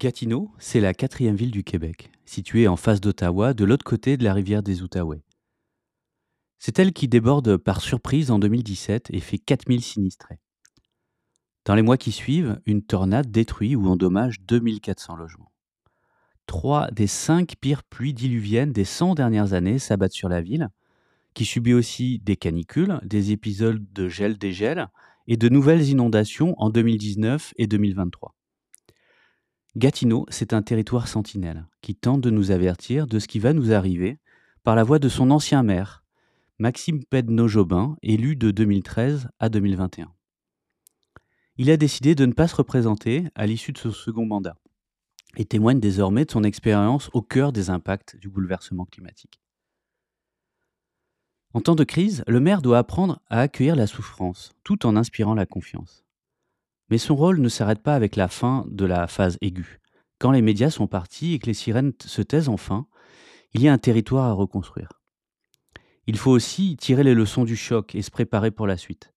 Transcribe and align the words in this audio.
Gatineau, 0.00 0.50
c'est 0.58 0.80
la 0.80 0.94
quatrième 0.94 1.36
ville 1.36 1.50
du 1.50 1.62
Québec, 1.62 2.10
située 2.24 2.66
en 2.66 2.76
face 2.76 3.02
d'Ottawa, 3.02 3.52
de 3.52 3.66
l'autre 3.66 3.84
côté 3.84 4.16
de 4.16 4.24
la 4.24 4.32
rivière 4.32 4.62
des 4.62 4.80
Outaouais. 4.80 5.22
C'est 6.58 6.78
elle 6.78 6.94
qui 6.94 7.06
déborde 7.06 7.58
par 7.58 7.82
surprise 7.82 8.30
en 8.30 8.38
2017 8.38 9.08
et 9.10 9.20
fait 9.20 9.36
4000 9.36 9.82
sinistrés. 9.82 10.40
Dans 11.66 11.74
les 11.74 11.82
mois 11.82 11.98
qui 11.98 12.12
suivent, 12.12 12.58
une 12.64 12.80
tornade 12.82 13.30
détruit 13.30 13.76
ou 13.76 13.88
endommage 13.88 14.40
2400 14.40 15.16
logements. 15.16 15.52
Trois 16.46 16.90
des 16.92 17.06
cinq 17.06 17.56
pires 17.60 17.82
pluies 17.82 18.14
diluviennes 18.14 18.72
des 18.72 18.86
100 18.86 19.16
dernières 19.16 19.52
années 19.52 19.78
s'abattent 19.78 20.12
sur 20.12 20.30
la 20.30 20.40
ville, 20.40 20.70
qui 21.34 21.44
subit 21.44 21.74
aussi 21.74 22.20
des 22.20 22.36
canicules, 22.36 23.00
des 23.04 23.32
épisodes 23.32 23.84
de 23.92 24.08
gel-dégel 24.08 24.88
et 25.26 25.36
de 25.36 25.50
nouvelles 25.50 25.88
inondations 25.88 26.54
en 26.56 26.70
2019 26.70 27.52
et 27.58 27.66
2023. 27.66 28.34
Gatineau, 29.76 30.26
c'est 30.30 30.52
un 30.52 30.62
territoire 30.62 31.06
sentinelle 31.06 31.64
qui 31.80 31.94
tente 31.94 32.20
de 32.20 32.30
nous 32.30 32.50
avertir 32.50 33.06
de 33.06 33.20
ce 33.20 33.28
qui 33.28 33.38
va 33.38 33.52
nous 33.52 33.72
arriver 33.72 34.18
par 34.64 34.74
la 34.74 34.82
voix 34.82 34.98
de 34.98 35.08
son 35.08 35.30
ancien 35.30 35.62
maire, 35.62 36.04
Maxime 36.58 37.04
Pedno-Jobin, 37.04 37.96
élu 38.02 38.34
de 38.34 38.50
2013 38.50 39.28
à 39.38 39.48
2021. 39.48 40.12
Il 41.56 41.70
a 41.70 41.76
décidé 41.76 42.16
de 42.16 42.26
ne 42.26 42.32
pas 42.32 42.48
se 42.48 42.56
représenter 42.56 43.28
à 43.36 43.46
l'issue 43.46 43.70
de 43.70 43.78
ce 43.78 43.92
second 43.92 44.26
mandat 44.26 44.56
et 45.36 45.44
témoigne 45.44 45.78
désormais 45.78 46.24
de 46.24 46.32
son 46.32 46.42
expérience 46.42 47.08
au 47.12 47.22
cœur 47.22 47.52
des 47.52 47.70
impacts 47.70 48.16
du 48.16 48.28
bouleversement 48.28 48.86
climatique. 48.86 49.40
En 51.54 51.60
temps 51.60 51.76
de 51.76 51.84
crise, 51.84 52.24
le 52.26 52.40
maire 52.40 52.60
doit 52.60 52.78
apprendre 52.78 53.20
à 53.28 53.40
accueillir 53.40 53.76
la 53.76 53.86
souffrance 53.86 54.52
tout 54.64 54.84
en 54.84 54.96
inspirant 54.96 55.34
la 55.34 55.46
confiance. 55.46 56.04
Mais 56.90 56.98
son 56.98 57.14
rôle 57.14 57.40
ne 57.40 57.48
s'arrête 57.48 57.82
pas 57.82 57.94
avec 57.94 58.16
la 58.16 58.28
fin 58.28 58.66
de 58.68 58.84
la 58.84 59.06
phase 59.06 59.38
aiguë. 59.40 59.78
Quand 60.18 60.32
les 60.32 60.42
médias 60.42 60.70
sont 60.70 60.86
partis 60.86 61.34
et 61.34 61.38
que 61.38 61.46
les 61.46 61.54
sirènes 61.54 61.92
se 62.04 62.22
taisent 62.22 62.48
enfin, 62.48 62.86
il 63.54 63.62
y 63.62 63.68
a 63.68 63.72
un 63.72 63.78
territoire 63.78 64.26
à 64.26 64.32
reconstruire. 64.32 64.90
Il 66.06 66.18
faut 66.18 66.30
aussi 66.30 66.76
tirer 66.76 67.04
les 67.04 67.14
leçons 67.14 67.44
du 67.44 67.56
choc 67.56 67.94
et 67.94 68.02
se 68.02 68.10
préparer 68.10 68.50
pour 68.50 68.66
la 68.66 68.76
suite. 68.76 69.12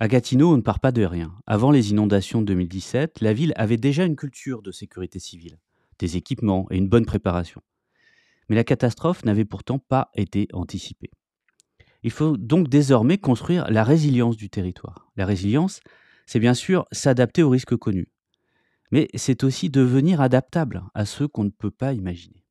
À 0.00 0.06
Gatineau, 0.06 0.52
on 0.52 0.56
ne 0.56 0.62
part 0.62 0.78
pas 0.78 0.92
de 0.92 1.04
rien. 1.04 1.34
Avant 1.46 1.72
les 1.72 1.90
inondations 1.90 2.40
de 2.40 2.46
2017, 2.46 3.20
la 3.20 3.32
ville 3.32 3.52
avait 3.56 3.76
déjà 3.76 4.04
une 4.04 4.14
culture 4.14 4.62
de 4.62 4.70
sécurité 4.70 5.18
civile, 5.18 5.58
des 5.98 6.16
équipements 6.16 6.68
et 6.70 6.76
une 6.76 6.88
bonne 6.88 7.04
préparation. 7.04 7.60
Mais 8.48 8.54
la 8.54 8.62
catastrophe 8.62 9.24
n'avait 9.24 9.44
pourtant 9.44 9.80
pas 9.80 10.10
été 10.14 10.46
anticipée. 10.52 11.10
Il 12.04 12.12
faut 12.12 12.36
donc 12.36 12.68
désormais 12.68 13.18
construire 13.18 13.68
la 13.70 13.82
résilience 13.82 14.36
du 14.36 14.50
territoire. 14.50 15.10
La 15.16 15.26
résilience, 15.26 15.80
c'est 16.28 16.40
bien 16.40 16.52
sûr 16.52 16.84
s'adapter 16.92 17.42
aux 17.42 17.48
risques 17.48 17.76
connus, 17.76 18.12
mais 18.90 19.08
c'est 19.14 19.44
aussi 19.44 19.70
devenir 19.70 20.20
adaptable 20.20 20.84
à 20.92 21.06
ceux 21.06 21.26
qu'on 21.26 21.44
ne 21.44 21.48
peut 21.48 21.70
pas 21.70 21.94
imaginer. 21.94 22.44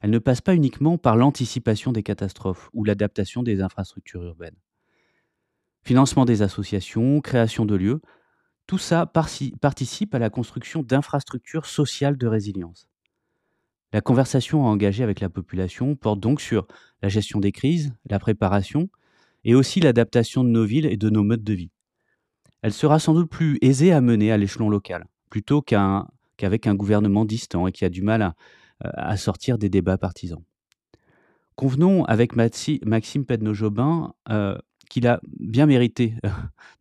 Elle 0.00 0.10
ne 0.10 0.18
passe 0.18 0.40
pas 0.40 0.54
uniquement 0.54 0.96
par 0.96 1.14
l'anticipation 1.14 1.92
des 1.92 2.02
catastrophes 2.02 2.70
ou 2.72 2.84
l'adaptation 2.84 3.42
des 3.42 3.60
infrastructures 3.60 4.22
urbaines. 4.22 4.56
Financement 5.82 6.24
des 6.24 6.40
associations, 6.40 7.20
création 7.20 7.66
de 7.66 7.76
lieux, 7.76 8.00
tout 8.66 8.78
ça 8.78 9.04
participe 9.04 10.14
à 10.14 10.18
la 10.18 10.30
construction 10.30 10.82
d'infrastructures 10.82 11.66
sociales 11.66 12.16
de 12.16 12.26
résilience. 12.26 12.88
La 13.92 14.00
conversation 14.00 14.64
à 14.64 14.70
engager 14.70 15.04
avec 15.04 15.20
la 15.20 15.28
population 15.28 15.94
porte 15.94 16.20
donc 16.20 16.40
sur 16.40 16.66
la 17.02 17.10
gestion 17.10 17.38
des 17.38 17.52
crises, 17.52 17.92
la 18.08 18.18
préparation 18.18 18.88
et 19.44 19.54
aussi 19.54 19.78
l'adaptation 19.80 20.42
de 20.42 20.48
nos 20.48 20.64
villes 20.64 20.86
et 20.86 20.96
de 20.96 21.10
nos 21.10 21.22
modes 21.22 21.44
de 21.44 21.52
vie 21.52 21.70
elle 22.62 22.72
sera 22.72 22.98
sans 22.98 23.14
doute 23.14 23.30
plus 23.30 23.58
aisée 23.62 23.92
à 23.92 24.00
mener 24.00 24.32
à 24.32 24.36
l'échelon 24.36 24.68
local, 24.68 25.06
plutôt 25.30 25.62
qu'avec 25.62 26.66
un 26.66 26.74
gouvernement 26.74 27.24
distant 27.24 27.66
et 27.66 27.72
qui 27.72 27.84
a 27.84 27.88
du 27.88 28.02
mal 28.02 28.34
à, 28.80 29.16
sortir 29.16 29.58
des 29.58 29.68
débats 29.68 29.98
partisans. 29.98 30.42
Convenons 31.56 32.04
avec 32.04 32.36
Maxime 32.36 33.24
Pedno-Jobin 33.24 34.14
euh, 34.28 34.56
qu'il 34.88 35.08
a 35.08 35.20
bien 35.40 35.66
mérité 35.66 36.14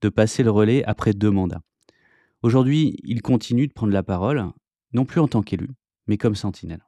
de 0.02 0.10
passer 0.10 0.44
le 0.44 0.52
relais 0.52 0.84
après 0.84 1.14
deux 1.14 1.32
mandats. 1.32 1.62
Aujourd'hui, 2.44 2.98
il 3.04 3.22
continue 3.22 3.68
de 3.68 3.74
prendre 3.74 3.94
la 3.94 4.04
parole, 4.04 4.46
non 4.94 5.06
plus 5.06 5.20
en 5.20 5.28
tant 5.28 5.42
qu'élu, 5.42 5.70
mais 6.06 6.18
comme 6.18 6.36
sentinelle. 6.36 6.86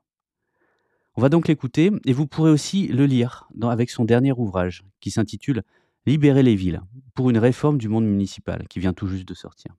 On 1.16 1.22
va 1.22 1.30
donc 1.30 1.48
l'écouter 1.48 1.92
et 2.06 2.14
vous 2.14 2.28
pourrez 2.28 2.52
aussi 2.52 2.88
le 2.88 3.06
lire 3.06 3.50
avec 3.62 3.90
son 3.90 4.06
dernier 4.06 4.32
ouvrage 4.32 4.84
qui 5.02 5.12
s'intitule 5.12 5.64
Libérer 6.06 6.44
les 6.44 6.56
villes 6.56 6.82
pour 7.14 7.30
une 7.30 7.38
réforme 7.38 7.78
du 7.78 7.90
monde 7.90 8.06
municipal 8.06 8.68
qui 8.70 8.80
vient 8.80 8.94
tout 8.94 9.08
juste 9.08 9.28
de 9.28 9.34
sortir. 9.34 9.76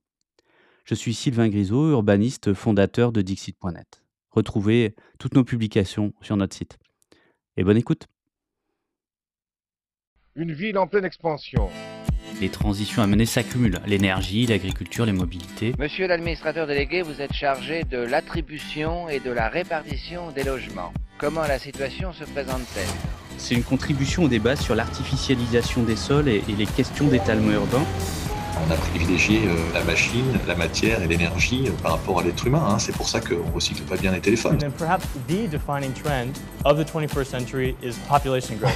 Je 0.84 0.94
suis 0.94 1.14
Sylvain 1.14 1.48
Grisot, 1.48 1.90
urbaniste 1.90 2.52
fondateur 2.52 3.12
de 3.12 3.22
Dixit.net. 3.22 4.02
Retrouvez 4.30 4.94
toutes 5.18 5.34
nos 5.34 5.44
publications 5.44 6.12
sur 6.20 6.36
notre 6.36 6.54
site. 6.54 6.78
Et 7.56 7.64
bonne 7.64 7.76
écoute. 7.76 8.06
Une 10.34 10.52
ville 10.52 10.78
en 10.78 10.86
pleine 10.86 11.04
expansion. 11.04 11.68
Les 12.40 12.48
transitions 12.48 13.02
à 13.02 13.06
mener 13.06 13.26
s'accumulent. 13.26 13.80
L'énergie, 13.86 14.46
l'agriculture, 14.46 15.04
les 15.04 15.12
mobilités. 15.12 15.74
Monsieur 15.78 16.06
l'administrateur 16.06 16.66
délégué, 16.66 17.02
vous 17.02 17.20
êtes 17.20 17.32
chargé 17.32 17.82
de 17.84 17.98
l'attribution 17.98 19.08
et 19.08 19.20
de 19.20 19.30
la 19.30 19.48
répartition 19.48 20.30
des 20.32 20.44
logements. 20.44 20.92
Comment 21.18 21.42
la 21.42 21.58
situation 21.58 22.12
se 22.12 22.24
présente-t-elle? 22.24 23.19
C'est 23.40 23.54
une 23.54 23.64
contribution 23.64 24.24
au 24.24 24.28
débat 24.28 24.54
sur 24.54 24.74
l'artificialisation 24.74 25.82
des 25.82 25.96
sols 25.96 26.28
et, 26.28 26.42
les 26.46 26.66
questions 26.66 27.06
d'étalement 27.06 27.52
urbain. 27.52 27.82
On 28.68 28.70
a 28.70 28.76
privilégié 28.76 29.40
euh, 29.46 29.54
la 29.72 29.82
machine, 29.84 30.38
la 30.46 30.54
matière 30.54 31.02
et 31.02 31.08
l'énergie 31.08 31.64
euh, 31.66 31.70
par 31.82 31.92
rapport 31.92 32.20
à 32.20 32.22
l'être 32.22 32.46
humain. 32.46 32.62
Hein. 32.68 32.78
C'est 32.78 32.94
pour 32.94 33.08
ça 33.08 33.18
qu'on 33.18 33.48
ne 33.48 33.54
recycle 33.54 33.82
pas 33.84 33.96
bien 33.96 34.12
les 34.12 34.20
téléphones. 34.20 34.58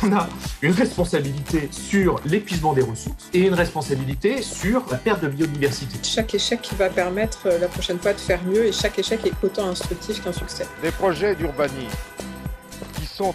On 0.03 0.13
a 0.17 0.27
une 0.63 0.73
responsabilité 0.73 1.69
sur 1.71 2.19
l'épuisement 2.25 2.73
des 2.73 2.81
ressources 2.81 3.29
et 3.35 3.41
une 3.41 3.55
responsabilité 3.55 4.41
sur 4.41 4.83
la 4.91 4.97
perte 4.97 5.23
de 5.23 5.29
biodiversité. 5.29 5.99
Chaque 6.03 6.35
échec 6.35 6.63
qui 6.63 6.75
va 6.77 6.89
permettre 6.89 7.41
euh, 7.47 7.59
la 7.59 7.69
prochaine 7.69 7.99
fois 7.99 8.15
de 8.15 8.21
faire 8.21 8.41
mieux 8.45 8.65
et 8.65 8.73
chaque 8.73 8.99
échec 8.99 9.21
est 9.27 9.45
autant 9.45 9.69
instructif 9.69 10.25
qu'un 10.25 10.33
succès. 10.33 10.67
Des 10.83 10.93
projets 10.93 11.35
d'urbanisme 11.35 11.91
qui 12.99 13.05
sont 13.05 13.35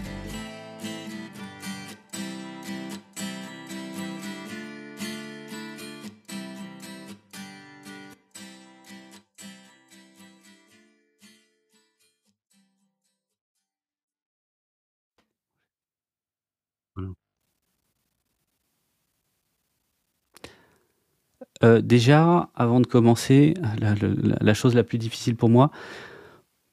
Euh, 21.63 21.81
déjà, 21.81 22.49
avant 22.55 22.79
de 22.79 22.87
commencer, 22.87 23.53
la, 23.79 24.53
chose 24.53 24.75
la 24.75 24.83
plus 24.83 24.97
difficile 24.97 25.35
pour 25.35 25.49
moi, 25.49 25.71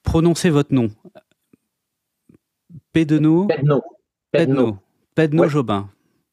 prononcez 0.03 0.49
votre 0.49 0.73
nom. 0.73 0.89
Pedeno. 2.91 3.47
Pedno. 3.47 3.83
Pedno. 4.31 4.77
Pedno 5.15 5.47
Jobin. 5.47 5.89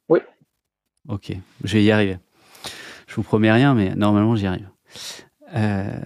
Oui. 0.08 0.20
Ok, 1.08 1.32
je 1.64 1.72
vais 1.74 1.84
y 1.84 1.90
arriver. 1.90 2.18
Je 3.06 3.14
vous 3.16 3.22
promets 3.22 3.52
rien, 3.52 3.74
mais 3.74 3.94
normalement 3.94 4.36
j'y 4.36 4.46
arrive. 4.46 4.68
Euh, 5.54 6.00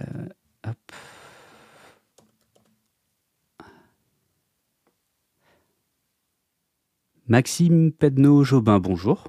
Maxime 7.27 7.93
Pedno 7.93 8.43
Jobin, 8.43 8.79
bonjour. 8.79 9.23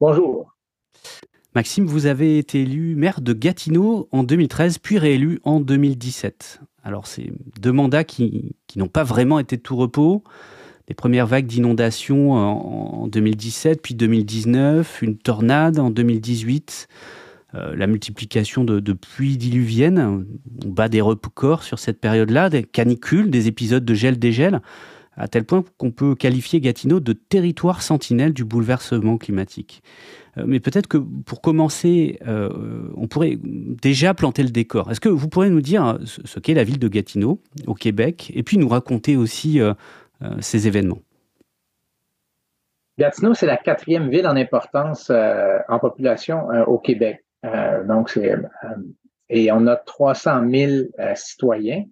Bonjour. 0.00 0.51
Maxime, 1.54 1.84
vous 1.84 2.06
avez 2.06 2.38
été 2.38 2.62
élu 2.62 2.96
maire 2.96 3.20
de 3.20 3.34
Gatineau 3.34 4.08
en 4.10 4.22
2013, 4.22 4.78
puis 4.78 4.96
réélu 4.96 5.38
en 5.44 5.60
2017. 5.60 6.60
Alors, 6.82 7.06
c'est 7.06 7.30
deux 7.60 7.72
mandats 7.72 8.04
qui, 8.04 8.56
n'ont 8.74 8.88
pas 8.88 9.04
vraiment 9.04 9.38
été 9.38 9.58
de 9.58 9.60
tout 9.60 9.76
repos. 9.76 10.24
Les 10.88 10.94
premières 10.94 11.26
vagues 11.26 11.46
d'inondations 11.46 12.32
en, 12.32 13.06
2017, 13.06 13.82
puis 13.82 13.94
2019, 13.94 15.02
une 15.02 15.18
tornade 15.18 15.78
en 15.78 15.90
2018, 15.90 16.88
euh, 17.54 17.76
la 17.76 17.86
multiplication 17.86 18.64
de, 18.64 18.80
de, 18.80 18.92
pluies 18.94 19.36
diluviennes. 19.36 20.24
On 20.64 20.68
bat 20.68 20.88
des 20.88 21.02
records 21.02 21.64
sur 21.64 21.78
cette 21.78 22.00
période-là, 22.00 22.48
des 22.48 22.62
canicules, 22.62 23.30
des 23.30 23.46
épisodes 23.46 23.84
de 23.84 23.94
gel-dégel, 23.94 24.62
à 25.18 25.28
tel 25.28 25.44
point 25.44 25.62
qu'on 25.76 25.90
peut 25.90 26.14
qualifier 26.14 26.62
Gatineau 26.62 26.98
de 26.98 27.12
territoire 27.12 27.82
sentinelle 27.82 28.32
du 28.32 28.44
bouleversement 28.44 29.18
climatique. 29.18 29.82
Mais 30.36 30.60
peut-être 30.60 30.86
que 30.86 30.98
pour 30.98 31.40
commencer, 31.40 32.18
on 32.24 33.06
pourrait 33.06 33.38
déjà 33.42 34.14
planter 34.14 34.42
le 34.42 34.50
décor. 34.50 34.90
Est-ce 34.90 35.00
que 35.00 35.08
vous 35.08 35.28
pourriez 35.28 35.50
nous 35.50 35.60
dire 35.60 35.98
ce 36.04 36.38
qu'est 36.38 36.54
la 36.54 36.64
ville 36.64 36.78
de 36.78 36.88
Gatineau 36.88 37.40
au 37.66 37.74
Québec 37.74 38.32
et 38.34 38.42
puis 38.42 38.56
nous 38.56 38.68
raconter 38.68 39.16
aussi 39.16 39.60
ces 40.40 40.66
événements? 40.66 41.00
Gatineau, 42.98 43.34
c'est 43.34 43.46
la 43.46 43.58
quatrième 43.58 44.08
ville 44.08 44.26
en 44.26 44.36
importance 44.36 45.10
en 45.10 45.78
population 45.78 46.46
au 46.66 46.78
Québec. 46.78 47.24
donc, 47.86 48.08
c'est 48.08 48.34
et 49.28 49.50
on 49.50 49.66
a 49.66 49.76
300 49.76 50.50
000 50.50 50.72
citoyens. 51.14 51.84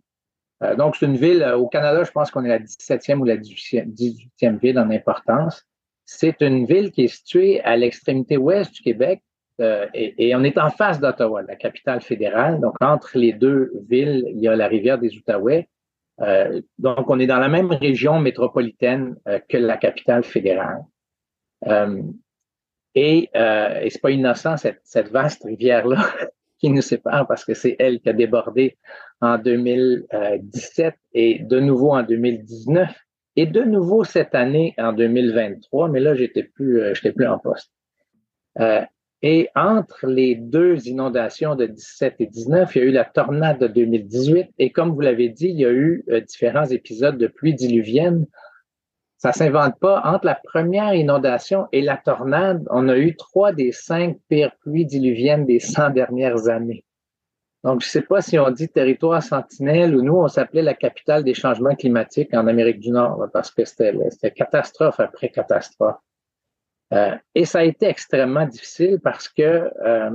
Euh, 0.62 0.76
donc, 0.76 0.96
c'est 0.96 1.06
une 1.06 1.16
ville, 1.16 1.42
euh, 1.42 1.56
au 1.56 1.68
Canada, 1.68 2.04
je 2.04 2.10
pense 2.10 2.30
qu'on 2.30 2.44
est 2.44 2.48
la 2.48 2.58
17e 2.58 3.18
ou 3.18 3.24
la 3.24 3.36
18e, 3.36 4.58
ville 4.58 4.78
en 4.78 4.90
importance. 4.90 5.66
C'est 6.12 6.42
une 6.42 6.66
ville 6.66 6.90
qui 6.90 7.04
est 7.04 7.08
située 7.08 7.60
à 7.60 7.76
l'extrémité 7.76 8.36
ouest 8.36 8.74
du 8.74 8.82
Québec 8.82 9.22
euh, 9.60 9.86
et, 9.94 10.34
on 10.34 10.42
est 10.42 10.58
en 10.58 10.68
face 10.68 10.98
d'Ottawa, 10.98 11.42
la 11.42 11.54
capitale 11.54 12.00
fédérale. 12.00 12.60
Donc, 12.60 12.74
entre 12.80 13.16
les 13.16 13.32
deux 13.32 13.70
villes, 13.88 14.24
il 14.28 14.40
y 14.40 14.48
a 14.48 14.56
la 14.56 14.66
rivière 14.66 14.98
des 14.98 15.16
Outaouais. 15.16 15.68
donc, 16.78 17.08
on 17.08 17.20
est 17.20 17.28
dans 17.28 17.38
la 17.38 17.48
même 17.48 17.70
région 17.70 18.18
métropolitaine 18.18 19.16
que 19.48 19.56
la 19.56 19.76
capitale 19.76 20.24
fédérale. 20.24 20.82
et, 22.94 23.30
et 23.32 23.90
c'est 23.90 24.02
pas 24.02 24.10
innocent, 24.10 24.56
cette, 24.56 24.80
cette 24.82 25.10
vaste 25.10 25.44
rivière-là 25.44 26.04
qui 26.58 26.70
nous 26.70 26.82
sépare 26.82 27.28
parce 27.28 27.44
que 27.44 27.54
c'est 27.54 27.76
elle 27.78 28.00
qui 28.00 28.08
a 28.08 28.14
débordé 28.14 28.78
en 29.20 29.38
2017 29.38 30.94
et 31.12 31.38
de 31.38 31.60
nouveau 31.60 31.92
en 31.92 32.02
2019 32.02 32.90
et 33.36 33.46
de 33.46 33.62
nouveau 33.62 34.04
cette 34.04 34.34
année 34.34 34.74
en 34.78 34.92
2023, 34.92 35.88
mais 35.88 36.00
là, 36.00 36.14
j'étais 36.14 36.42
plus, 36.42 36.80
euh, 36.80 36.94
j'étais 36.94 37.12
plus 37.12 37.26
en 37.26 37.38
poste. 37.38 37.72
Euh, 38.58 38.82
et 39.22 39.48
entre 39.54 40.06
les 40.06 40.34
deux 40.34 40.88
inondations 40.88 41.54
de 41.54 41.66
17 41.66 42.16
et 42.20 42.26
19, 42.26 42.74
il 42.74 42.78
y 42.78 42.82
a 42.82 42.84
eu 42.86 42.90
la 42.92 43.04
tornade 43.04 43.58
de 43.58 43.66
2018 43.66 44.48
et 44.58 44.70
comme 44.70 44.90
vous 44.90 45.00
l'avez 45.00 45.28
dit, 45.28 45.48
il 45.48 45.60
y 45.60 45.64
a 45.64 45.70
eu 45.70 46.04
euh, 46.10 46.20
différents 46.20 46.66
épisodes 46.66 47.18
de 47.18 47.26
pluie 47.26 47.54
diluvienne 47.54 48.26
ça 49.20 49.32
s'invente 49.32 49.78
pas. 49.78 50.00
Entre 50.06 50.24
la 50.24 50.34
première 50.34 50.94
inondation 50.94 51.66
et 51.72 51.82
la 51.82 51.98
tornade, 51.98 52.66
on 52.70 52.88
a 52.88 52.96
eu 52.96 53.16
trois 53.16 53.52
des 53.52 53.70
cinq 53.70 54.16
pires 54.28 54.56
pluies 54.62 54.86
diluviennes 54.86 55.44
des 55.44 55.60
100 55.60 55.90
dernières 55.90 56.48
années. 56.48 56.84
Donc, 57.62 57.82
je 57.82 57.86
ne 57.86 57.90
sais 57.90 58.02
pas 58.02 58.22
si 58.22 58.38
on 58.38 58.50
dit 58.50 58.68
territoire 58.68 59.22
sentinelle 59.22 59.94
ou 59.94 60.02
nous, 60.02 60.16
on 60.16 60.28
s'appelait 60.28 60.62
la 60.62 60.74
capitale 60.74 61.24
des 61.24 61.34
changements 61.34 61.74
climatiques 61.74 62.32
en 62.32 62.46
Amérique 62.46 62.80
du 62.80 62.90
Nord 62.90 63.26
parce 63.32 63.50
que 63.50 63.64
c'était 63.64 64.30
catastrophe 64.34 64.98
après 64.98 65.28
catastrophe. 65.28 65.98
Euh, 66.92 67.14
et 67.34 67.44
ça 67.44 67.60
a 67.60 67.64
été 67.64 67.86
extrêmement 67.86 68.46
difficile 68.46 68.98
parce 69.02 69.28
que, 69.28 69.42
euh, 69.42 70.10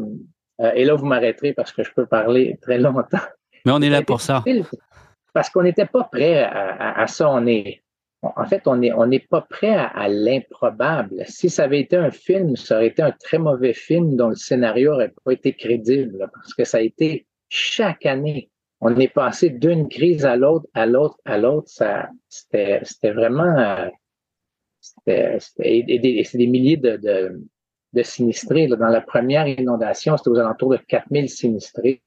euh, 0.62 0.72
et 0.74 0.86
là, 0.86 0.96
vous 0.96 1.06
m'arrêterez 1.06 1.54
parce 1.54 1.72
que 1.72 1.84
je 1.84 1.92
peux 1.94 2.06
parler 2.06 2.58
très 2.62 2.80
longtemps. 2.80 3.20
Mais 3.66 3.72
on 3.72 3.82
est 3.82 3.90
là 3.90 4.02
pour 4.02 4.22
ça. 4.22 4.44
Parce 5.34 5.50
qu'on 5.50 5.64
n'était 5.64 5.86
pas 5.86 6.04
prêt 6.04 6.44
à, 6.44 7.00
à, 7.00 7.08
ça. 7.08 7.30
On 7.30 7.46
est, 7.46 7.84
en 8.22 8.46
fait, 8.46 8.68
on 8.68 8.78
n'est 8.78 8.92
on 8.94 9.10
pas 9.30 9.42
prêt 9.42 9.76
à, 9.76 10.08
l'improbable. 10.08 11.24
Si 11.28 11.50
ça 11.50 11.64
avait 11.64 11.80
été 11.80 11.96
un 11.96 12.12
film, 12.12 12.56
ça 12.56 12.76
aurait 12.76 12.88
été 12.88 13.02
un 13.02 13.12
très 13.12 13.38
mauvais 13.38 13.74
film 13.74 14.16
dont 14.16 14.30
le 14.30 14.36
scénario 14.36 14.92
n'aurait 14.92 15.14
pas 15.24 15.32
été 15.32 15.54
crédible, 15.54 16.30
parce 16.34 16.54
que 16.54 16.64
ça 16.64 16.78
a 16.78 16.82
été 16.82 17.26
chaque 17.50 18.06
année. 18.06 18.50
On 18.82 18.96
est 18.98 19.08
passé 19.08 19.50
d'une 19.50 19.88
crise 19.88 20.26
à 20.26 20.36
l'autre, 20.36 20.68
à 20.74 20.86
l'autre, 20.86 21.18
à 21.26 21.38
l'autre. 21.38 21.70
C'était 22.28 22.82
vraiment. 23.04 23.90
c'est 25.06 25.40
des, 25.88 26.48
milliers 26.48 26.78
de, 26.78 28.04
sinistrés. 28.04 28.68
Dans 28.68 28.88
la 28.88 29.02
première 29.02 29.48
inondation, 29.48 30.18
c'était 30.18 30.30
aux 30.30 30.40
alentours 30.40 30.72
de 30.72 30.78
4000 30.78 31.30
sinistrés. 31.30 32.02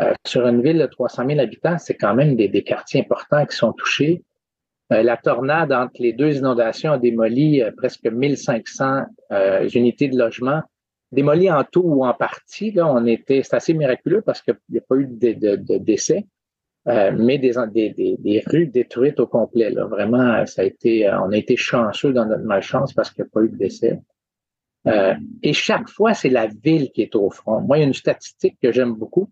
Euh, 0.00 0.14
sur 0.26 0.46
une 0.46 0.62
ville 0.62 0.78
de 0.78 0.86
300 0.86 1.26
000 1.26 1.40
habitants, 1.40 1.76
c'est 1.76 1.96
quand 1.96 2.14
même 2.14 2.34
des, 2.34 2.48
des 2.48 2.64
quartiers 2.64 3.00
importants 3.00 3.44
qui 3.44 3.54
sont 3.54 3.74
touchés. 3.74 4.22
Euh, 4.92 5.02
la 5.02 5.16
tornade 5.16 5.72
entre 5.72 6.00
les 6.00 6.12
deux 6.12 6.36
inondations 6.36 6.92
a 6.92 6.98
démoli 6.98 7.62
euh, 7.62 7.70
presque 7.76 8.04
1500 8.04 9.02
euh, 9.32 9.68
unités 9.68 10.08
de 10.08 10.18
logement, 10.18 10.62
démoli 11.12 11.50
en 11.50 11.64
tout 11.64 11.82
ou 11.84 12.04
en 12.04 12.14
partie. 12.14 12.72
Là, 12.72 12.86
on 12.86 13.06
était, 13.06 13.42
c'est 13.42 13.56
assez 13.56 13.74
miraculeux 13.74 14.22
parce 14.22 14.42
qu'il 14.42 14.56
n'y 14.70 14.78
a 14.78 14.82
pas 14.82 14.96
eu 14.96 15.06
de, 15.06 15.76
décès, 15.78 16.26
mais 16.86 17.38
des, 17.38 18.16
des, 18.18 18.42
rues 18.46 18.66
détruites 18.66 19.20
au 19.20 19.26
complet. 19.26 19.70
Là. 19.70 19.84
Vraiment, 19.86 20.44
ça 20.46 20.62
a 20.62 20.64
été, 20.64 21.08
on 21.10 21.30
a 21.30 21.36
été 21.36 21.56
chanceux 21.56 22.12
dans 22.12 22.26
notre 22.26 22.44
malchance 22.44 22.92
parce 22.92 23.10
qu'il 23.10 23.24
n'y 23.24 23.28
a 23.28 23.30
pas 23.32 23.42
eu 23.42 23.50
de 23.50 23.56
décès. 23.56 24.00
et 25.42 25.52
chaque 25.52 25.88
fois, 25.88 26.14
c'est 26.14 26.30
la 26.30 26.46
ville 26.46 26.90
qui 26.92 27.02
est 27.02 27.14
au 27.14 27.30
front. 27.30 27.60
Moi, 27.60 27.78
il 27.78 27.80
y 27.80 27.84
a 27.84 27.86
une 27.86 27.94
statistique 27.94 28.58
que 28.60 28.72
j'aime 28.72 28.94
beaucoup. 28.94 29.30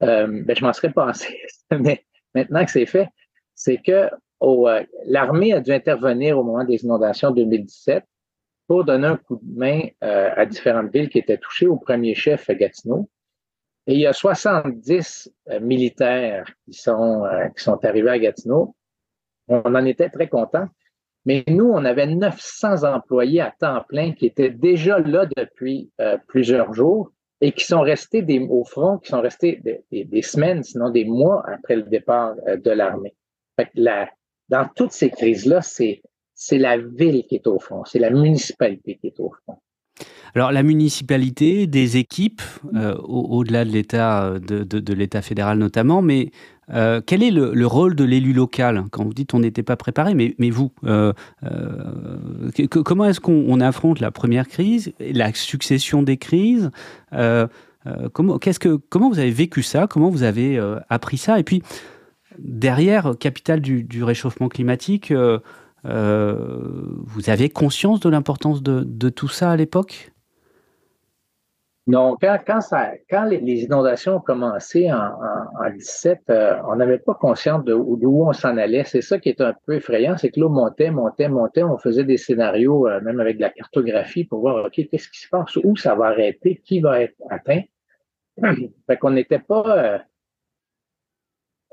ben, 0.00 0.44
je 0.48 0.64
m'en 0.64 0.72
serais 0.72 0.92
passé, 0.92 1.38
mais 1.78 2.04
maintenant 2.34 2.64
que 2.64 2.70
c'est 2.70 2.86
fait, 2.86 3.08
c'est 3.54 3.78
que 3.78 4.10
euh, 4.44 4.84
l'armée 5.06 5.52
a 5.52 5.60
dû 5.60 5.72
intervenir 5.72 6.38
au 6.38 6.44
moment 6.44 6.64
des 6.64 6.84
inondations 6.84 7.30
2017 7.30 8.04
donner 8.82 9.06
un 9.06 9.16
coup 9.16 9.38
de 9.40 9.58
main 9.58 9.82
euh, 10.02 10.30
à 10.34 10.46
différentes 10.46 10.92
villes 10.92 11.08
qui 11.08 11.18
étaient 11.18 11.38
touchées, 11.38 11.66
au 11.66 11.76
premier 11.76 12.14
chef 12.14 12.48
Gatineau. 12.50 13.08
Et 13.86 13.94
il 13.94 14.00
y 14.00 14.06
a 14.06 14.12
70 14.12 15.30
euh, 15.50 15.60
militaires 15.60 16.50
qui 16.64 16.72
sont, 16.72 17.24
qui 17.56 17.62
sont 17.62 17.84
arrivés 17.84 18.10
à 18.10 18.18
Gatineau. 18.18 18.74
On 19.48 19.74
en 19.74 19.84
était 19.84 20.08
très 20.08 20.28
contents. 20.28 20.68
Mais 21.26 21.44
nous, 21.48 21.70
on 21.70 21.84
avait 21.84 22.06
900 22.06 22.84
employés 22.84 23.40
à 23.40 23.54
temps 23.58 23.82
plein 23.88 24.12
qui 24.12 24.26
étaient 24.26 24.50
déjà 24.50 24.98
là 24.98 25.26
depuis 25.36 25.90
plusieurs 26.26 26.74
jours 26.74 27.12
et 27.40 27.52
qui 27.52 27.64
sont 27.64 27.80
restés 27.80 28.22
au 28.50 28.64
front, 28.64 28.98
qui 28.98 29.08
sont 29.08 29.22
restés 29.22 29.62
des, 29.90 30.22
semaines, 30.22 30.62
sinon 30.62 30.90
des 30.90 31.06
mois 31.06 31.42
après 31.48 31.76
le 31.76 31.84
départ 31.84 32.34
de 32.36 32.70
l'armée. 32.70 33.14
La, 33.74 34.10
dans 34.48 34.68
toutes 34.74 34.92
ces 34.92 35.10
crises-là, 35.10 35.62
c'est, 35.62 36.02
c'est 36.34 36.58
la 36.58 36.78
ville 36.78 37.24
qui 37.28 37.36
est 37.36 37.46
au 37.46 37.58
fond, 37.58 37.82
c'est 37.84 37.98
la 37.98 38.10
municipalité 38.10 38.98
qui 39.00 39.08
est 39.08 39.20
au 39.20 39.32
fond. 39.46 39.56
Alors 40.34 40.50
la 40.50 40.64
municipalité, 40.64 41.68
des 41.68 41.96
équipes, 41.96 42.42
euh, 42.74 42.96
au-delà 43.04 43.64
de 43.64 43.70
l'État, 43.70 44.34
de, 44.40 44.64
de, 44.64 44.92
l'État 44.92 45.22
fédéral 45.22 45.58
notamment, 45.58 46.02
mais 46.02 46.32
euh, 46.70 47.00
quel 47.06 47.22
est 47.22 47.30
le, 47.30 47.66
rôle 47.66 47.94
de 47.94 48.02
l'élu 48.02 48.32
local? 48.32 48.84
Quand 48.90 49.04
vous 49.04 49.14
dites 49.14 49.32
on 49.34 49.38
n'était 49.38 49.62
pas 49.62 49.76
préparé, 49.76 50.14
mais, 50.14 50.34
mais 50.38 50.50
vous, 50.50 50.72
euh, 50.84 51.12
comment 52.68 53.04
est-ce 53.04 53.20
qu'on 53.20 53.60
affronte 53.60 54.00
la 54.00 54.10
première 54.10 54.48
crise, 54.48 54.92
la 54.98 55.32
succession 55.32 56.02
des 56.02 56.16
crises? 56.16 56.70
Comment, 58.14 58.38
qu'est-ce 58.38 58.58
que, 58.58 58.76
comment 58.88 59.10
vous 59.10 59.18
avez 59.18 59.30
vécu 59.30 59.62
ça? 59.62 59.86
Comment 59.86 60.08
vous 60.08 60.24
avez 60.24 60.58
appris 60.88 61.18
ça? 61.18 61.38
Et 61.38 61.44
puis, 61.44 61.62
derrière, 62.38 63.14
capitale 63.18 63.60
du, 63.60 64.04
réchauffement 64.04 64.48
climatique, 64.48 65.10
euh, 65.10 65.38
euh, 65.38 65.38
vous 65.84 67.30
avez 67.30 67.50
conscience 67.50 68.00
de 68.00 68.08
l'importance 68.08 68.62
de, 68.62 69.08
tout 69.08 69.28
ça 69.28 69.50
à 69.50 69.56
l'époque? 69.56 70.10
Non, 71.86 72.16
quand, 72.18 73.24
les, 73.24 73.62
inondations 73.62 74.16
ont 74.16 74.20
commencé 74.20 74.90
en, 74.90 74.96
en, 74.96 75.70
17, 75.70 76.22
euh, 76.30 76.56
on 76.66 76.76
n'avait 76.76 76.98
pas 76.98 77.12
conscience 77.12 77.62
de, 77.62 77.74
on 77.74 78.32
s'en 78.32 78.56
allait. 78.56 78.84
C'est 78.84 79.02
ça 79.02 79.18
qui 79.18 79.28
est 79.28 79.42
un 79.42 79.52
peu 79.66 79.74
effrayant, 79.74 80.16
c'est 80.16 80.30
que 80.30 80.40
l'eau 80.40 80.48
montait, 80.48 80.90
montait, 80.90 81.28
montait. 81.28 81.62
On 81.62 81.76
faisait 81.76 82.04
des 82.04 82.16
scénarios, 82.16 82.88
même 83.02 83.20
avec 83.20 83.36
de 83.36 83.42
la 83.42 83.50
cartographie, 83.50 84.24
pour 84.24 84.40
voir, 84.40 84.64
OK, 84.64 84.80
qu'est-ce 84.90 85.10
qui 85.10 85.20
se 85.20 85.28
passe, 85.28 85.56
où 85.56 85.76
ça 85.76 85.94
va 85.94 86.06
arrêter, 86.06 86.62
qui 86.64 86.80
va 86.80 87.02
être 87.02 87.16
atteint? 87.28 87.60
fait 88.86 88.96
qu'on 88.96 89.10
n'était 89.10 89.38
pas 89.38 90.00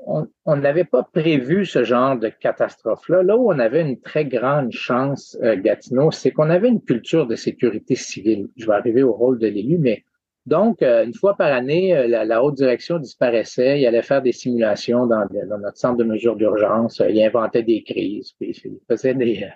on 0.06 0.56
n'avait 0.56 0.84
pas 0.84 1.04
prévu 1.04 1.64
ce 1.64 1.84
genre 1.84 2.16
de 2.18 2.28
catastrophe-là. 2.28 3.22
Là 3.22 3.36
où 3.36 3.52
on 3.52 3.58
avait 3.58 3.82
une 3.82 4.00
très 4.00 4.24
grande 4.24 4.72
chance, 4.72 5.36
euh, 5.42 5.56
Gatineau, 5.56 6.10
c'est 6.10 6.32
qu'on 6.32 6.50
avait 6.50 6.68
une 6.68 6.82
culture 6.82 7.26
de 7.26 7.36
sécurité 7.36 7.94
civile. 7.94 8.48
Je 8.56 8.66
vais 8.66 8.74
arriver 8.74 9.02
au 9.02 9.12
rôle 9.12 9.38
de 9.38 9.46
l'élu, 9.46 9.78
mais 9.78 10.04
donc, 10.44 10.82
euh, 10.82 11.04
une 11.04 11.14
fois 11.14 11.36
par 11.36 11.52
année, 11.52 11.96
euh, 11.96 12.24
la, 12.24 12.42
haute 12.42 12.56
direction 12.56 12.98
disparaissait, 12.98 13.80
il 13.80 13.86
allait 13.86 14.02
faire 14.02 14.22
des 14.22 14.32
simulations 14.32 15.06
dans, 15.06 15.24
notre 15.30 15.76
centre 15.76 15.98
de 15.98 16.04
mesures 16.04 16.34
d'urgence, 16.34 17.00
il 17.08 17.22
inventait 17.22 17.62
des 17.62 17.84
crises, 17.84 18.32
puis 18.40 18.50
il 18.64 18.78
faisait 18.90 19.14
des, 19.14 19.46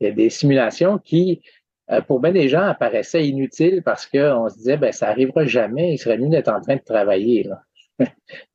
des 0.00 0.28
simulations 0.28 0.98
qui, 0.98 1.40
pour 2.06 2.20
bien 2.20 2.32
des 2.32 2.48
gens, 2.48 2.64
apparaissaient 2.64 3.26
inutiles 3.26 3.82
parce 3.82 4.04
qu'on 4.04 4.50
se 4.50 4.56
disait, 4.56 4.76
ben, 4.76 4.92
ça 4.92 5.08
arrivera 5.08 5.46
jamais, 5.46 5.94
il 5.94 5.98
serait 5.98 6.18
mieux 6.18 6.28
d'être 6.28 6.52
en 6.52 6.60
train 6.60 6.76
de 6.76 6.84
travailler. 6.84 7.44
Là. 7.44 7.62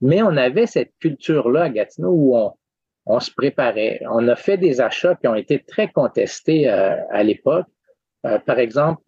Mais 0.01 0.21
on 0.21 0.35
avait 0.37 0.67
cette 0.67 0.93
culture-là 0.99 1.63
à 1.63 1.69
Gatineau 1.69 2.11
où 2.11 2.37
on, 3.05 3.19
se 3.19 3.31
préparait. 3.31 4.01
On 4.09 4.27
a 4.27 4.35
fait 4.35 4.57
des 4.57 4.81
achats 4.81 5.15
qui 5.15 5.27
ont 5.27 5.35
été 5.35 5.59
très 5.59 5.89
contestés 5.89 6.69
euh, 6.69 6.95
à 7.09 7.23
l'époque. 7.23 7.67
Euh, 8.25 8.39
par 8.39 8.59
exemple, 8.59 9.01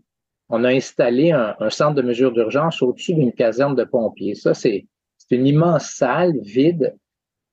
on 0.50 0.64
a 0.64 0.70
installé 0.70 1.32
un, 1.32 1.56
centre 1.70 1.96
de 1.96 2.02
mesure 2.02 2.32
d'urgence 2.32 2.82
au-dessus 2.82 3.14
d'une 3.14 3.32
caserne 3.32 3.76
de 3.76 3.84
pompiers. 3.84 4.36
Ça, 4.36 4.54
c'est 4.54 4.86
une 5.32 5.48
immense 5.48 5.92
salle 5.92 6.34
vide, 6.42 6.96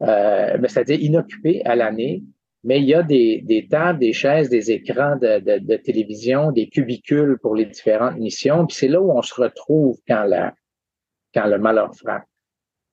euh, 0.03 0.59
c'est-à-dire 0.67 1.01
inoccupée 1.01 1.63
à 1.65 1.77
l'année. 1.77 2.23
mais 2.63 2.79
il 2.79 2.85
y 2.85 2.95
a 2.95 3.03
des, 3.03 3.67
tables, 3.71 4.01
des 4.01 4.13
chaises, 4.13 4.51
des 4.51 4.71
écrans 4.71 5.17
de, 5.17 5.77
télévision, 5.77 6.53
des 6.53 6.69
cubicules 6.69 7.39
pour 7.41 7.55
les 7.55 7.65
différentes 7.65 8.19
missions. 8.19 8.67
Puis 8.67 8.77
c'est 8.77 8.89
là 8.89 9.01
où 9.01 9.13
on 9.13 9.23
se 9.23 9.35
retrouve 9.35 9.99
quand 10.07 10.27
le 10.27 11.59
malheur 11.59 11.95
frappe. 11.95 12.25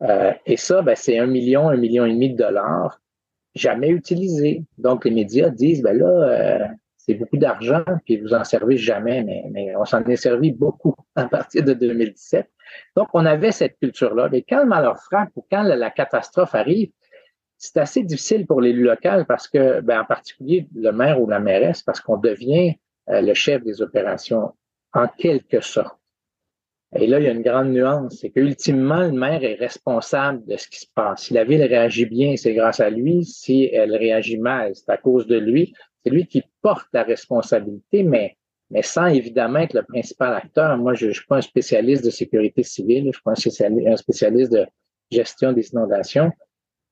Euh, 0.03 0.33
et 0.45 0.57
ça, 0.57 0.81
ben, 0.81 0.95
c'est 0.95 1.17
un 1.17 1.27
million, 1.27 1.69
un 1.69 1.77
million 1.77 2.05
et 2.05 2.11
demi 2.11 2.31
de 2.31 2.37
dollars 2.37 2.99
jamais 3.55 3.89
utilisé. 3.89 4.63
Donc 4.77 5.05
les 5.05 5.11
médias 5.11 5.49
disent, 5.49 5.81
ben 5.81 5.97
là, 5.97 6.05
euh, 6.05 6.67
c'est 6.97 7.15
beaucoup 7.15 7.37
d'argent, 7.37 7.83
puis 8.05 8.17
vous 8.17 8.33
en 8.33 8.43
servez 8.43 8.77
jamais, 8.77 9.23
mais, 9.23 9.45
mais 9.51 9.75
on 9.75 9.85
s'en 9.85 10.03
est 10.03 10.15
servi 10.15 10.51
beaucoup 10.51 10.95
à 11.15 11.25
partir 11.27 11.63
de 11.63 11.73
2017. 11.73 12.49
Donc 12.95 13.07
on 13.13 13.25
avait 13.25 13.51
cette 13.51 13.79
culture-là. 13.79 14.29
Mais 14.31 14.43
quand 14.43 14.61
le 14.61 14.67
malheur 14.67 14.99
frappe 14.99 15.29
ou 15.35 15.45
quand 15.49 15.63
la, 15.63 15.75
la 15.75 15.89
catastrophe 15.89 16.53
arrive, 16.53 16.91
c'est 17.57 17.77
assez 17.77 18.03
difficile 18.03 18.45
pour 18.45 18.61
l'élu 18.61 18.83
local 18.83 19.25
parce 19.25 19.47
que, 19.47 19.81
ben, 19.81 20.01
en 20.01 20.05
particulier 20.05 20.67
le 20.75 20.91
maire 20.91 21.19
ou 21.19 21.27
la 21.27 21.39
mairesse, 21.39 21.81
parce 21.81 21.99
qu'on 21.99 22.17
devient 22.17 22.75
euh, 23.09 23.21
le 23.21 23.33
chef 23.33 23.63
des 23.63 23.81
opérations 23.81 24.53
en 24.93 25.07
quelque 25.07 25.61
sorte. 25.61 25.96
Et 26.95 27.05
là, 27.05 27.19
il 27.19 27.25
y 27.25 27.27
a 27.27 27.31
une 27.31 27.41
grande 27.41 27.73
nuance, 27.73 28.19
c'est 28.21 28.29
qu'ultimement, 28.29 29.01
le 29.01 29.11
maire 29.11 29.43
est 29.43 29.55
responsable 29.55 30.45
de 30.45 30.55
ce 30.55 30.69
qui 30.69 30.79
se 30.79 30.85
passe. 30.95 31.23
Si 31.23 31.33
la 31.33 31.43
ville 31.43 31.63
réagit 31.63 32.05
bien, 32.05 32.37
c'est 32.37 32.53
grâce 32.53 32.79
à 32.79 32.89
lui. 32.89 33.25
Si 33.25 33.65
elle 33.65 33.93
réagit 33.95 34.37
mal, 34.37 34.73
c'est 34.73 34.89
à 34.89 34.97
cause 34.97 35.27
de 35.27 35.37
lui. 35.37 35.73
C'est 36.03 36.11
lui 36.11 36.25
qui 36.27 36.43
porte 36.61 36.87
la 36.93 37.03
responsabilité, 37.03 38.03
mais, 38.03 38.37
mais 38.69 38.83
sans 38.83 39.07
évidemment 39.07 39.59
être 39.59 39.73
le 39.73 39.83
principal 39.83 40.33
acteur. 40.33 40.77
Moi, 40.77 40.93
je 40.93 41.07
ne 41.07 41.11
suis 41.11 41.25
pas 41.25 41.37
un 41.37 41.41
spécialiste 41.41 42.05
de 42.05 42.09
sécurité 42.09 42.63
civile, 42.63 43.03
je 43.03 43.07
ne 43.07 43.11
suis 43.11 43.23
pas 43.23 43.91
un 43.91 43.97
spécialiste 43.97 44.53
de 44.53 44.65
gestion 45.11 45.51
des 45.51 45.67
inondations. 45.71 46.31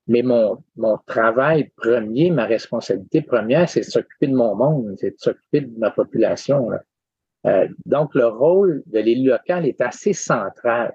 Mais 0.08 0.22
mon, 0.22 0.58
mon 0.76 0.98
travail 1.06 1.70
premier, 1.74 2.30
ma 2.30 2.44
responsabilité 2.44 3.22
première, 3.22 3.68
c'est 3.68 3.80
de 3.80 3.86
s'occuper 3.86 4.26
de 4.26 4.34
mon 4.34 4.54
monde, 4.54 4.94
c'est 4.98 5.12
de 5.12 5.18
s'occuper 5.18 5.62
de 5.62 5.78
ma 5.78 5.90
population. 5.90 6.68
Euh, 7.46 7.68
donc, 7.84 8.14
le 8.14 8.26
rôle 8.26 8.82
de 8.86 8.98
l'élu 8.98 9.28
local 9.30 9.66
est 9.66 9.80
assez 9.80 10.12
central. 10.12 10.94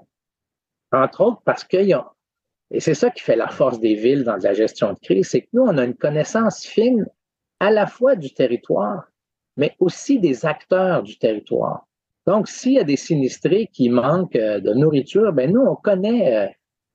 Entre 0.92 1.22
autres 1.22 1.42
parce 1.46 1.64
que, 1.64 1.78
et 1.78 2.80
c'est 2.80 2.94
ça 2.94 3.10
qui 3.10 3.24
fait 3.24 3.36
la 3.36 3.48
force 3.48 3.80
des 3.80 3.96
villes 3.96 4.24
dans 4.24 4.36
la 4.36 4.54
gestion 4.54 4.94
de 4.94 5.00
crise, 5.00 5.30
c'est 5.30 5.42
que 5.42 5.50
nous, 5.54 5.64
on 5.64 5.78
a 5.78 5.86
une 5.86 5.96
connaissance 5.96 6.66
fine 6.66 7.06
à 7.60 7.72
la 7.72 7.88
fois 7.88 8.16
du 8.16 8.34
territoire, 8.34 9.04
mais 9.56 9.76
aussi 9.80 10.20
des 10.20 10.46
acteurs 10.46 11.04
du 11.04 11.18
territoire. 11.18 11.88
Donc, 12.28 12.48
s'il 12.48 12.74
y 12.74 12.80
a 12.80 12.84
des 12.84 12.98
sinistrés 12.98 13.68
qui 13.72 13.90
manquent 13.90 14.36
euh, 14.36 14.60
de 14.60 14.74
nourriture, 14.74 15.32
ben 15.32 15.52
nous, 15.52 15.62
on 15.62 15.76
connaît 15.76 16.54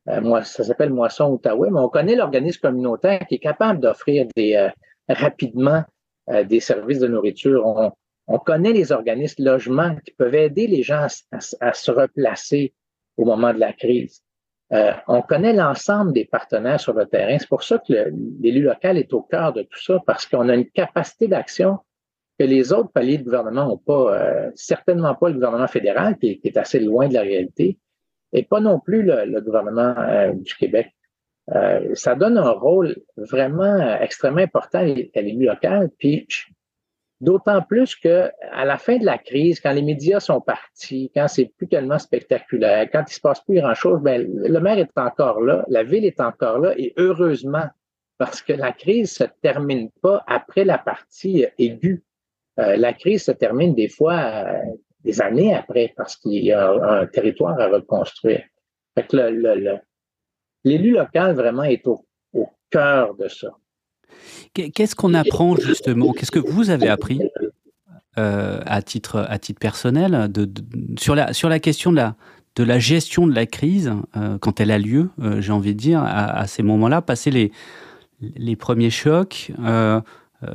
euh, 0.08 0.42
ça 0.44 0.62
s'appelle 0.62 0.90
Moisson 0.90 1.32
Outaouais, 1.32 1.70
mais 1.70 1.80
on 1.80 1.88
connaît 1.88 2.14
l'organisme 2.14 2.60
communautaire 2.60 3.26
qui 3.26 3.36
est 3.36 3.40
capable 3.40 3.80
d'offrir 3.80 4.28
rapidement 5.08 5.82
des 6.44 6.60
services 6.60 7.00
de 7.00 7.08
nourriture. 7.08 7.92
On, 8.26 8.38
connaît 8.38 8.72
les 8.72 8.92
organismes 8.92 9.44
logements 9.44 9.94
qui 10.04 10.12
peuvent 10.12 10.34
aider 10.34 10.66
les 10.66 10.82
gens 10.82 11.06
à, 11.60 11.72
se 11.72 11.90
replacer 11.90 12.74
au 13.16 13.24
moment 13.24 13.52
de 13.54 13.58
la 13.58 13.72
crise. 13.72 14.22
on 15.08 15.22
connaît 15.22 15.52
l'ensemble 15.52 16.12
des 16.12 16.24
partenaires 16.24 16.80
sur 16.80 16.92
le 16.92 17.06
terrain. 17.06 17.38
C'est 17.38 17.48
pour 17.48 17.62
ça 17.62 17.78
que 17.78 18.12
l'élu 18.40 18.62
local 18.62 18.98
est 18.98 19.12
au 19.12 19.22
cœur 19.22 19.52
de 19.52 19.62
tout 19.62 19.80
ça, 19.80 20.00
parce 20.06 20.26
qu'on 20.26 20.48
a 20.48 20.54
une 20.54 20.68
capacité 20.70 21.28
d'action 21.28 21.78
que 22.38 22.44
les 22.44 22.72
autres 22.72 22.90
paliers 22.90 23.18
de 23.18 23.24
gouvernement 23.24 23.66
n'ont 23.66 23.78
pas, 23.78 24.50
certainement 24.54 25.14
pas 25.14 25.28
le 25.28 25.34
gouvernement 25.34 25.68
fédéral, 25.68 26.18
qui 26.18 26.40
est 26.44 26.56
assez 26.56 26.80
loin 26.80 27.08
de 27.08 27.14
la 27.14 27.22
réalité 27.22 27.78
et 28.32 28.42
pas 28.42 28.60
non 28.60 28.78
plus 28.78 29.02
le, 29.02 29.40
gouvernement 29.40 29.94
euh, 29.98 30.32
du 30.34 30.54
Québec. 30.54 30.92
Euh, 31.54 31.94
ça 31.94 32.14
donne 32.14 32.38
un 32.38 32.50
rôle 32.50 32.96
vraiment 33.16 33.62
euh, 33.62 33.96
extrêmement 34.00 34.40
important 34.40 34.80
à 34.80 35.20
l'élu 35.22 35.46
local. 35.46 35.90
Puis 35.98 36.26
d'autant 37.20 37.62
plus 37.62 37.94
que 37.96 38.30
à 38.52 38.64
la 38.64 38.76
fin 38.76 38.98
de 38.98 39.04
la 39.04 39.18
crise, 39.18 39.60
quand 39.60 39.72
les 39.72 39.82
médias 39.82 40.20
sont 40.20 40.40
partis, 40.40 41.10
quand 41.14 41.28
c'est 41.28 41.52
plus 41.56 41.68
tellement 41.68 41.98
spectaculaire, 41.98 42.88
quand 42.92 43.04
il 43.08 43.12
se 43.12 43.20
passe 43.20 43.40
plus 43.40 43.60
grand 43.60 43.74
chose, 43.74 44.00
ben 44.02 44.26
le 44.26 44.60
maire 44.60 44.78
est 44.78 44.98
encore 44.98 45.40
là, 45.40 45.64
la 45.68 45.82
ville 45.82 46.04
est 46.04 46.20
encore 46.20 46.58
là, 46.58 46.74
et 46.76 46.92
heureusement 46.96 47.66
parce 48.18 48.42
que 48.42 48.52
la 48.52 48.72
crise 48.72 49.12
se 49.12 49.24
termine 49.42 49.90
pas 50.02 50.24
après 50.26 50.64
la 50.64 50.78
partie 50.78 51.46
aiguë. 51.58 52.02
la 52.56 52.92
crise 52.92 53.24
se 53.24 53.32
termine 53.32 53.74
des 53.74 53.88
fois 53.88 54.46
des 55.06 55.22
années 55.22 55.54
après 55.54 55.94
parce 55.96 56.16
qu'il 56.16 56.44
y 56.44 56.52
a 56.52 56.70
un, 56.70 57.06
territoire 57.06 57.58
à 57.60 57.68
reconstruire. 57.68 58.44
Fait 58.94 59.12
l'élu 60.64 60.90
local 60.90 61.34
vraiment 61.34 61.62
est 61.62 61.86
au, 61.86 62.04
cœur 62.68 63.14
de 63.14 63.28
ça. 63.28 63.52
Qu'est-ce 64.54 64.94
qu'on 64.94 65.14
apprend 65.14 65.56
justement? 65.56 66.12
Qu'est-ce 66.12 66.30
que 66.30 66.38
vous 66.38 66.70
avez 66.70 66.88
appris 66.88 67.20
euh, 68.18 68.60
à, 68.64 68.80
titre, 68.82 69.26
à 69.28 69.38
titre 69.38 69.60
personnel 69.60 70.30
de, 70.32 70.48
sur, 70.98 71.14
la, 71.14 71.32
sur 71.32 71.48
la 71.48 71.58
question 71.58 71.90
de 71.90 71.96
la, 71.96 72.16
de 72.56 72.64
la 72.64 72.78
gestion 72.78 73.26
de 73.26 73.34
la 73.34 73.46
crise 73.46 73.92
euh, 74.16 74.38
quand 74.38 74.60
elle 74.60 74.70
a 74.70 74.78
lieu, 74.78 75.10
euh, 75.20 75.40
j'ai 75.42 75.52
envie 75.52 75.74
de 75.74 75.80
dire, 75.80 76.02
à, 76.02 76.46
ces 76.46 76.62
moments-là, 76.62 77.02
passer 77.02 77.30
les, 77.30 77.52
les 78.20 78.56
premiers 78.56 78.90
chocs 78.90 79.52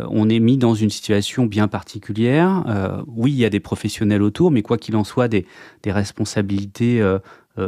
on 0.09 0.29
est 0.29 0.39
mis 0.39 0.57
dans 0.57 0.73
une 0.73 0.89
situation 0.89 1.45
bien 1.45 1.67
particulière. 1.67 2.63
Euh, 2.67 3.01
oui, 3.07 3.31
il 3.31 3.37
y 3.37 3.45
a 3.45 3.49
des 3.49 3.59
professionnels 3.59 4.21
autour, 4.21 4.51
mais 4.51 4.61
quoi 4.61 4.77
qu'il 4.77 4.95
en 4.95 5.03
soit, 5.03 5.27
des, 5.27 5.45
responsabilités 5.85 7.01
euh, 7.01 7.19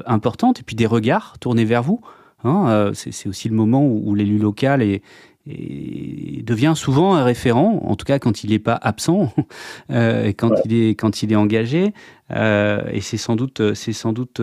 importantes 0.05 0.59
et 0.59 0.63
puis 0.63 0.75
des 0.75 0.85
regards 0.85 1.37
tournés 1.39 1.65
vers 1.65 1.83
vous. 1.83 2.01
Hein. 2.45 2.91
c'est 2.93 3.29
aussi 3.29 3.47
le 3.47 3.55
moment 3.55 3.87
où, 3.87 4.15
l'élu 4.15 4.37
local 4.37 4.81
est, 4.81 5.01
devient 5.45 6.73
souvent 6.75 7.15
un 7.15 7.23
référent, 7.23 7.81
en 7.83 7.95
tout 7.95 8.05
cas 8.05 8.19
quand 8.19 8.43
il 8.43 8.51
n'est 8.51 8.59
pas 8.59 8.79
absent 8.81 9.33
et 9.89 10.33
quand, 10.33 10.51
il 10.65 10.73
est, 10.73 10.89
quand 10.91 11.21
il 11.21 11.31
est 11.31 11.35
engagé. 11.35 11.93
et 12.29 13.01
c'est 13.01 13.17
sans 13.17 13.35
doute, 13.35 13.73
c'est 13.73 13.93
sans 13.93 14.13
doute 14.13 14.41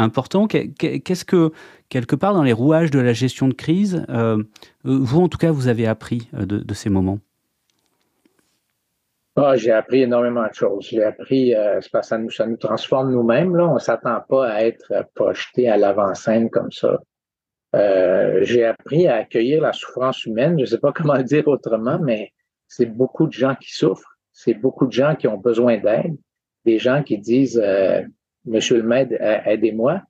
important. 0.00 0.46
Qu'est-ce 0.46 1.24
que, 1.24 1.52
quelque 1.88 2.16
part, 2.16 2.34
dans 2.34 2.42
les 2.42 2.52
rouages 2.52 2.90
de 2.90 2.98
la 2.98 3.12
gestion 3.12 3.48
de 3.48 3.54
crise, 3.54 4.04
euh, 4.08 4.42
vous, 4.84 5.20
en 5.20 5.28
tout 5.28 5.38
cas, 5.38 5.50
vous 5.50 5.68
avez 5.68 5.86
appris 5.86 6.28
euh, 6.34 6.46
de, 6.46 6.74
ces 6.74 6.90
moments? 6.90 7.18
Ah, 9.36 9.56
J'ai 9.56 9.72
appris 9.72 10.02
énormément 10.02 10.46
de 10.46 10.54
choses. 10.54 10.86
J'ai 10.90 11.04
appris, 11.04 11.54
euh, 11.54 11.80
ça 12.02 12.18
nous, 12.18 12.30
ça 12.30 12.46
nous 12.46 12.56
transforme 12.56 13.12
nous-mêmes. 13.12 13.58
On 13.58 13.74
ne 13.74 13.78
s'attend 13.78 14.20
pas 14.28 14.48
à 14.48 14.62
être 14.64 14.92
projeté 15.14 15.68
à 15.68 15.76
l'avant-scène 15.76 16.50
comme 16.50 16.72
ça. 16.72 17.00
J'ai 17.72 18.64
appris 18.64 19.06
à 19.06 19.16
accueillir 19.16 19.62
la 19.62 19.72
souffrance 19.72 20.24
humaine. 20.24 20.56
Je 20.58 20.62
ne 20.62 20.66
sais 20.66 20.78
pas 20.78 20.92
comment 20.94 21.14
le 21.14 21.24
dire 21.24 21.46
autrement, 21.48 21.98
mais 21.98 22.32
c'est 22.68 22.86
beaucoup 22.86 23.26
de 23.26 23.32
gens 23.32 23.54
qui 23.54 23.72
souffrent. 23.72 24.18
C'est 24.32 24.54
beaucoup 24.54 24.86
de 24.86 24.92
gens 24.92 25.14
qui 25.16 25.28
ont 25.28 25.38
besoin 25.38 25.78
d'aide. 25.78 26.16
Des 26.64 26.78
gens 26.78 27.02
qui 27.02 27.18
disent 27.18 27.62
Monsieur 28.44 28.76
le 28.76 28.82
maître, 28.82 29.14
aidez-moi. 29.20 30.02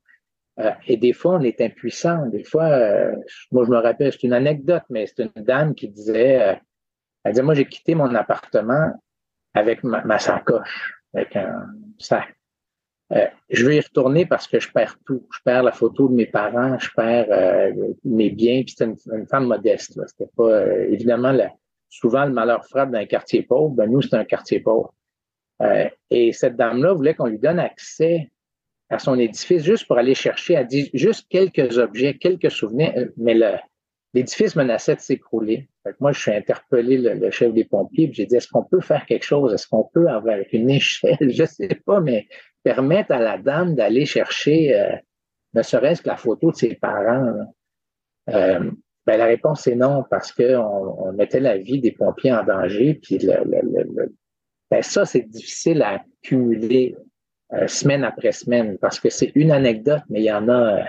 Euh, 0.60 0.72
et 0.86 0.96
des 0.96 1.12
fois, 1.12 1.36
on 1.36 1.40
est 1.40 1.60
impuissant. 1.60 2.26
Des 2.26 2.44
fois, 2.44 2.64
euh, 2.64 3.14
moi, 3.50 3.64
je 3.64 3.70
me 3.70 3.78
rappelle, 3.78 4.12
c'est 4.12 4.24
une 4.24 4.32
anecdote, 4.32 4.82
mais 4.90 5.06
c'est 5.06 5.22
une 5.22 5.44
dame 5.44 5.74
qui 5.74 5.88
disait, 5.88 6.42
euh, 6.42 6.54
elle 7.24 7.32
disait, 7.32 7.42
moi, 7.42 7.54
j'ai 7.54 7.66
quitté 7.66 7.94
mon 7.94 8.14
appartement 8.14 8.92
avec 9.54 9.82
ma, 9.84 10.18
sacoche, 10.18 11.02
avec 11.14 11.34
un 11.36 11.66
sac. 11.98 12.34
Je 13.50 13.66
veux 13.66 13.74
y 13.74 13.80
retourner 13.80 14.24
parce 14.24 14.46
que 14.46 14.60
je 14.60 14.70
perds 14.70 14.96
tout. 15.04 15.26
Je 15.32 15.38
perds 15.44 15.64
la 15.64 15.72
photo 15.72 16.08
de 16.08 16.14
mes 16.14 16.26
parents, 16.26 16.78
je 16.78 16.88
perds 16.94 17.72
mes 18.04 18.30
biens. 18.30 18.62
Puis 18.62 18.74
c'était 18.76 18.92
une, 19.12 19.26
femme 19.26 19.46
modeste. 19.46 20.00
C'était 20.06 20.30
pas 20.36 20.66
évidemment 20.88 21.32
souvent 21.90 22.24
le 22.24 22.32
malheur 22.32 22.64
frappe 22.64 22.92
dans 22.92 22.98
un 22.98 23.06
quartier 23.06 23.42
pauvre. 23.42 23.74
Ben 23.74 23.90
nous, 23.90 24.00
c'est 24.00 24.14
un 24.14 24.24
quartier 24.24 24.60
pauvre. 24.60 24.94
Euh, 25.60 25.88
et 26.08 26.32
cette 26.32 26.56
dame-là 26.56 26.94
voulait 26.94 27.14
qu'on 27.14 27.26
lui 27.26 27.38
donne 27.38 27.58
accès 27.58 28.30
à 28.88 28.98
son 28.98 29.18
édifice 29.18 29.62
juste 29.62 29.86
pour 29.86 29.98
aller 29.98 30.14
chercher 30.14 30.56
à 30.56 30.64
dire 30.64 30.88
juste 30.94 31.26
quelques 31.28 31.78
objets, 31.78 32.16
quelques 32.16 32.50
souvenirs, 32.50 32.92
euh, 32.96 33.06
mais 33.16 33.36
l'édifice 34.14 34.56
menaçait 34.56 34.96
de 34.96 35.00
s'écrouler. 35.00 35.68
Moi, 36.00 36.12
je 36.12 36.20
suis 36.20 36.32
interpellé 36.32 36.98
le, 36.98 37.30
chef 37.30 37.52
des 37.52 37.64
pompiers, 37.64 38.10
j'ai 38.12 38.26
dit 38.26 38.36
est-ce 38.36 38.48
qu'on 38.48 38.64
peut 38.64 38.80
faire 38.80 39.04
quelque 39.06 39.24
chose? 39.24 39.52
Est-ce 39.52 39.68
qu'on 39.68 39.84
peut 39.92 40.08
avec 40.08 40.52
une 40.52 40.70
échelle? 40.70 41.16
Je 41.20 41.44
sais 41.44 41.68
pas, 41.86 42.00
mais 42.00 42.26
permettre 42.62 43.12
à 43.12 43.18
la 43.18 43.38
dame 43.38 43.74
d'aller 43.74 44.06
chercher, 44.06 44.78
euh, 44.78 44.96
ne 45.54 45.62
serait-ce 45.62 46.02
que 46.02 46.08
la 46.08 46.16
photo 46.16 46.50
de 46.50 46.56
ses 46.56 46.74
parents. 46.74 47.34
Euh, 48.28 48.70
ben, 49.06 49.16
la 49.16 49.24
réponse 49.24 49.66
est 49.66 49.74
non 49.74 50.04
parce 50.08 50.30
qu'on 50.32 50.44
on 50.56 51.12
mettait 51.12 51.40
la 51.40 51.56
vie 51.56 51.80
des 51.80 51.92
pompiers 51.92 52.32
en 52.32 52.44
danger, 52.44 52.94
puis 52.94 53.18
le, 53.18 54.12
ben 54.70 54.82
ça, 54.82 55.04
c'est 55.04 55.22
difficile 55.22 55.82
à 55.82 56.02
cumuler 56.22 56.96
euh, 57.52 57.66
semaine 57.66 58.04
après 58.04 58.32
semaine 58.32 58.78
parce 58.78 59.00
que 59.00 59.10
c'est 59.10 59.32
une 59.34 59.50
anecdote, 59.50 60.02
mais 60.08 60.20
il 60.20 60.26
y 60.26 60.32
en 60.32 60.48
a, 60.48 60.84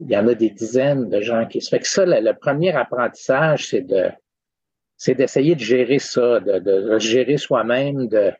il 0.00 0.10
y 0.10 0.16
en 0.16 0.26
a 0.28 0.34
des 0.34 0.50
dizaines 0.50 1.10
de 1.10 1.20
gens 1.20 1.46
qui 1.46 1.60
se 1.60 1.68
fait 1.68 1.80
que 1.80 1.88
ça, 1.88 2.06
le, 2.06 2.32
premier 2.32 2.74
apprentissage, 2.74 3.68
c'est 3.68 3.82
de 3.82 4.10
c'est 4.96 5.14
d'essayer 5.14 5.54
de 5.54 5.60
gérer 5.60 5.98
ça, 5.98 6.40
de, 6.40 6.58
de, 6.58 6.98
gérer 6.98 7.36
soi-même, 7.36 8.08
de 8.08 8.32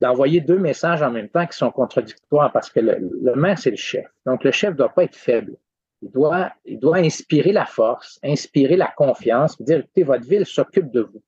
d'envoyer 0.00 0.40
deux 0.40 0.58
messages 0.58 1.02
en 1.02 1.10
même 1.10 1.28
temps 1.28 1.46
qui 1.46 1.56
sont 1.56 1.70
contradictoires 1.70 2.52
parce 2.52 2.70
que 2.70 2.80
le, 2.80 2.98
le 3.22 3.34
maire, 3.34 3.58
c'est 3.58 3.70
le 3.70 3.76
chef. 3.76 4.06
Donc, 4.26 4.44
le 4.44 4.52
chef 4.52 4.70
ne 4.70 4.76
doit 4.76 4.94
pas 4.94 5.04
être 5.04 5.16
faible. 5.16 5.56
il 6.02 6.10
doit, 6.10 6.52
il 6.64 6.78
doit 6.78 6.98
inspirer 6.98 7.52
la 7.52 7.66
force, 7.66 8.18
inspirer 8.22 8.76
la 8.76 8.92
confiance, 8.96 9.60
dire, 9.60 9.80
écoutez, 9.80 10.04
votre 10.04 10.26
ville 10.26 10.46
s'occupe 10.46 10.90
de 10.90 11.00
vous. 11.00 11.22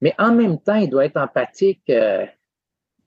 Mais 0.00 0.14
en 0.18 0.34
même 0.34 0.60
temps, 0.60 0.76
il 0.76 0.90
doit 0.90 1.06
être 1.06 1.16
empathique, 1.16 1.82
euh, 1.90 2.26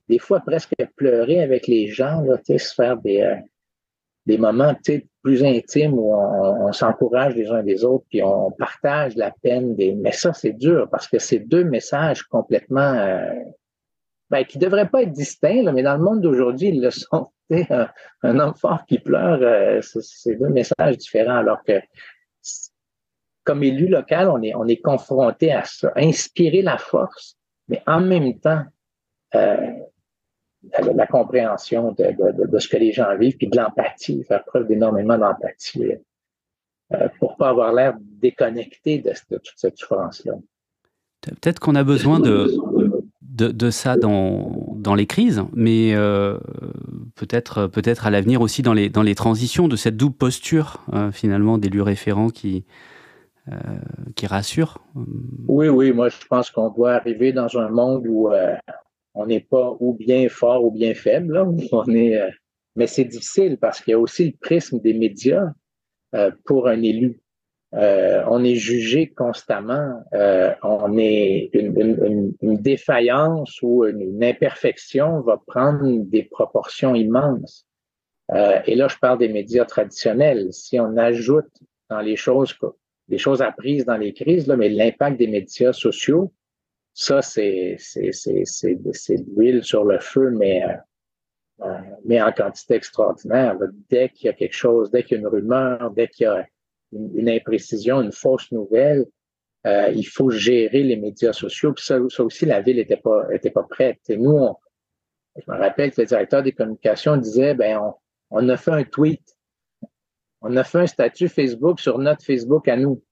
des 0.07 0.19
fois 0.19 0.39
presque 0.39 0.73
pleurer 0.95 1.41
avec 1.41 1.67
les 1.67 1.87
gens, 1.87 2.21
là, 2.21 2.37
se 2.43 2.73
faire 2.73 2.97
des, 2.97 3.21
euh, 3.21 3.35
des 4.25 4.37
moments 4.37 4.75
plus 5.23 5.43
intimes 5.43 5.93
où 5.93 6.13
on, 6.13 6.71
s'encourage 6.71 7.35
les 7.35 7.49
uns 7.49 7.61
les 7.61 7.83
autres, 7.83 8.05
puis 8.09 8.21
on 8.23 8.51
partage 8.51 9.15
la 9.15 9.31
peine. 9.31 9.75
Des... 9.75 9.93
Mais 9.93 10.11
ça, 10.11 10.33
c'est 10.33 10.53
dur 10.53 10.87
parce 10.91 11.07
que 11.07 11.19
c'est 11.19 11.39
deux 11.39 11.63
messages 11.63 12.23
complètement 12.23 12.93
euh, 12.93 13.33
ben, 14.29 14.43
qui 14.45 14.57
ne 14.57 14.63
devraient 14.63 14.89
pas 14.89 15.03
être 15.03 15.11
distincts, 15.11 15.71
mais 15.71 15.83
dans 15.83 15.97
le 15.97 16.03
monde 16.03 16.21
d'aujourd'hui, 16.21 16.69
ils 16.69 16.81
le 16.81 16.91
sont. 16.91 17.31
Un, 17.51 17.89
un, 18.21 18.37
homme 18.37 18.53
fort 18.53 18.85
qui 18.85 18.99
pleure, 18.99 19.39
euh, 19.41 19.81
c'est 19.81 20.35
deux 20.35 20.49
messages 20.49 20.97
différents, 20.97 21.37
alors 21.37 21.63
que 21.63 21.81
comme 23.43 23.63
élu 23.63 23.87
local, 23.87 24.29
on 24.29 24.39
est, 24.43 24.53
on 24.53 24.67
est 24.67 24.79
confronté 24.79 25.51
à 25.51 25.63
ça, 25.65 25.91
inspirer 25.95 26.61
la 26.61 26.77
force, 26.77 27.37
mais 27.67 27.81
en 27.87 28.01
même 28.01 28.39
temps, 28.39 28.63
euh, 29.33 29.71
la, 30.93 31.07
compréhension 31.07 31.93
de, 31.93 32.59
ce 32.59 32.67
que 32.67 32.77
les 32.77 32.91
gens 32.91 33.17
vivent, 33.17 33.37
puis 33.37 33.47
de 33.47 33.57
l'empathie, 33.57 34.23
faire 34.23 34.43
preuve 34.43 34.67
d'énormément 34.67 35.17
d'empathie 35.17 35.93
euh, 36.93 37.07
pour 37.19 37.37
pas 37.37 37.49
avoir 37.49 37.73
l'air 37.73 37.95
déconnecté 37.99 38.99
de, 38.99 39.13
toute 39.29 39.53
cette 39.55 39.77
souffrance-là. 39.77 40.33
Peut-être 41.21 41.59
qu'on 41.59 41.75
a 41.75 41.83
besoin 41.83 42.19
de, 42.19 42.47
de, 43.43 43.69
ça 43.69 43.97
dans, 43.97 44.75
dans 44.75 44.95
les 44.95 45.05
crises, 45.05 45.43
mais 45.53 45.93
euh, 45.93 46.37
peut-être 47.15 47.67
peut-être 47.67 48.05
à 48.05 48.09
l'avenir 48.09 48.41
aussi 48.41 48.61
dans 48.61 48.73
les, 48.73 48.89
dans 48.89 49.01
les 49.01 49.15
transitions, 49.15 49.67
de 49.67 49.75
cette 49.75 49.97
double 49.97 50.15
posture 50.15 50.83
euh, 50.93 51.11
finalement 51.11 51.57
d'élus 51.57 51.81
référents 51.81 52.29
qui, 52.29 52.65
euh, 53.51 53.55
qui 54.15 54.27
rassure. 54.27 54.79
Oui, 55.47 55.69
oui, 55.69 55.91
moi 55.91 56.09
je 56.09 56.17
pense 56.29 56.51
qu'on 56.51 56.69
doit 56.69 56.93
arriver 56.93 57.31
dans 57.31 57.57
un 57.57 57.69
monde 57.69 58.05
où 58.07 58.29
on 59.13 59.25
n'est 59.25 59.39
pas 59.39 59.75
ou 59.79 59.93
bien 59.93 60.27
fort 60.29 60.63
ou 60.63 60.71
bien 60.71 60.93
faible. 60.93 61.37
On 61.71 61.85
est, 61.93 62.19
mais 62.75 62.87
c'est 62.87 63.05
difficile 63.05 63.57
parce 63.57 63.81
qu'il 63.81 63.91
y 63.91 63.95
a 63.95 63.99
aussi 63.99 64.25
le 64.25 64.37
prisme 64.39 64.79
des 64.79 64.93
médias 64.93 65.53
pour 66.45 66.67
un 66.67 66.81
élu. 66.81 67.21
Euh, 67.75 68.23
on 68.27 68.43
est 68.43 68.55
jugé 68.55 69.07
constamment, 69.07 70.03
euh, 70.13 70.55
on 70.63 70.97
est 70.97 71.51
une, 71.53 72.33
défaillance 72.41 73.61
ou 73.61 73.85
une, 73.85 74.23
imperfection 74.23 75.21
va 75.21 75.39
prendre 75.45 75.85
des 76.05 76.23
proportions 76.23 76.95
immenses. 76.95 77.67
Euh, 78.31 78.59
et 78.65 78.75
là, 78.75 78.87
je 78.87 78.97
parle 78.97 79.19
des 79.19 79.29
médias 79.29 79.65
traditionnels. 79.65 80.51
Si 80.51 80.79
on 80.79 80.97
ajoute 80.97 81.51
dans 81.91 81.99
les 81.99 82.15
choses, 82.15 82.57
des 83.07 83.19
choses 83.19 83.43
apprises 83.43 83.85
dans 83.85 83.97
les 83.97 84.13
crises, 84.13 84.47
là, 84.47 84.55
mais 84.55 84.69
l'impact 84.69 85.17
des 85.17 85.27
médias 85.27 85.73
sociaux, 85.73 86.33
ça, 86.95 87.21
c'est 87.21 87.77
de 87.93 89.35
l'huile 89.35 89.63
sur 89.63 89.85
le 89.85 89.99
feu, 89.99 90.31
mais 90.31 90.63
mais 92.05 92.21
en 92.21 92.31
quantité 92.31 92.75
extraordinaire. 92.75 93.57
Dès 93.89 94.09
qu'il 94.09 94.27
y 94.27 94.29
a 94.29 94.33
quelque 94.33 94.55
chose, 94.55 94.89
dès 94.91 95.03
qu'il 95.03 95.17
y 95.17 95.19
a 95.19 95.21
une 95.21 95.27
rumeur, 95.27 95.91
dès 95.91 96.07
qu'il 96.07 96.23
y 96.23 96.27
a 96.27 96.47
une, 96.91 97.29
imprécision, 97.29 98.01
une 98.01 98.11
fausse 98.11 98.51
nouvelle, 98.51 99.05
euh, 99.67 99.91
il 99.93 100.07
faut 100.07 100.29
gérer 100.29 100.83
les 100.83 100.95
médias 100.95 101.33
sociaux. 101.33 101.73
Ça, 101.77 101.99
aussi, 101.99 102.45
la 102.45 102.61
ville 102.61 102.77
n'était 102.77 102.97
pas, 102.97 103.63
prête. 103.69 103.99
Et 104.09 104.17
nous, 104.17 104.55
je 105.35 105.51
me 105.51 105.57
rappelle 105.57 105.91
que 105.91 106.01
le 106.01 106.07
directeur 106.07 106.43
des 106.43 106.53
communications 106.53 107.17
disait, 107.17 107.53
ben, 107.53 107.79
on, 108.29 108.49
a 108.49 108.57
fait 108.57 108.71
un 108.71 108.83
tweet. 108.83 109.21
On 110.41 110.55
a 110.55 110.63
fait 110.63 110.79
un 110.79 110.87
statut 110.87 111.27
Facebook 111.27 111.79
sur 111.79 111.99
notre 111.99 112.23
Facebook 112.23 112.67
à 112.67 112.77
nous. 112.77 113.03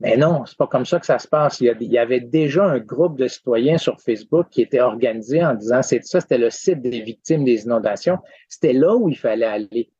Mais 0.00 0.16
non, 0.16 0.44
c'est 0.46 0.58
pas 0.58 0.66
comme 0.66 0.84
ça 0.84 0.98
que 0.98 1.06
ça 1.06 1.20
se 1.20 1.28
passe. 1.28 1.60
Il 1.60 1.80
y, 1.80 1.98
avait 1.98 2.20
déjà 2.20 2.64
un 2.64 2.80
groupe 2.80 3.16
de 3.16 3.28
citoyens 3.28 3.78
sur 3.78 4.00
Facebook 4.00 4.48
qui 4.50 4.60
était 4.60 4.80
organisé 4.80 5.44
en 5.44 5.54
disant 5.54 5.80
c'est 5.80 6.04
ça, 6.04 6.20
c'était 6.20 6.38
le 6.38 6.50
site 6.50 6.82
des 6.82 7.02
victimes 7.02 7.44
des 7.44 7.62
inondations. 7.62 8.18
C'était 8.48 8.72
là 8.72 8.96
où 8.96 9.08
il 9.08 9.16
fallait 9.16 9.46
aller. 9.46 9.90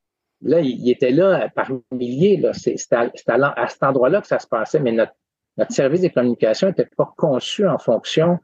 Là, 0.42 0.60
il, 0.60 0.90
était 0.90 1.10
là 1.10 1.48
par 1.54 1.70
milliers. 1.92 2.40
C'est, 2.52 2.76
à, 2.92 3.10
cet 3.68 3.82
endroit-là 3.82 4.20
que 4.20 4.26
ça 4.26 4.38
se 4.38 4.46
passait, 4.46 4.80
mais 4.80 4.92
notre, 4.92 5.14
service 5.70 6.00
des 6.00 6.10
communications 6.10 6.68
n'était 6.68 6.88
pas 6.96 7.12
conçu 7.16 7.66
en 7.66 7.78
fonction 7.78 8.38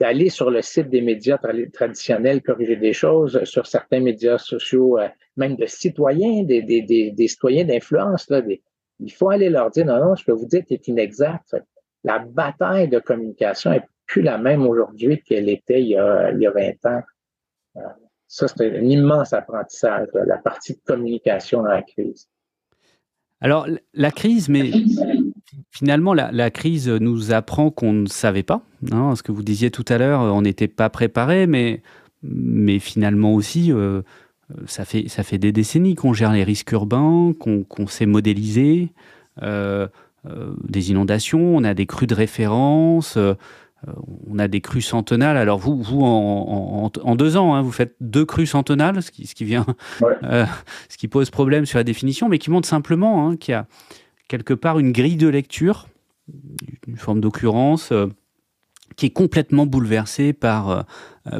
d'aller 0.00 0.30
sur 0.30 0.50
le 0.50 0.62
site 0.62 0.88
des 0.88 1.00
médias 1.00 1.38
traditionnels, 1.72 2.42
corriger 2.42 2.76
des 2.76 2.92
choses, 2.92 3.42
sur 3.44 3.66
certains 3.66 4.00
médias 4.00 4.38
sociaux, 4.38 4.98
euh, 4.98 5.08
même 5.36 5.56
de 5.56 5.66
citoyens, 5.66 6.44
des, 6.44 7.28
citoyens 7.28 7.64
d'influence. 7.64 8.30
Il 9.00 9.12
faut 9.12 9.30
aller 9.30 9.50
leur 9.50 9.70
dire, 9.70 9.86
non, 9.86 9.98
non, 9.98 10.14
je 10.14 10.24
peux 10.24 10.32
vous 10.32 10.46
dire 10.46 10.60
que 10.60 10.68
c'est 10.70 10.88
inexact. 10.88 11.56
La 12.04 12.20
bataille 12.20 12.88
de 12.88 13.00
communication 13.00 13.72
est 13.72 13.82
plus 14.06 14.22
la 14.22 14.38
même 14.38 14.66
aujourd'hui 14.66 15.20
qu'elle 15.22 15.48
était 15.48 15.82
il 15.82 15.88
y 15.88 15.96
a 15.96 16.32
20 16.32 16.86
ans. 16.86 17.02
Ça, 18.28 18.46
c'est 18.46 18.78
un 18.78 18.82
immense 18.82 19.32
apprentissage, 19.32 20.08
la 20.14 20.36
partie 20.36 20.74
de 20.74 20.80
communication 20.86 21.62
dans 21.62 21.70
la 21.70 21.82
crise. 21.82 22.28
Alors, 23.40 23.66
la 23.94 24.10
crise, 24.10 24.48
mais 24.48 24.70
finalement, 25.70 26.12
la, 26.12 26.50
crise 26.50 26.88
nous 26.88 27.32
apprend 27.32 27.70
qu'on 27.70 27.92
ne 27.92 28.06
savait 28.06 28.42
pas. 28.42 28.62
Hein, 28.92 29.14
ce 29.16 29.22
que 29.22 29.32
vous 29.32 29.42
disiez 29.42 29.70
tout 29.70 29.84
à 29.88 29.96
l'heure, 29.96 30.20
on 30.20 30.42
n'était 30.42 30.68
pas 30.68 30.90
préparé, 30.90 31.46
mais, 31.46 31.82
mais 32.22 32.78
finalement 32.80 33.34
aussi, 33.34 33.72
euh, 33.72 34.02
ça, 34.66 34.84
fait, 34.84 35.08
ça 35.08 35.22
fait 35.22 35.38
des 35.38 35.52
décennies 35.52 35.94
qu'on 35.94 36.12
gère 36.12 36.32
les 36.32 36.44
risques 36.44 36.72
urbains, 36.72 37.32
qu'on 37.38 37.86
sait 37.86 38.06
modéliser. 38.06 38.92
Euh, 39.42 39.86
euh, 40.26 40.52
des 40.64 40.90
inondations, 40.90 41.56
on 41.56 41.62
a 41.62 41.74
des 41.74 41.86
crues 41.86 42.08
de 42.08 42.14
référence, 42.14 43.16
on 44.26 44.38
a 44.38 44.48
des 44.48 44.60
crues 44.60 44.82
centenales. 44.82 45.36
Alors 45.36 45.58
vous, 45.58 45.80
vous 45.82 46.02
en, 46.02 47.16
deux 47.16 47.36
ans, 47.36 47.54
hein, 47.54 47.62
vous 47.62 47.72
faites 47.72 47.94
deux 48.00 48.24
crues 48.24 48.46
centenales, 48.46 49.02
ce 49.02 49.10
qui, 49.10 49.26
ce 49.26 49.34
qui 49.34 49.44
vient, 49.44 49.66
euh, 50.24 50.46
ce 50.88 50.96
qui 50.96 51.08
pose 51.08 51.30
problème 51.30 51.66
sur 51.66 51.78
la 51.78 51.84
définition, 51.84 52.28
mais 52.28 52.38
qui 52.38 52.50
montre 52.50 52.68
simplement 52.68 53.28
hein, 53.28 53.36
qu'il 53.36 53.52
y 53.52 53.54
a 53.54 53.66
quelque 54.26 54.54
part 54.54 54.78
une 54.78 54.92
grille 54.92 55.16
de 55.16 55.28
lecture, 55.28 55.88
une 56.86 56.96
forme 56.96 57.20
d'occurrence 57.20 57.92
euh, 57.92 58.06
qui 58.96 59.06
est 59.06 59.10
complètement 59.10 59.64
bouleversée 59.64 60.32
par, 60.32 60.84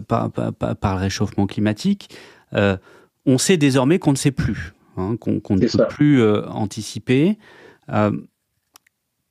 par, 0.07 0.31
par, 0.31 0.95
le 0.95 1.01
réchauffement 1.01 1.47
climatique. 1.47 2.15
on 2.53 3.39
sait 3.39 3.57
désormais 3.57 3.99
qu'on 3.99 4.13
ne 4.13 4.17
sait 4.17 4.31
plus, 4.31 4.75
hein, 4.97 5.17
qu'on 5.17 5.57
ne 5.57 5.67
peut 5.67 5.87
plus 5.89 6.23
anticiper. 6.47 7.39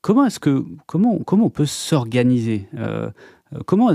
Comment 0.08 0.26
est-ce 0.26 0.40
que 0.40 0.64
comment 0.86 1.20
comment 1.20 1.48
on 1.48 1.50
peut 1.50 1.66
s'organiser 1.66 2.70
euh, 2.78 3.10
Comment 3.66 3.90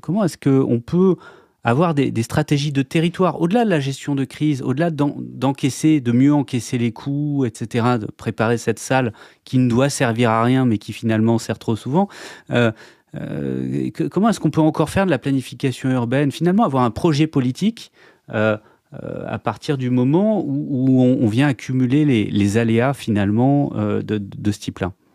comment 0.00 0.22
est-ce 0.22 0.38
que 0.38 0.50
on 0.50 0.78
peut 0.78 1.16
avoir 1.64 1.94
des, 1.94 2.22
stratégies 2.22 2.70
de 2.70 2.82
territoire 2.82 3.40
au-delà 3.40 3.64
de 3.64 3.70
la 3.70 3.80
gestion 3.80 4.14
de 4.14 4.24
crise, 4.24 4.62
au-delà 4.62 4.92
d'encaisser, 4.92 6.00
de 6.00 6.12
mieux 6.12 6.32
encaisser 6.32 6.78
les 6.78 6.92
coûts, 6.92 7.44
etc., 7.44 7.98
de 8.00 8.06
préparer 8.06 8.56
cette 8.56 8.78
salle 8.78 9.12
qui 9.42 9.58
ne 9.58 9.68
doit 9.68 9.90
servir 9.90 10.30
à 10.30 10.44
rien 10.44 10.64
mais 10.64 10.78
qui 10.78 10.92
finalement 10.92 11.38
sert 11.38 11.58
trop 11.58 11.74
souvent. 11.74 12.06
Euh, 12.52 12.70
euh, 13.16 13.90
comment 14.12 14.28
est-ce 14.28 14.38
qu'on 14.38 14.50
peut 14.50 14.60
encore 14.60 14.90
faire 14.90 15.06
de 15.06 15.10
la 15.10 15.18
planification 15.18 15.90
urbaine 15.90 16.30
Finalement, 16.30 16.62
avoir 16.62 16.84
un 16.84 16.92
projet 16.92 17.26
politique 17.26 17.90
à 18.28 19.38
partir 19.42 19.76
du 19.76 19.90
moment 19.90 20.40
où, 20.46 21.02
on, 21.02 21.26
vient 21.26 21.48
accumuler 21.48 22.04
les, 22.04 22.58
aléas 22.58 22.94
finalement 22.94 23.72
de, 23.74 24.02
de 24.18 24.52
ce 24.52 24.60
type-là? 24.60 24.92
euh, 24.92 25.07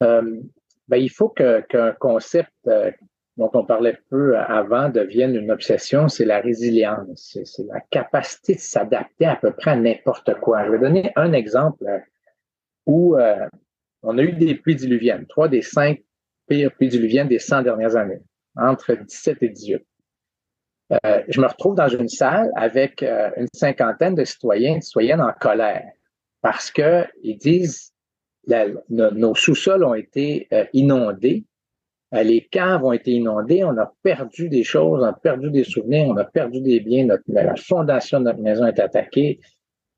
ben, 0.00 0.96
il 0.96 1.10
faut 1.10 1.28
qu'un 1.28 1.92
concept 1.98 2.52
euh, 2.66 2.90
dont 3.36 3.50
on 3.54 3.64
parlait 3.64 3.98
peu 4.10 4.36
avant 4.36 4.88
devienne 4.88 5.34
une 5.34 5.50
obsession, 5.50 6.08
c'est 6.08 6.24
la 6.24 6.40
résilience, 6.40 7.36
c'est 7.44 7.64
la 7.64 7.80
capacité 7.90 8.54
de 8.54 8.60
s'adapter 8.60 9.26
à 9.26 9.36
peu 9.36 9.52
près 9.52 9.72
à 9.72 9.76
n'importe 9.76 10.34
quoi. 10.40 10.64
Je 10.66 10.70
vais 10.70 10.78
donner 10.78 11.12
un 11.16 11.32
exemple 11.32 11.84
où 12.86 13.16
euh, 13.16 13.48
on 14.02 14.18
a 14.18 14.22
eu 14.22 14.32
des 14.32 14.54
pluies 14.54 14.76
diluviennes, 14.76 15.26
trois 15.26 15.48
des 15.48 15.62
cinq 15.62 16.02
pires 16.46 16.72
pluies 16.74 16.88
diluviennes 16.88 17.28
des 17.28 17.38
100 17.38 17.62
dernières 17.62 17.96
années, 17.96 18.20
entre 18.56 18.94
17 18.94 19.42
et 19.42 19.48
18. 19.48 19.82
je 21.28 21.40
me 21.40 21.46
retrouve 21.46 21.74
dans 21.74 21.88
une 21.88 22.08
salle 22.08 22.52
avec 22.54 23.02
une 23.02 23.48
cinquantaine 23.54 24.14
de 24.14 24.24
citoyens 24.24 24.74
et 24.74 24.78
de 24.78 24.84
citoyennes 24.84 25.22
en 25.22 25.32
colère 25.32 25.90
parce 26.42 26.70
qu'ils 26.70 27.38
disent 27.38 27.93
nos 28.90 29.34
sous-sols 29.34 29.84
ont 29.84 29.94
été 29.94 30.48
euh, 30.52 30.64
inondés, 30.72 31.44
euh, 32.14 32.22
les 32.22 32.42
caves 32.42 32.84
ont 32.84 32.92
été 32.92 33.12
inondées, 33.12 33.64
on 33.64 33.76
a 33.76 33.92
perdu 34.02 34.48
des 34.48 34.62
choses, 34.62 35.02
on 35.02 35.06
a 35.06 35.12
perdu 35.12 35.50
des 35.50 35.64
souvenirs, 35.64 36.06
on 36.08 36.16
a 36.16 36.24
perdu 36.24 36.60
des 36.60 36.80
biens, 36.80 37.06
la 37.26 37.56
fondation 37.56 38.20
de 38.20 38.24
notre 38.24 38.40
maison 38.40 38.66
est 38.66 38.78
attaquée 38.78 39.40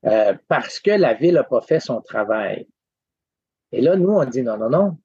euh, 0.05 0.33
parce 0.47 0.79
que 0.79 0.91
la 0.91 1.13
ville 1.13 1.35
n'a 1.35 1.43
pas 1.43 1.61
fait 1.61 1.79
son 1.79 2.01
travail. 2.01 2.67
Et 3.71 3.81
là, 3.81 3.95
nous, 3.95 4.09
on 4.09 4.25
dit 4.25 4.41
non, 4.41 4.57
non, 4.57 4.69
non. 4.69 4.97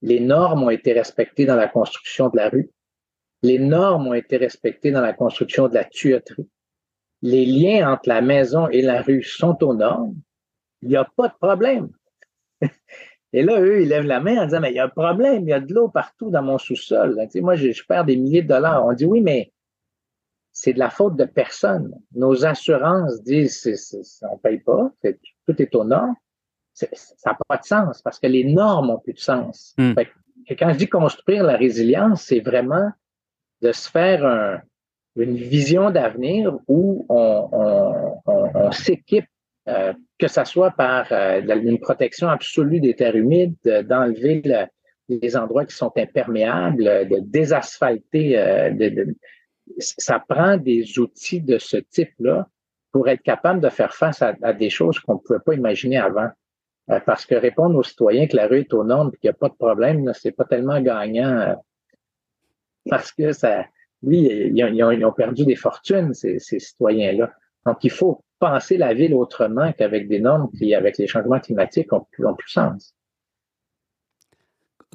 Les 0.00 0.20
normes 0.20 0.64
ont 0.64 0.70
été 0.70 0.92
respectées 0.92 1.44
dans 1.44 1.56
la 1.56 1.68
construction 1.68 2.28
de 2.28 2.36
la 2.36 2.48
rue. 2.48 2.70
Les 3.42 3.58
normes 3.58 4.08
ont 4.08 4.14
été 4.14 4.36
respectées 4.36 4.90
dans 4.90 5.00
la 5.00 5.12
construction 5.12 5.68
de 5.68 5.74
la 5.74 5.84
tuyauterie. 5.84 6.48
Les 7.22 7.44
liens 7.44 7.92
entre 7.92 8.08
la 8.08 8.20
maison 8.20 8.68
et 8.68 8.82
la 8.82 9.02
rue 9.02 9.22
sont 9.22 9.56
aux 9.62 9.74
normes. 9.74 10.14
il 10.82 10.88
n'y 10.88 10.96
a 10.96 11.04
pas 11.16 11.28
de 11.28 11.34
problème. 11.40 11.90
Et 13.32 13.42
là, 13.42 13.60
eux, 13.60 13.80
ils 13.80 13.88
lèvent 13.88 14.04
la 14.04 14.20
main 14.20 14.42
en 14.42 14.44
disant, 14.44 14.60
mais 14.60 14.70
il 14.70 14.76
y 14.76 14.78
a 14.78 14.84
un 14.84 14.88
problème, 14.88 15.44
il 15.44 15.48
y 15.48 15.54
a 15.54 15.60
de 15.60 15.72
l'eau 15.72 15.88
partout 15.88 16.30
dans 16.30 16.42
mon 16.42 16.58
sous-sol. 16.58 17.18
Tu 17.22 17.30
sais, 17.30 17.40
moi, 17.40 17.54
je, 17.54 17.72
je, 17.72 17.84
perds 17.84 18.04
des 18.04 18.16
milliers 18.16 18.42
de 18.42 18.48
dollars. 18.48 18.84
On 18.84 18.92
dit, 18.92 19.06
oui, 19.06 19.22
mais 19.22 19.52
c'est 20.52 20.74
de 20.74 20.78
la 20.78 20.90
faute 20.90 21.16
de 21.16 21.24
personne. 21.24 21.98
Nos 22.14 22.44
assurances 22.44 23.22
disent, 23.22 23.62
c 23.62 23.74
on 24.22 24.34
ne 24.34 24.38
paye 24.38 24.58
pas, 24.58 24.90
tout 25.46 25.62
est 25.62 25.74
au 25.74 25.84
nord. 25.84 26.14
Ça 26.74 26.86
n'a 27.26 27.38
pas 27.48 27.56
de 27.56 27.64
sens 27.64 28.02
parce 28.02 28.18
que 28.18 28.26
les 28.26 28.44
normes 28.44 28.90
ont 28.90 28.98
plus 28.98 29.14
de 29.14 29.18
sens. 29.18 29.74
Mm. 29.78 29.92
quand 30.58 30.72
je 30.72 30.78
dis 30.78 30.88
construire 30.88 31.44
la 31.44 31.56
résilience, 31.56 32.24
c'est 32.24 32.40
vraiment 32.40 32.90
de 33.62 33.72
se 33.72 33.90
faire 33.90 34.26
un, 34.26 34.60
une 35.16 35.36
vision 35.36 35.90
d'avenir 35.90 36.58
où 36.68 37.06
on, 37.08 37.48
on, 37.52 38.22
on, 38.26 38.50
on 38.54 38.72
s'équipe 38.72 39.26
euh, 39.68 39.92
que 40.18 40.26
ce 40.26 40.44
soit 40.44 40.72
par 40.72 41.06
euh, 41.12 41.40
une 41.40 41.78
protection 41.78 42.28
absolue 42.28 42.80
des 42.80 42.94
terres 42.94 43.14
humides, 43.14 43.56
d'enlever 43.64 44.42
les 45.08 45.36
endroits 45.36 45.66
qui 45.66 45.76
sont 45.76 45.92
imperméables, 45.96 47.08
de 47.08 47.20
désasphalter. 47.20 48.38
Euh, 48.38 48.70
de, 48.70 49.16
ça 49.78 50.18
prend 50.18 50.56
des 50.56 50.98
outils 50.98 51.40
de 51.40 51.58
ce 51.58 51.76
type-là 51.76 52.48
pour 52.90 53.08
être 53.08 53.22
capable 53.22 53.60
de 53.60 53.68
faire 53.68 53.94
face 53.94 54.20
à, 54.20 54.52
des 54.52 54.68
choses 54.68 54.98
qu'on 54.98 55.14
ne 55.14 55.18
pouvait 55.18 55.38
pas 55.38 55.54
imaginer 55.54 55.98
avant. 55.98 56.28
parce 57.06 57.24
que 57.24 57.36
répondre 57.36 57.78
aux 57.78 57.84
citoyens 57.84 58.26
que 58.26 58.36
la 58.36 58.48
rue 58.48 58.60
est 58.60 58.74
aux 58.74 58.84
normes 58.84 59.12
et 59.14 59.18
qu'il 59.18 59.28
n'y 59.30 59.34
a 59.34 59.38
pas 59.38 59.48
de 59.48 59.54
problème, 59.54 60.12
c'est 60.14 60.32
pas 60.32 60.44
tellement 60.44 60.80
gagnant 60.80 61.56
parce 62.90 63.12
que 63.12 63.32
ça, 63.32 63.64
oui, 64.02 64.50
ils 64.52 65.04
ont, 65.04 65.12
perdu 65.12 65.46
des 65.46 65.56
fortunes, 65.56 66.12
ces, 66.12 66.38
ces 66.40 66.58
citoyens-là. 66.58 67.32
Donc, 67.64 67.84
il 67.84 67.90
faut 67.90 68.22
penser 68.42 68.76
la 68.76 68.92
ville 68.92 69.14
autrement 69.14 69.72
qu'avec 69.72 70.08
des 70.08 70.18
normes 70.18 70.50
qui, 70.58 70.74
avec 70.74 70.98
les 70.98 71.06
changements 71.06 71.38
climatiques, 71.38 71.92
ont 71.92 72.04
plus, 72.10 72.24
plus 72.36 72.50
sens. 72.50 72.92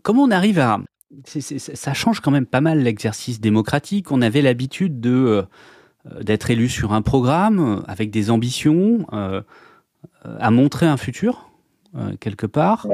Comment 0.04 0.24
on 0.24 0.32
arrive 0.32 0.60
à... 0.60 0.80
ça 1.26 1.94
change 1.94 2.20
quand 2.20 2.32
même 2.32 2.46
pas 2.46 2.60
mal 2.60 2.80
l'exercice 2.80 3.40
démocratique. 3.40 4.12
On 4.12 4.22
avait 4.22 4.42
l'habitude 4.42 5.00
de 5.00 5.14
euh, 5.16 6.24
d'être 6.24 6.52
élu 6.52 6.68
sur 6.68 6.92
un 6.92 7.02
programme 7.02 7.60
euh, 7.60 7.82
avec 7.88 8.12
des 8.12 8.30
ambitions, 8.30 9.08
euh, 9.14 9.42
à 10.24 10.52
montrer 10.52 10.86
un 10.86 10.98
futur, 10.98 11.50
quelque 12.20 12.46
part. 12.46 12.86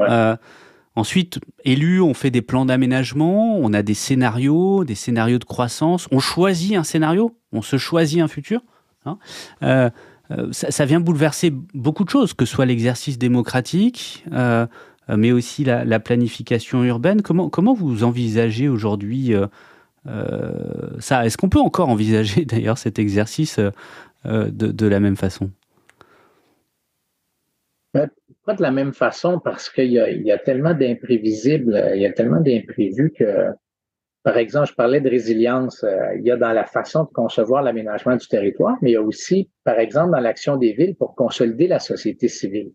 ensuite, 0.94 1.40
élu, 1.64 2.00
on 2.00 2.14
fait 2.14 2.30
des 2.30 2.42
plans 2.42 2.64
d'aménagement, 2.64 3.58
on 3.58 3.72
a 3.72 3.82
des 3.82 3.94
scénarios, 3.94 4.84
des 4.84 4.94
scénarios 4.94 5.40
de 5.40 5.44
croissance. 5.44 6.06
On 6.12 6.20
choisit 6.20 6.76
un 6.76 6.84
scénario, 6.84 7.36
on 7.52 7.60
se 7.60 7.76
choisit 7.76 8.20
un 8.20 8.28
futur. 8.28 8.62
Hein. 9.06 9.18
Euh, 9.62 9.90
ça, 10.52 10.84
vient 10.84 11.00
bouleverser 11.00 11.52
beaucoup 11.74 12.04
de 12.04 12.10
choses, 12.10 12.32
que 12.34 12.44
ce 12.44 12.54
soit 12.54 12.66
l'exercice 12.66 13.18
démocratique, 13.18 14.24
euh, 14.32 14.66
euh, 15.10 15.16
mais 15.16 15.32
aussi 15.32 15.64
la, 15.64 16.00
planification 16.00 16.82
urbaine. 16.84 17.22
Comment, 17.22 17.74
vous 17.74 18.04
envisagez 18.04 18.68
aujourd'hui 18.68 19.34
ça? 20.98 21.26
Est-ce 21.26 21.36
qu'on 21.36 21.48
peut 21.48 21.60
encore 21.60 21.88
envisager 21.88 22.44
d'ailleurs 22.46 22.78
cet 22.78 22.98
exercice 22.98 23.60
de, 24.24 24.86
la 24.86 25.00
même 25.00 25.16
façon? 25.16 25.50
Pas 27.92 28.54
de 28.54 28.62
la 28.62 28.72
même 28.72 28.92
façon 28.92 29.40
parce 29.42 29.70
qu'il 29.70 29.90
y, 29.90 29.94
y, 29.94 30.32
a 30.32 30.38
tellement 30.38 30.74
d'imprévisibles, 30.74 31.92
il 31.94 32.02
y 32.02 32.06
a 32.06 32.12
tellement 32.12 32.40
d'imprévus 32.40 33.10
que 33.16 33.54
par 34.24 34.38
exemple, 34.38 34.68
je 34.70 34.74
parlais 34.74 35.02
de 35.02 35.10
résilience. 35.10 35.84
Euh, 35.84 36.16
il 36.16 36.24
y 36.24 36.30
a 36.30 36.36
dans 36.36 36.52
la 36.52 36.64
façon 36.64 37.04
de 37.04 37.10
concevoir 37.10 37.62
l'aménagement 37.62 38.16
du 38.16 38.26
territoire, 38.26 38.74
mais 38.80 38.90
il 38.90 38.94
y 38.94 38.96
a 38.96 39.02
aussi, 39.02 39.50
par 39.64 39.78
exemple, 39.78 40.12
dans 40.12 40.20
l'action 40.20 40.56
des 40.56 40.72
villes 40.72 40.96
pour 40.96 41.14
consolider 41.14 41.68
la 41.68 41.78
société 41.78 42.28
civile, 42.28 42.72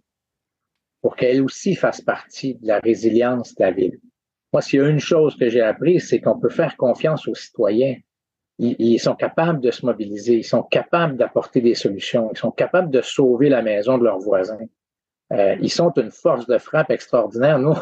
pour 1.02 1.16
qu'elle 1.16 1.42
aussi 1.42 1.76
fasse 1.76 2.02
partie 2.02 2.56
de 2.56 2.68
la 2.68 2.80
résilience 2.80 3.56
de 3.56 3.64
la 3.64 3.72
ville. 3.72 4.00
Moi, 4.54 4.62
s'il 4.62 4.80
y 4.80 4.84
a 4.84 4.88
une 4.88 5.00
chose 5.00 5.36
que 5.38 5.50
j'ai 5.50 5.62
appris, 5.62 6.00
c'est 6.00 6.22
qu'on 6.22 6.40
peut 6.40 6.50
faire 6.50 6.78
confiance 6.78 7.28
aux 7.28 7.36
citoyens. 7.36 7.96
Ils, 8.60 9.00
sont 9.00 9.16
capables 9.16 9.62
de 9.62 9.72
se 9.72 9.86
mobiliser, 9.86 10.36
ils 10.36 10.44
sont 10.44 10.64
capables 10.64 11.16
d'apporter 11.16 11.62
des 11.62 11.76
solutions, 11.76 12.30
ils 12.32 12.38
sont 12.38 12.52
capables 12.52 12.92
de 12.92 13.02
sauver 13.02 13.48
la 13.50 13.62
maison 13.62 13.98
de 13.98 14.04
leurs 14.04 14.20
voisins. 14.20 14.60
Euh, 15.32 15.56
ils 15.62 15.72
sont 15.72 15.94
une 15.94 16.12
force 16.12 16.46
de 16.46 16.58
frappe 16.58 16.92
extraordinaire. 16.92 17.58
Nous, 17.58 17.76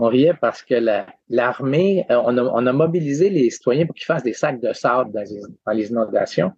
on 0.00 0.06
riait 0.06 0.34
parce 0.40 0.62
que 0.62 0.76
l'armée, 1.28 2.06
euh, 2.08 2.22
on, 2.24 2.66
a, 2.66 2.72
mobilisé 2.72 3.30
les 3.30 3.50
citoyens 3.50 3.84
pour 3.84 3.96
qu'ils 3.96 4.04
fassent 4.04 4.22
des 4.22 4.32
sacs 4.32 4.60
de 4.60 4.72
sable 4.72 5.10
dans 5.12 5.72
les, 5.74 5.90
inondations. 5.90 6.52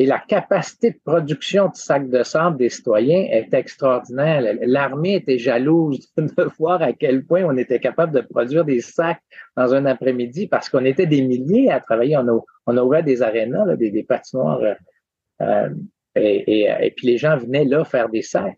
Et 0.00 0.06
la 0.06 0.20
capacité 0.20 0.92
de 0.92 0.98
production 1.04 1.70
de 1.70 1.74
sacs 1.74 2.08
de 2.08 2.22
sable 2.22 2.56
des 2.56 2.68
citoyens 2.68 3.26
est 3.32 3.52
extraordinaire. 3.52 4.54
L'armée 4.62 5.16
était 5.16 5.38
jalouse 5.38 6.08
de 6.16 6.44
voir 6.56 6.80
à 6.80 6.92
quel 6.92 7.26
point 7.26 7.42
on 7.42 7.56
était 7.56 7.80
capable 7.80 8.12
de 8.12 8.20
produire 8.20 8.64
des 8.64 8.80
sacs 8.80 9.22
dans 9.56 9.74
un 9.74 9.84
après-midi 9.84 10.46
parce 10.46 10.68
qu'on 10.68 10.84
était 10.84 11.06
des 11.06 11.22
milliers 11.22 11.72
à 11.72 11.80
travailler. 11.80 12.16
On 12.16 12.92
a, 12.92 13.02
des 13.02 13.22
arénas, 13.22 13.74
des, 13.74 14.04
patinoires, 14.04 14.60
euh, 14.60 14.74
euh, 15.40 15.68
et, 16.14 16.94
puis 16.96 17.08
les 17.08 17.18
gens 17.18 17.36
venaient 17.38 17.64
là 17.64 17.84
faire 17.84 18.08
des 18.08 18.22
sacs. 18.22 18.56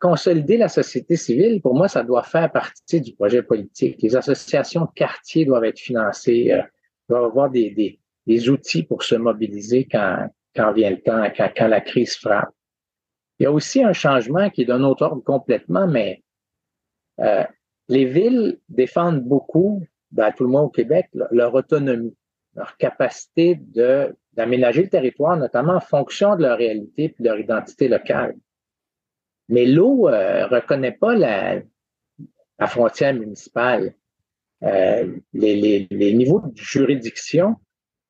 Consolider 0.00 0.56
la 0.56 0.68
société 0.68 1.16
civile, 1.16 1.60
pour 1.60 1.74
moi, 1.74 1.86
ça 1.86 2.02
doit 2.02 2.22
faire 2.22 2.50
partie 2.50 3.00
du 3.02 3.14
projet 3.14 3.42
politique. 3.42 4.00
Les 4.00 4.16
associations 4.16 4.86
de 4.86 4.90
quartier 4.94 5.44
doivent 5.44 5.64
être 5.64 5.78
financées, 5.78 6.50
euh, 6.50 6.62
doivent 7.10 7.24
avoir 7.24 7.50
des, 7.50 7.98
des, 8.26 8.48
outils 8.48 8.84
pour 8.84 9.02
se 9.02 9.14
mobiliser 9.14 9.86
quand, 9.90 10.28
quand 10.54 10.72
vient 10.72 10.90
le 10.90 11.02
temps, 11.02 11.24
quand, 11.36 11.50
quand, 11.54 11.68
la 11.68 11.82
crise 11.82 12.16
frappe. 12.16 12.48
Il 13.38 13.42
y 13.42 13.46
a 13.46 13.52
aussi 13.52 13.82
un 13.82 13.92
changement 13.92 14.48
qui 14.48 14.62
est 14.62 14.64
d'un 14.64 14.82
autre 14.82 15.04
ordre 15.04 15.22
complètement, 15.22 15.86
mais 15.86 16.22
euh, 17.20 17.44
les 17.88 18.06
villes 18.06 18.58
défendent 18.70 19.22
beaucoup, 19.22 19.84
ben, 20.10 20.32
tout 20.32 20.44
le 20.44 20.50
monde 20.50 20.66
au 20.66 20.70
Québec, 20.70 21.08
leur 21.12 21.54
autonomie, 21.54 22.16
leur 22.54 22.78
capacité 22.78 23.60
d'aménager 24.32 24.84
le 24.84 24.88
territoire, 24.88 25.36
notamment 25.36 25.74
en 25.74 25.80
fonction 25.80 26.34
de 26.34 26.42
leur 26.42 26.56
réalité 26.56 27.04
et 27.04 27.14
de 27.18 27.28
leur 27.28 27.38
identité 27.38 27.88
locale. 27.88 28.36
Mais 29.48 29.66
l'eau 29.66 30.08
euh, 30.08 30.46
reconnaît 30.46 30.92
pas 30.92 31.14
la, 31.14 31.60
la 32.58 32.66
frontière 32.66 33.14
municipale. 33.14 33.94
Euh, 34.62 35.16
les, 35.34 35.54
les, 35.54 35.86
les, 35.90 36.14
niveaux 36.14 36.40
de 36.40 36.56
juridiction, 36.56 37.56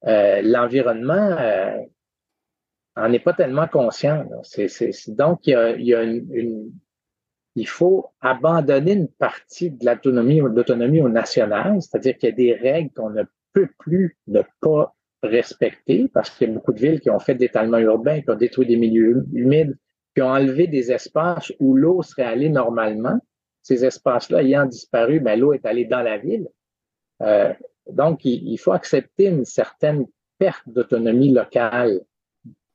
euh, 0.07 0.41
l'environnement 0.43 1.15
euh, 1.15 1.79
en 2.95 3.13
est 3.13 3.19
pas 3.19 3.33
tellement 3.33 3.67
conscient. 3.67 4.25
Donc, 5.09 5.47
il 5.47 5.51
y 5.51 5.55
a, 5.55 5.71
il, 5.77 5.87
y 5.87 5.95
a 5.95 6.03
une, 6.05 6.27
une, 6.33 6.73
il 7.57 7.67
faut 7.67 8.13
abandonner 8.21 8.93
une 8.93 9.09
partie 9.09 9.71
de 9.71 9.85
l'autonomie, 9.85 10.39
l'autonomie 10.39 11.03
au 11.03 11.09
national, 11.09 11.83
c'est-à-dire 11.83 12.17
qu'il 12.17 12.29
y 12.29 12.33
a 12.33 12.37
des 12.37 12.55
règles 12.55 12.93
qu'on 12.93 13.11
ne 13.11 13.25
peut 13.53 13.69
plus 13.79 14.17
ne 14.29 14.43
pas 14.61 14.95
respecter 15.23 16.09
parce 16.13 16.31
qu'il 16.31 16.49
y 16.49 16.51
a 16.51 16.55
beaucoup 16.55 16.73
de 16.73 16.79
villes 16.79 17.01
qui 17.01 17.11
ont 17.11 17.19
fait 17.19 17.35
de 17.35 17.41
l'étalement 17.41 17.79
urbain, 17.79 18.21
qui 18.21 18.31
ont 18.31 18.37
détruit 18.37 18.67
des 18.67 18.77
milieux 18.77 19.27
humides, 19.33 19.77
qui 20.17 20.23
ont 20.23 20.31
enlevé 20.31 20.67
des 20.67 20.91
espaces 20.91 21.53
où 21.61 21.77
l'eau 21.77 22.01
serait 22.01 22.25
allée 22.25 22.49
normalement. 22.49 23.21
Ces 23.63 23.85
espaces-là 23.85 24.43
ayant 24.43 24.65
disparu, 24.65 25.21
ben, 25.21 25.39
l'eau 25.39 25.53
est 25.53 25.67
allée 25.67 25.85
dans 25.85 26.01
la 26.01 26.17
ville. 26.17 26.49
Euh, 27.21 27.53
donc, 27.91 28.25
il, 28.25 28.57
faut 28.57 28.73
accepter 28.73 29.27
une 29.27 29.45
certaine 29.45 30.07
perte 30.39 30.63
d'autonomie 30.69 31.35
locale 31.35 32.01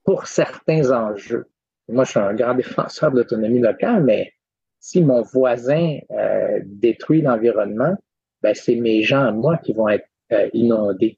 pour 0.04 0.27
certains 0.27 0.91
enjeux. 0.91 1.47
Moi, 1.89 2.04
je 2.04 2.12
suis 2.12 2.19
un 2.19 2.36
grand 2.36 2.54
défenseur 2.63 3.10
de 3.10 3.17
l'autonomie 3.17 3.60
locale, 3.60 4.04
mais 4.04 4.34
si 4.80 5.01
mon 5.01 5.23
voisin 5.23 5.97
euh, 6.12 6.60
détruit 6.63 7.23
l'environnement, 7.23 7.95
ben, 8.43 8.54
c'est 8.54 8.75
mes 8.75 9.01
gens, 9.01 9.32
moi, 9.32 9.58
qui 9.58 9.73
vont 9.73 9.89
être 9.89 10.08
euh, 10.32 10.47
inondés. 10.54 11.17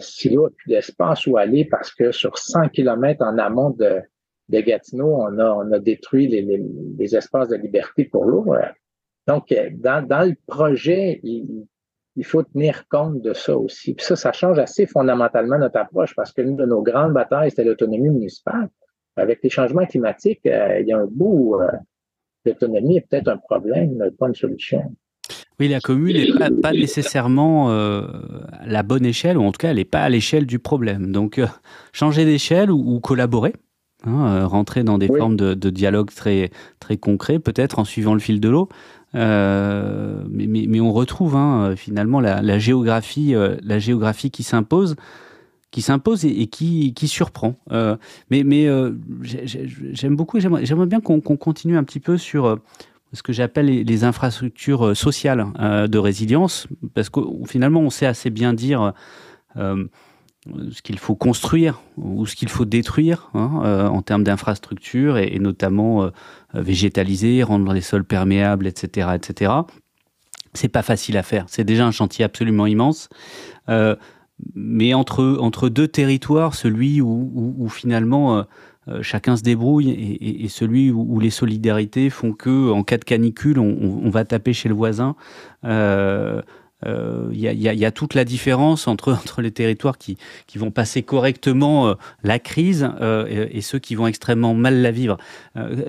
si 0.00 0.30
l'eau 0.30 0.48
n'a 0.48 0.54
plus 0.56 0.68
d'espace 0.70 1.28
où 1.28 1.36
aller 1.36 1.64
parce 1.64 1.94
que 1.94 2.10
sur 2.10 2.38
100 2.38 2.70
km 2.70 3.22
en 3.24 3.38
amont 3.38 3.70
de, 3.70 4.02
de 4.48 4.60
Gatineau, 4.60 5.22
on 5.22 5.72
a, 5.72 5.78
détruit 5.78 6.28
les, 6.28 7.16
espaces 7.16 7.48
de 7.48 7.56
liberté 7.56 8.04
pour 8.04 8.24
l'eau. 8.24 8.54
Donc, 9.26 9.54
dans, 9.74 10.06
dans 10.06 10.26
le 10.26 10.34
projet, 10.46 11.20
il, 11.22 11.66
faut 12.24 12.42
tenir 12.42 12.88
compte 12.88 13.22
de 13.22 13.32
ça 13.32 13.56
aussi. 13.56 13.94
Puis 13.94 14.04
ça, 14.04 14.16
ça 14.16 14.32
change 14.32 14.58
assez 14.58 14.86
fondamentalement 14.86 15.58
notre 15.58 15.78
approche 15.78 16.14
parce 16.16 16.32
que 16.32 16.42
l'une 16.42 16.56
de 16.56 16.66
nos 16.66 16.82
grandes 16.82 17.12
batailles, 17.12 17.50
c'était 17.50 17.64
l'autonomie 17.64 18.10
municipale. 18.10 18.68
Avec 19.16 19.40
les 19.42 19.50
changements 19.50 19.86
climatiques, 19.86 20.46
euh, 20.46 20.80
il 20.80 20.88
y 20.88 20.92
a 20.92 20.98
un 20.98 21.06
bout, 21.06 21.56
euh, 21.60 21.70
l'autonomie 22.44 22.98
est 22.98 23.06
peut-être 23.08 23.28
un 23.28 23.36
problème, 23.36 24.10
pas 24.18 24.28
une 24.28 24.34
solution. 24.34 24.82
Oui, 25.60 25.66
la 25.68 25.80
commune 25.80 26.16
n'est 26.16 26.60
pas, 26.62 26.72
nécessairement 26.72 27.72
euh, 27.72 28.06
la 28.64 28.84
bonne 28.84 29.04
échelle, 29.04 29.36
ou 29.36 29.42
en 29.42 29.50
tout 29.50 29.58
cas, 29.58 29.70
elle 29.70 29.76
n'est 29.76 29.84
pas 29.84 30.02
à 30.02 30.08
l'échelle 30.08 30.46
du 30.46 30.60
problème. 30.60 31.10
Donc, 31.10 31.38
euh, 31.38 31.46
changer 31.92 32.24
d'échelle 32.24 32.70
ou, 32.70 33.00
collaborer, 33.00 33.54
Hein, 34.06 34.26
euh, 34.28 34.46
rentrer 34.46 34.84
dans 34.84 34.96
des 34.96 35.08
formes 35.08 35.36
de, 35.36 35.70
dialogue 35.70 36.10
très, 36.14 36.52
très 36.78 36.96
concrets, 36.96 37.40
peut-être 37.40 37.80
en 37.80 37.84
suivant 37.84 38.14
le 38.14 38.20
fil 38.20 38.40
de 38.40 38.48
l'eau. 38.48 38.68
Euh, 39.16 40.22
mais, 40.30 40.46
mais, 40.46 40.80
on 40.80 40.92
retrouve 40.92 41.34
hein, 41.34 41.74
finalement 41.76 42.20
la, 42.20 42.58
géographie, 42.60 43.34
euh, 43.34 43.56
la 43.62 43.80
géographie 43.80 44.30
qui 44.30 44.44
s'impose. 44.44 44.94
qui 45.72 45.82
s'impose 45.82 46.24
et, 46.24 46.46
qui, 46.46 46.94
qui, 46.94 47.08
surprend. 47.08 47.56
mais 48.30 48.44
mais 48.44 48.68
j'aime 49.22 50.14
beaucoup, 50.14 50.38
j'aimerais 50.38 50.86
bien 50.86 51.00
qu'on 51.00 51.20
continue 51.20 51.76
un 51.76 51.82
petit 51.82 52.00
peu 52.00 52.16
sur 52.18 52.56
ce 53.12 53.22
que 53.24 53.32
j'appelle 53.32 53.66
les, 53.66 54.04
infrastructures 54.04 54.96
sociales 54.96 55.46
de 55.58 55.98
résilience, 55.98 56.68
parce 56.94 57.10
que 57.10 57.20
finalement, 57.46 57.80
on 57.80 57.90
sait 57.90 58.06
assez 58.06 58.30
bien 58.30 58.52
dire 58.52 58.92
ce 60.70 60.82
qu'il 60.82 60.98
faut 60.98 61.14
construire 61.14 61.80
ou 61.96 62.26
ce 62.26 62.36
qu'il 62.36 62.48
faut 62.48 62.64
détruire 62.64 63.30
hein, 63.34 63.62
euh, 63.64 63.86
en 63.86 64.02
termes 64.02 64.24
d'infrastructures 64.24 65.18
et, 65.18 65.38
notamment 65.38 66.04
euh, 66.04 66.10
végétaliser, 66.54 67.42
rendre 67.42 67.72
les 67.72 67.80
sols 67.80 68.04
perméables, 68.04 68.66
etc., 68.66 69.10
etc. 69.14 69.52
C'est 70.54 70.68
pas 70.68 70.82
facile 70.82 71.16
à 71.16 71.22
faire. 71.22 71.44
C'est 71.48 71.64
déjà 71.64 71.86
un 71.86 71.90
chantier 71.90 72.24
absolument 72.24 72.66
immense. 72.66 73.08
Euh, 73.68 73.96
mais 74.54 74.94
entre, 74.94 75.36
entre 75.40 75.68
deux 75.68 75.88
territoires, 75.88 76.54
celui 76.54 77.00
où, 77.00 77.68
finalement 77.68 78.44
chacun 79.02 79.36
se 79.36 79.42
débrouille 79.42 79.90
et, 79.90 80.48
celui 80.48 80.92
où, 80.92 81.18
les 81.18 81.30
solidarités 81.30 82.08
font 82.08 82.32
que, 82.32 82.70
en 82.70 82.84
cas 82.84 82.98
de 82.98 83.04
canicule, 83.04 83.58
on 83.58 84.08
va 84.10 84.24
taper 84.24 84.52
chez 84.52 84.68
le 84.68 84.76
voisin. 84.76 85.16
Il 86.86 86.90
euh, 86.92 87.32
y, 87.32 87.84
a 87.84 87.90
toute 87.90 88.14
la 88.14 88.24
différence 88.24 88.86
entre, 88.86 89.18
les 89.38 89.50
territoires 89.50 89.98
qui, 89.98 90.16
vont 90.54 90.70
passer 90.70 91.02
correctement 91.02 91.88
euh, 91.88 91.94
la 92.22 92.38
crise 92.38 92.88
euh, 93.00 93.48
et, 93.50 93.60
ceux 93.62 93.80
qui 93.80 93.96
vont 93.96 94.06
extrêmement 94.06 94.54
mal 94.54 94.80
la 94.80 94.92
vivre. 94.92 95.18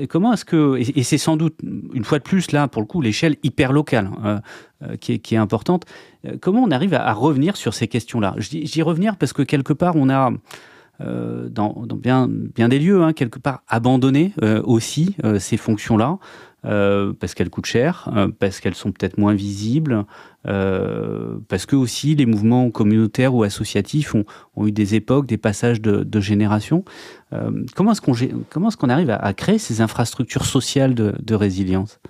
comment 0.10 0.34
est-ce 0.34 0.46
que, 0.46 0.78
et, 0.78 1.04
c'est 1.04 1.20
sans 1.20 1.38
doute, 1.38 1.56
une 1.94 2.04
fois 2.04 2.18
de 2.18 2.24
plus, 2.24 2.52
là, 2.52 2.68
pour 2.68 2.82
le 2.82 2.88
coup, 2.88 3.02
l'échelle 3.02 3.38
hyper 3.44 3.72
locale 3.72 4.10
hein, 4.24 4.42
qui, 5.00 5.14
est, 5.14 5.38
importante, 5.38 5.86
comment 6.42 6.64
on 6.64 6.72
arrive 6.72 6.96
à, 6.96 7.14
revenir 7.14 7.56
sur 7.56 7.76
ces 7.76 7.88
questions-là? 7.88 8.36
Dis 8.50 8.82
revenir 8.82 9.16
parce 9.16 9.34
que 9.34 9.44
quelque 9.44 9.74
part, 9.74 9.96
on 9.96 10.10
a... 10.10 10.32
dans, 11.00 11.86
bien 11.86 12.28
des 12.28 12.80
lieux, 12.80 13.04
hein, 13.04 13.14
quelque 13.14 13.40
part 13.40 13.62
abandonné 13.68 14.34
aussi 14.64 15.16
ces 15.38 15.58
fonctions-là. 15.58 16.18
Euh, 16.66 17.14
parce 17.18 17.36
qu'elles 17.36 17.50
coûtent 17.50 17.66
cher, 17.66 18.12
euh, 18.16 18.28
parce 18.38 18.60
qu'elles 18.60 18.76
sont 18.76 18.92
peut-être 18.92 19.18
moins 19.18 19.34
visibles, 19.34 20.04
euh, 20.46 21.38
parce 21.48 21.66
que 21.66 21.78
aussi 21.78 22.16
les 22.16 22.26
mouvements 22.26 22.70
communautaires 22.70 23.34
ou 23.34 23.44
associatifs 23.44 24.14
ont, 24.14 24.26
eu 24.68 24.74
des 24.74 24.96
époques, 24.96 25.26
des 25.26 25.38
passages 25.38 25.80
de, 25.80 26.04
de 26.04 26.20
générations. 26.20 26.84
comment 27.76 27.94
est-ce 27.94 28.78
qu'on 28.78 28.90
arrive 28.90 29.10
à, 29.10 29.34
créer 29.34 29.58
ces 29.58 29.80
infrastructures 29.80 30.44
sociales 30.44 30.96
de, 30.96 31.16
de 31.18 31.36
résilience? 31.36 32.02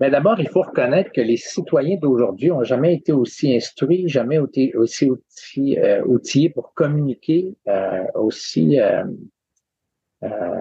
Ben, 0.00 0.10
D'abord, 0.10 0.40
il 0.40 0.48
faut 0.48 0.62
reconnaître 0.62 1.12
que 1.12 1.20
les 1.20 1.36
citoyens 1.36 1.98
d'aujourd'hui 2.00 2.48
n'ont 2.48 2.64
jamais 2.64 2.94
été 2.94 3.12
aussi 3.12 3.54
instruits, 3.54 4.08
jamais 4.08 4.38
aussi 4.38 5.10
outillés 6.06 6.48
pour 6.48 6.72
communiquer, 6.72 7.54
aussi, 8.14 8.78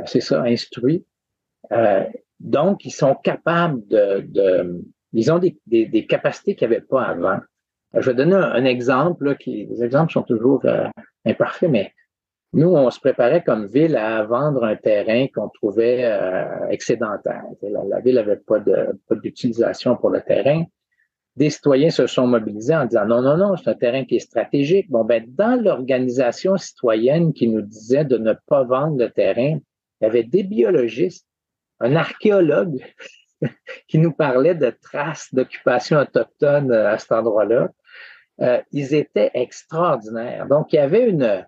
c'est 0.06 0.21
ça, 0.21 0.41
instruits 0.41 1.06
euh, 1.71 2.03
donc, 2.39 2.86
ils 2.86 2.91
sont 2.91 3.15
capables 3.15 3.86
de, 3.88 4.82
ils 5.13 5.32
ont 5.32 5.39
des, 5.39 5.58
des, 5.65 6.06
capacités 6.06 6.56
qu'ils 6.56 6.69
n'avaient 6.69 6.82
pas 6.82 7.03
avant. 7.03 7.39
Je 7.93 8.10
vais 8.10 8.15
donner 8.15 8.36
un, 8.36 8.65
exemple, 8.65 9.36
les 9.45 9.84
exemples 9.84 10.12
sont 10.12 10.23
toujours 10.23 10.62
euh, 10.65 10.88
imparfaits, 11.25 11.69
mais 11.69 11.93
nous, 12.53 12.69
on 12.69 12.89
se 12.89 12.99
préparait 12.99 13.43
comme 13.43 13.67
ville 13.67 13.95
à 13.95 14.23
vendre 14.23 14.63
un 14.63 14.75
terrain 14.75 15.27
qu'on 15.34 15.49
trouvait 15.49 16.06
euh, 16.06 16.67
excédentaire. 16.69 17.43
La, 17.62 17.99
ville 17.99 18.15
n'avait 18.15 18.38
pas 18.38 18.60
d'utilisation 19.12 19.95
pour 19.95 20.10
le 20.10 20.21
terrain. 20.21 20.63
Des 21.36 21.49
citoyens 21.49 21.91
se 21.91 22.08
sont 22.08 22.25
mobilisés 22.25 22.75
en 22.75 22.86
disant 22.86 23.06
non, 23.06 23.21
non, 23.21 23.38
non, 23.38 23.56
c'est 23.58 23.69
un 23.69 23.75
terrain 23.75 24.06
qui 24.06 24.15
est 24.15 24.19
stratégique. 24.19 24.89
Bon, 24.89 25.03
ben, 25.03 25.23
dans 25.27 25.62
l'organisation 25.62 26.58
citoyenne 26.58 27.34
qui 27.34 27.47
nous 27.47 27.62
disait 27.62 28.06
de 28.06 28.17
ne 28.17 28.34
pas 28.47 28.63
vendre 28.63 28.97
le 28.97 29.10
terrain, 29.12 29.60
il 30.01 30.03
y 30.03 30.06
avait 30.06 30.23
des 30.23 30.43
biologistes 30.43 31.26
un 31.79 31.95
archéologue 31.95 32.83
qui 33.87 33.97
nous 33.97 34.11
parlait 34.11 34.55
de 34.55 34.71
traces 34.81 35.33
d'occupation 35.33 35.99
autochtone 35.99 36.71
euh, 36.71 36.89
à 36.89 36.97
cet 36.97 37.11
endroit-là. 37.11 37.69
Euh, 38.41 38.61
ils 38.71 38.93
étaient 38.93 39.31
extraordinaires. 39.33 40.47
Donc, 40.47 40.73
il 40.73 40.77
y 40.77 40.79
avait 40.79 41.09
une, 41.09 41.45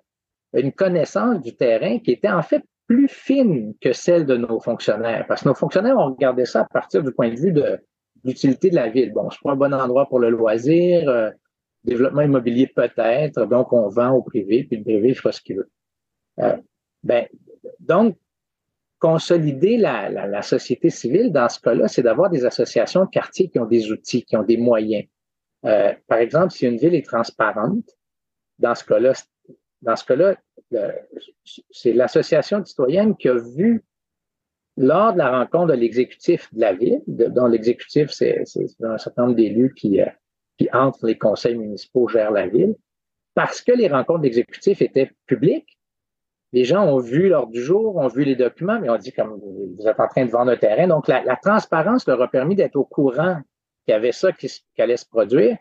connaissance 0.73 1.41
du 1.41 1.55
terrain 1.55 1.99
qui 1.99 2.11
était 2.11 2.29
en 2.29 2.41
fait 2.41 2.63
plus 2.87 3.07
fine 3.07 3.75
que 3.81 3.93
celle 3.93 4.25
de 4.25 4.35
nos 4.35 4.59
fonctionnaires. 4.59 5.25
Parce 5.27 5.43
que 5.43 5.49
nos 5.49 5.53
fonctionnaires 5.53 5.97
ont 5.97 6.13
regardé 6.15 6.45
ça 6.45 6.61
à 6.61 6.65
partir 6.65 7.03
du 7.03 7.11
point 7.11 7.29
de 7.29 7.39
vue 7.39 7.51
de 7.51 7.79
l'utilité 8.23 8.71
de 8.71 8.75
la 8.75 8.89
ville. 8.89 9.13
Bon, 9.13 9.29
c'est 9.29 9.41
pas 9.43 9.51
un 9.51 9.55
bon 9.55 9.73
endroit 9.73 10.07
pour 10.07 10.19
le 10.19 10.31
loisir, 10.31 11.07
euh, 11.07 11.29
développement 11.83 12.23
immobilier 12.23 12.67
peut-être, 12.67 13.45
donc 13.45 13.71
on 13.71 13.87
vend 13.89 14.11
au 14.11 14.23
privé, 14.23 14.63
puis 14.63 14.77
le 14.77 14.83
privé 14.83 15.13
fera 15.13 15.31
ce 15.31 15.41
qu'il 15.41 15.57
veut. 15.57 15.69
Ben, 17.03 17.27
donc, 17.79 18.17
consolider 18.99 19.77
la, 19.77 20.41
société 20.41 20.89
civile 20.89 21.31
dans 21.31 21.49
ce 21.49 21.59
cas-là, 21.61 21.87
c'est 21.87 22.03
d'avoir 22.03 22.29
des 22.29 22.45
associations 22.45 23.05
de 23.05 23.09
quartier 23.09 23.49
qui 23.49 23.59
ont 23.59 23.65
des 23.65 23.91
outils, 23.91 24.23
qui 24.23 24.35
ont 24.35 24.43
des 24.43 24.57
moyens. 24.57 25.05
Euh, 25.65 25.93
par 26.07 26.19
exemple, 26.19 26.51
si 26.51 26.65
une 26.67 26.77
ville 26.77 26.95
est 26.95 27.05
transparente, 27.05 27.97
dans 28.59 28.75
ce 28.75 28.83
cas-là, 28.83 29.13
c'est 31.71 31.93
l'association 31.93 32.63
citoyenne 32.63 33.15
qui 33.15 33.29
a 33.29 33.35
vu 33.35 33.83
lors 34.77 35.13
de 35.13 35.17
la 35.17 35.39
rencontre 35.39 35.67
de 35.67 35.73
l'exécutif 35.73 36.53
de 36.53 36.61
la 36.61 36.73
ville, 36.73 37.01
dont 37.07 37.47
l'exécutif, 37.47 38.09
c'est 38.11 38.43
un 38.81 38.97
certain 38.97 39.23
nombre 39.23 39.35
d'élus 39.35 39.73
qui, 39.73 40.01
euh, 40.01 40.05
qui 40.57 40.69
entrent 40.71 41.05
les 41.05 41.17
conseils 41.17 41.57
municipaux 41.57 42.07
gèrent 42.07 42.31
la 42.31 42.47
ville, 42.47 42.75
parce 43.33 43.61
que 43.61 43.71
les 43.71 43.87
rencontres 43.87 44.21
d'exécutif 44.21 44.81
étaient 44.81 45.11
publiques, 45.25 45.78
les 46.51 46.63
gens 46.65 46.85
ont 46.85 46.99
vu 46.99 47.29
l'ordre 47.29 47.51
du 47.51 47.61
jour, 47.61 47.97
ont 47.97 48.07
vu 48.07 48.23
les 48.23 48.35
documents, 48.35 48.79
mais 48.79 48.89
on 48.89 48.97
dit 48.97 49.11
comme 49.11 49.39
vous 49.39 49.87
êtes 49.87 49.99
en 49.99 50.07
train 50.07 50.25
de 50.25 50.31
vendre 50.31 50.51
un 50.51 50.57
terrain. 50.57 50.87
Donc, 50.87 51.07
la, 51.07 51.35
transparence 51.35 52.07
leur 52.07 52.21
a 52.21 52.27
permis 52.27 52.55
d'être 52.55 52.75
au 52.75 52.85
courant 52.85 53.39
qu'il 53.85 53.93
y 53.93 53.95
avait 53.95 54.11
ça 54.11 54.31
qui, 54.31 54.49
allait 54.79 54.97
se 54.97 55.05
produire. 55.05 55.57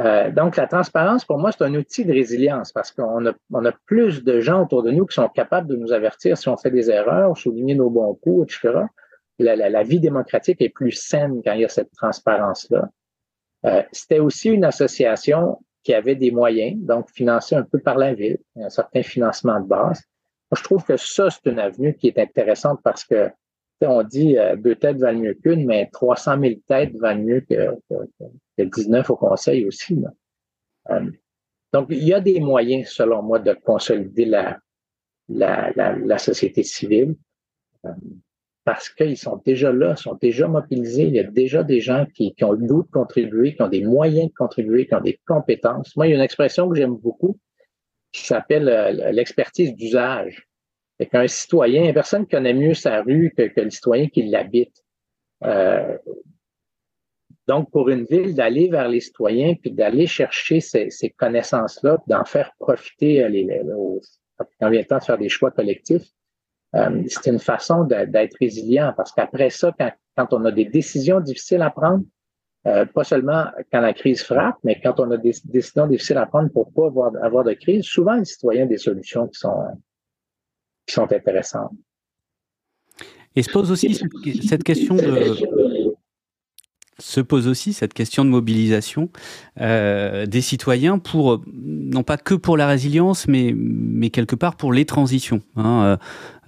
Euh, 0.00 0.30
donc, 0.30 0.56
la 0.56 0.66
transparence, 0.66 1.24
pour 1.24 1.38
moi, 1.38 1.52
c'est 1.52 1.62
un 1.62 1.74
outil 1.74 2.04
de 2.04 2.12
résilience 2.12 2.72
parce 2.72 2.90
qu'on 2.90 3.26
a, 3.26 3.32
on 3.52 3.64
a 3.64 3.72
plus 3.86 4.24
de 4.24 4.40
gens 4.40 4.62
autour 4.62 4.82
de 4.82 4.90
nous 4.90 5.06
qui 5.06 5.14
sont 5.14 5.28
capables 5.28 5.68
de 5.68 5.76
nous 5.76 5.92
avertir 5.92 6.38
si 6.38 6.48
on 6.48 6.56
fait 6.56 6.70
des 6.70 6.90
erreurs, 6.90 7.36
souligner 7.36 7.74
nos 7.74 7.90
bons 7.90 8.14
coups, 8.14 8.52
etc. 8.52 8.80
La, 9.38 9.56
la, 9.56 9.82
vie 9.82 10.00
démocratique 10.00 10.62
est 10.62 10.68
plus 10.68 10.92
saine 10.92 11.42
quand 11.44 11.52
il 11.52 11.60
y 11.60 11.64
a 11.64 11.68
cette 11.68 11.92
transparence-là. 11.92 12.88
Euh, 13.66 13.82
C'était 13.92 14.20
aussi 14.20 14.50
une 14.50 14.64
association 14.64 15.58
qui 15.82 15.92
avait 15.92 16.14
des 16.14 16.30
moyens, 16.30 16.76
donc 16.78 17.10
financée 17.10 17.54
un 17.54 17.62
peu 17.62 17.78
par 17.78 17.98
la 17.98 18.14
ville, 18.14 18.38
un 18.56 18.70
certain 18.70 19.02
financement 19.02 19.60
de 19.60 19.66
base 19.66 20.02
je 20.54 20.62
trouve 20.62 20.84
que 20.84 20.96
ça, 20.96 21.30
c'est 21.30 21.50
une 21.50 21.58
avenue 21.58 21.94
qui 21.94 22.08
est 22.08 22.18
intéressante 22.18 22.80
parce 22.82 23.04
que, 23.04 23.30
on 23.86 24.02
dit 24.02 24.38
euh, 24.38 24.56
deux 24.56 24.76
têtes 24.76 24.96
valent 24.96 25.20
mieux 25.20 25.34
qu'une, 25.34 25.66
mais 25.66 25.90
300 25.92 26.40
000 26.40 26.54
têtes 26.66 26.96
valent 26.96 27.22
mieux 27.22 27.40
que, 27.42 27.76
que, 28.56 28.62
19 28.62 29.10
au 29.10 29.16
Conseil 29.16 29.66
aussi. 29.66 30.02
Euh, 30.88 31.10
donc, 31.70 31.88
il 31.90 32.02
y 32.02 32.14
a 32.14 32.20
des 32.20 32.40
moyens, 32.40 32.88
selon 32.88 33.22
moi, 33.22 33.40
de 33.40 33.52
consolider 33.52 34.24
la, 34.24 34.58
la, 35.28 35.70
la, 35.74 36.18
société 36.18 36.62
civile 36.62 37.14
euh, 37.84 37.90
parce 38.64 38.88
qu'ils 38.88 39.18
sont 39.18 39.42
déjà 39.44 39.72
là, 39.72 39.96
sont 39.96 40.14
déjà 40.14 40.48
mobilisés. 40.48 41.04
Il 41.04 41.14
y 41.14 41.20
a 41.20 41.24
déjà 41.24 41.62
des 41.62 41.80
gens 41.80 42.06
qui, 42.14 42.34
qui 42.34 42.44
ont 42.44 42.52
le 42.52 42.66
goût 42.66 42.82
de 42.84 42.90
contribuer, 42.90 43.54
qui 43.54 43.62
ont 43.62 43.68
des 43.68 43.84
moyens 43.84 44.30
de 44.30 44.34
contribuer, 44.34 44.86
qui 44.86 44.94
ont 44.94 45.00
des 45.00 45.20
compétences. 45.26 45.94
Moi, 45.96 46.06
il 46.06 46.10
y 46.10 46.12
a 46.14 46.16
une 46.16 46.22
expression 46.22 46.68
que 46.68 46.76
j'aime 46.76 46.94
beaucoup, 46.94 47.33
qui 48.14 48.24
s'appelle 48.24 48.68
euh, 48.68 49.10
l'expertise 49.10 49.74
d'usage. 49.74 50.48
Et 51.00 51.06
qu'un 51.06 51.26
citoyen, 51.26 51.92
personne 51.92 52.26
connaît 52.26 52.54
mieux 52.54 52.74
sa 52.74 53.02
rue 53.02 53.34
que, 53.36 53.60
le 53.60 53.70
citoyen 53.70 54.06
qui 54.08 54.22
l'habite. 54.22 54.84
Euh, 55.42 55.98
donc, 57.48 57.70
pour 57.72 57.90
une 57.90 58.04
ville, 58.04 58.34
d'aller 58.34 58.68
vers 58.68 58.88
les 58.88 59.00
citoyens, 59.00 59.54
puis 59.60 59.72
d'aller 59.72 60.06
chercher 60.06 60.60
ces, 60.60 60.88
ces 60.90 61.10
connaissances-là, 61.10 61.98
d'en 62.06 62.24
faire 62.24 62.52
profiter 62.60 63.24
euh, 63.24 63.28
les, 63.28 63.42
les, 63.42 63.60
quand 64.60 64.70
vient 64.70 64.80
le 64.80 64.86
temps 64.86 64.98
de 64.98 65.04
faire 65.04 65.18
des 65.18 65.28
choix 65.28 65.50
collectifs, 65.50 66.06
euh, 66.76 67.02
c'est 67.08 67.30
une 67.30 67.40
façon 67.40 67.84
d'être 67.84 68.36
résilient 68.40 68.94
parce 68.96 69.12
qu'après 69.12 69.50
ça, 69.50 69.72
quand, 69.78 69.92
quand, 70.16 70.32
on 70.32 70.44
a 70.44 70.52
des 70.52 70.64
décisions 70.64 71.20
difficiles 71.20 71.62
à 71.62 71.70
prendre, 71.70 72.04
euh, 72.66 72.86
pas 72.86 73.04
seulement 73.04 73.44
quand 73.70 73.80
la 73.80 73.92
crise 73.92 74.22
frappe, 74.22 74.56
mais 74.64 74.80
quand 74.80 74.98
on 74.98 75.10
a 75.10 75.18
des 75.18 75.34
décisions 75.44 75.86
difficiles 75.86 76.16
à 76.16 76.26
prendre 76.26 76.50
pour 76.50 76.72
pas 76.72 76.86
avoir, 76.86 77.12
avoir 77.22 77.44
de 77.44 77.52
crise, 77.52 77.84
souvent 77.84 78.14
les 78.14 78.24
citoyens 78.24 78.64
ont 78.64 78.68
des 78.68 78.78
solutions 78.78 79.28
qui 79.28 79.38
sont, 79.38 79.82
qui 80.86 80.94
sont 80.94 81.12
intéressantes. 81.12 81.72
Et 83.36 83.42
se 83.42 83.50
pose 83.50 83.70
aussi 83.70 83.92
cette 84.48 84.62
question 84.62 84.94
de, 84.94 85.02
se 86.98 87.20
pose 87.20 87.48
aussi 87.48 87.72
cette 87.72 87.94
question 87.94 88.24
de 88.24 88.30
mobilisation 88.30 89.08
euh, 89.60 90.26
des 90.26 90.40
citoyens 90.40 90.98
pour 90.98 91.42
non 91.52 92.02
pas 92.02 92.16
que 92.16 92.34
pour 92.34 92.56
la 92.56 92.66
résilience, 92.66 93.26
mais 93.26 93.54
mais 93.56 94.10
quelque 94.10 94.36
part 94.36 94.56
pour 94.56 94.72
les 94.72 94.84
transitions. 94.84 95.40
Hein. 95.56 95.98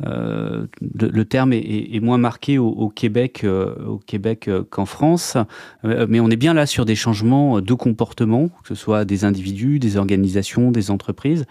Euh, 0.04 0.66
le, 1.00 1.24
terme 1.24 1.52
est, 1.54 2.00
moins 2.02 2.18
marqué 2.18 2.58
au, 2.58 2.88
Québec 2.90 3.46
au 3.46 3.98
Québec 3.98 4.50
qu'en 4.68 4.84
France, 4.84 5.38
mais 5.84 6.20
on 6.20 6.28
est 6.28 6.36
bien 6.36 6.52
là 6.52 6.66
sur 6.66 6.84
des 6.84 6.94
changements 6.94 7.62
de 7.62 7.74
comportement, 7.74 8.48
que 8.48 8.68
ce 8.68 8.74
soit 8.74 9.06
des 9.06 9.24
individus, 9.24 9.78
des 9.78 9.96
organisations, 9.96 10.70
des 10.70 10.90
entreprises, 10.90 11.46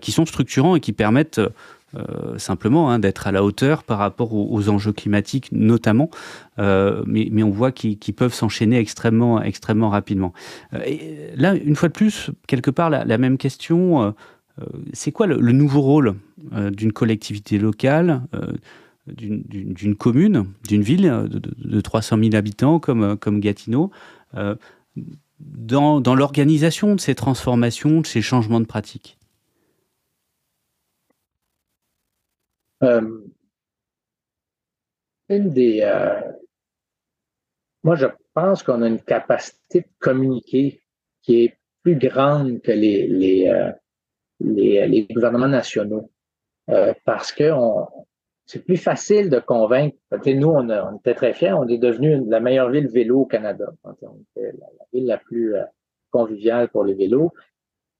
qui 0.00 0.12
sont 0.12 0.24
structurants 0.24 0.76
et 0.76 0.80
qui 0.80 0.92
permettent 0.92 1.40
euh, 1.96 2.38
simplement 2.38 2.90
hein, 2.90 3.00
d'être 3.00 3.26
à 3.26 3.32
la 3.32 3.42
hauteur 3.42 3.82
par 3.82 3.98
rapport 3.98 4.32
aux, 4.32 4.68
enjeux 4.68 4.92
climatiques 4.92 5.50
notamment, 5.50 6.08
euh, 6.60 7.02
mais, 7.04 7.42
on 7.42 7.50
voit 7.50 7.72
qu'ils 7.72 8.14
peuvent 8.14 8.32
s'enchaîner 8.32 8.78
extrêmement, 8.78 9.42
extrêmement 9.42 9.88
rapidement. 9.88 10.32
Euh, 10.72 10.82
et 10.86 11.30
là, 11.34 11.56
une 11.56 11.74
fois 11.74 11.88
de 11.88 11.94
plus, 11.94 12.30
quelque 12.46 12.70
part, 12.70 12.90
la, 12.90 13.18
même 13.18 13.38
question, 13.38 14.14
c'est 14.92 15.10
quoi 15.10 15.26
le, 15.26 15.52
nouveau 15.52 15.80
rôle 15.80 16.14
d'une 16.70 16.92
collectivité 16.92 17.58
locale 17.58 18.22
d'une 19.08 19.96
commune, 19.96 20.46
d'une 20.68 20.82
ville 20.82 21.28
de, 21.28 21.80
300 21.80 22.18
000 22.18 22.36
habitants 22.36 22.78
comme, 22.78 23.16
comme 23.16 23.40
Gatineau, 23.40 23.90
dans, 25.40 26.00
dans 26.00 26.14
l'organisation 26.14 26.94
de 26.94 27.00
ces 27.00 27.16
transformations, 27.16 28.02
de 28.02 28.06
ces 28.06 28.22
changements 28.22 28.60
de 28.60 28.66
pratiques? 28.66 29.18
Une 32.80 33.30
des. 35.28 35.80
Euh, 35.82 36.20
moi, 37.82 37.96
je 37.96 38.06
pense 38.34 38.62
qu'on 38.62 38.82
a 38.82 38.88
une 38.88 39.00
capacité 39.00 39.80
de 39.80 39.88
communiquer 39.98 40.82
qui 41.22 41.44
est 41.44 41.56
plus 41.82 41.96
grande 41.96 42.60
que 42.60 42.72
les, 42.72 43.06
les, 43.06 43.48
euh, 43.48 43.72
les, 44.40 45.06
gouvernements 45.10 45.48
nationaux. 45.48 46.10
parce 47.04 47.32
que 47.32 47.50
on, 47.52 47.88
c'est 48.46 48.64
plus 48.64 48.76
facile 48.76 49.30
de 49.30 49.38
convaincre. 49.38 49.96
Nous, 50.26 50.48
on, 50.48 50.68
on, 50.68 50.98
était 50.98 51.14
très 51.14 51.32
fiers. 51.32 51.52
On 51.52 51.68
est 51.68 51.78
devenu 51.78 52.22
la 52.28 52.40
meilleure 52.40 52.70
ville 52.70 52.88
vélo 52.88 53.20
au 53.20 53.26
Canada. 53.26 53.72
On 53.84 53.92
était 53.92 54.52
la, 54.58 54.66
la 54.78 54.84
ville 54.92 55.06
la 55.06 55.18
plus 55.18 55.54
conviviale 56.10 56.68
pour 56.68 56.84
les 56.84 56.94
vélos. 56.94 57.32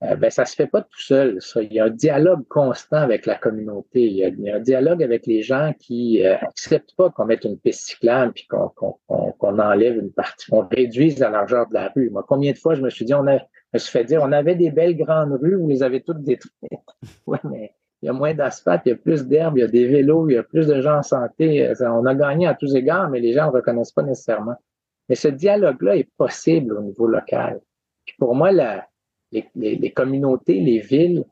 Euh, 0.03 0.15
ben, 0.15 0.31
ça 0.31 0.45
se 0.45 0.55
fait 0.55 0.67
pas 0.67 0.81
tout 0.81 0.99
seul. 0.99 1.41
Ça. 1.41 1.61
Il 1.61 1.73
y 1.73 1.79
a 1.79 1.85
un 1.85 1.89
dialogue 1.89 2.47
constant 2.47 2.97
avec 2.97 3.25
la 3.25 3.35
communauté. 3.35 4.01
Il 4.01 4.15
y 4.15 4.49
a, 4.49 4.55
un 4.55 4.59
dialogue 4.59 5.03
avec 5.03 5.27
les 5.27 5.43
gens 5.43 5.73
qui 5.79 6.25
euh, 6.25 6.37
acceptent 6.41 6.95
pas 6.95 7.11
qu'on 7.11 7.25
mette 7.25 7.43
une 7.43 7.57
piste 7.57 7.87
cyclable 7.87 8.33
puis 8.33 8.47
qu'on 8.47 9.59
enlève 9.59 9.97
une 9.97 10.11
partie, 10.11 10.49
qu'on 10.49 10.67
réduise 10.67 11.19
la 11.19 11.29
largeur 11.29 11.67
de 11.67 11.75
la 11.75 11.89
rue. 11.95 12.09
Moi, 12.09 12.25
combien 12.27 12.51
de 12.51 12.57
fois 12.57 12.73
je 12.73 12.81
me 12.81 12.89
suis 12.89 13.05
dit, 13.05 13.13
on 13.13 13.27
a, 13.27 13.37
je 13.37 13.43
me 13.73 13.79
suis 13.79 13.91
fait 13.91 14.03
dire, 14.03 14.21
on 14.23 14.31
avait 14.31 14.55
des 14.55 14.71
belles 14.71 14.97
grandes 14.97 15.33
rues, 15.33 15.55
vous 15.55 15.67
les 15.67 15.83
avez 15.83 16.01
toutes 16.01 16.23
détruites. 16.23 16.71
oui, 17.27 17.37
mais 17.43 17.75
il 18.01 18.07
y 18.07 18.09
a 18.09 18.13
moins 18.13 18.33
d'asphalte, 18.33 18.81
il 18.87 18.89
y 18.89 18.93
a 18.93 18.95
plus 18.95 19.27
d'herbe, 19.27 19.57
il 19.57 19.61
y 19.61 19.63
a 19.63 19.67
des 19.67 19.87
vélos, 19.87 20.27
il 20.29 20.33
y 20.33 20.37
a 20.37 20.43
plus 20.43 20.65
de 20.65 20.81
gens 20.81 20.97
en 20.97 21.03
santé. 21.03 21.67
Euh, 21.67 21.91
on 21.91 22.07
a 22.07 22.15
gagné 22.15 22.47
à 22.47 22.55
tous 22.55 22.75
égards, 22.75 23.09
mais 23.09 23.19
les 23.19 23.33
gens 23.33 23.47
ne 23.47 23.51
reconnaissent 23.51 23.91
pas 23.91 24.01
nécessairement. 24.01 24.55
Mais 25.09 25.15
ce 25.15 25.27
dialogue-là 25.27 25.97
est 25.97 26.09
possible 26.17 26.73
au 26.73 26.81
niveau 26.81 27.05
local. 27.05 27.61
Puis 28.05 28.15
pour 28.17 28.33
moi, 28.33 28.51
la, 28.51 28.87
les, 29.31 29.91
communautés, 29.91 30.59
les 30.59 30.79
villes, 30.79 31.23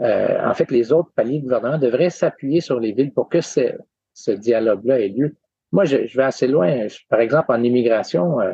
euh, 0.00 0.38
en 0.44 0.54
fait, 0.54 0.70
les 0.70 0.92
autres 0.92 1.10
paliers 1.14 1.38
de 1.38 1.44
gouvernement 1.44 1.78
devraient 1.78 2.10
s'appuyer 2.10 2.60
sur 2.60 2.78
les 2.78 2.92
villes 2.92 3.12
pour 3.12 3.28
que 3.28 3.40
ce, 3.40 4.30
dialogue-là 4.30 5.00
ait 5.00 5.08
lieu. 5.08 5.34
Moi, 5.72 5.84
je, 5.84 5.96
vais 6.16 6.22
assez 6.22 6.46
loin. 6.46 6.86
par 7.08 7.20
exemple, 7.20 7.46
en 7.50 7.62
immigration, 7.62 8.40
euh, 8.40 8.52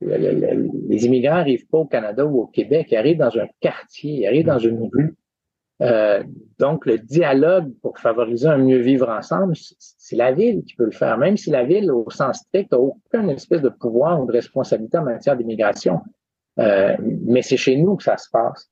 les 0.00 1.06
immigrants 1.06 1.36
n'arrivent 1.36 1.66
pas 1.66 1.78
au 1.78 1.86
Canada 1.86 2.24
ou 2.24 2.40
au 2.42 2.46
Québec, 2.46 2.88
ils 2.90 2.96
arrivent 2.96 3.18
dans 3.18 3.36
un 3.38 3.46
quartier, 3.60 4.20
ils 4.20 4.26
arrivent 4.26 4.46
dans 4.46 4.58
une 4.58 4.88
rue. 4.92 5.14
Euh, 5.82 6.22
donc, 6.58 6.86
le 6.86 6.98
dialogue 6.98 7.70
pour 7.82 7.98
favoriser 7.98 8.48
un 8.48 8.58
mieux 8.58 8.78
vivre 8.78 9.08
ensemble, 9.10 9.54
c'est 9.56 10.16
la 10.16 10.32
ville 10.32 10.64
qui 10.64 10.74
peut 10.74 10.86
le 10.86 10.90
faire, 10.90 11.18
même 11.18 11.36
si 11.36 11.50
la 11.50 11.64
ville, 11.64 11.90
au 11.90 12.08
sens 12.10 12.38
strict, 12.38 12.72
n'a 12.72 12.78
aucune 12.78 13.30
espèce 13.30 13.60
de 13.60 13.68
pouvoir 13.68 14.22
ou 14.22 14.26
de 14.26 14.32
responsabilité 14.32 14.98
en 14.98 15.02
matière 15.02 15.36
d'immigration. 15.36 16.00
Euh, 16.58 16.96
mais 17.00 17.42
c'est 17.42 17.56
chez 17.56 17.76
nous 17.76 17.96
que 17.96 18.02
ça 18.02 18.16
se 18.16 18.30
passe. 18.30 18.70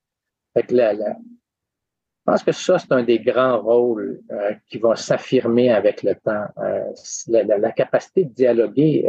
Fait 0.55 0.63
que 0.63 0.75
je 0.77 2.33
pense 2.33 2.43
que 2.43 2.53
ça, 2.53 2.79
c'est 2.79 2.93
un 2.93 3.03
des 3.03 3.19
grands 3.19 3.61
rôles 3.61 4.21
euh, 4.31 4.55
qui 4.69 4.79
va 4.79 4.97
s'affirmer 4.97 5.71
avec 5.71 6.03
le 6.03 6.15
temps. 6.15 6.47
Euh, 6.59 6.85
la, 7.29 7.73
capacité 7.73 8.25
de 8.25 8.31
dialoguer, 8.31 9.07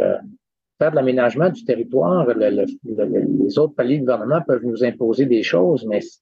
faire 0.78 0.90
de 0.90 0.96
l'aménagement 0.96 1.48
du 1.48 1.64
territoire, 1.64 2.26
les 2.28 3.58
autres 3.58 3.74
paliers 3.74 3.96
de 3.98 4.00
gouvernement 4.00 4.42
peuvent 4.42 4.64
nous 4.64 4.84
imposer 4.84 5.24
des 5.24 5.42
choses, 5.42 5.86
mais 5.86 6.00
c'est 6.02 6.20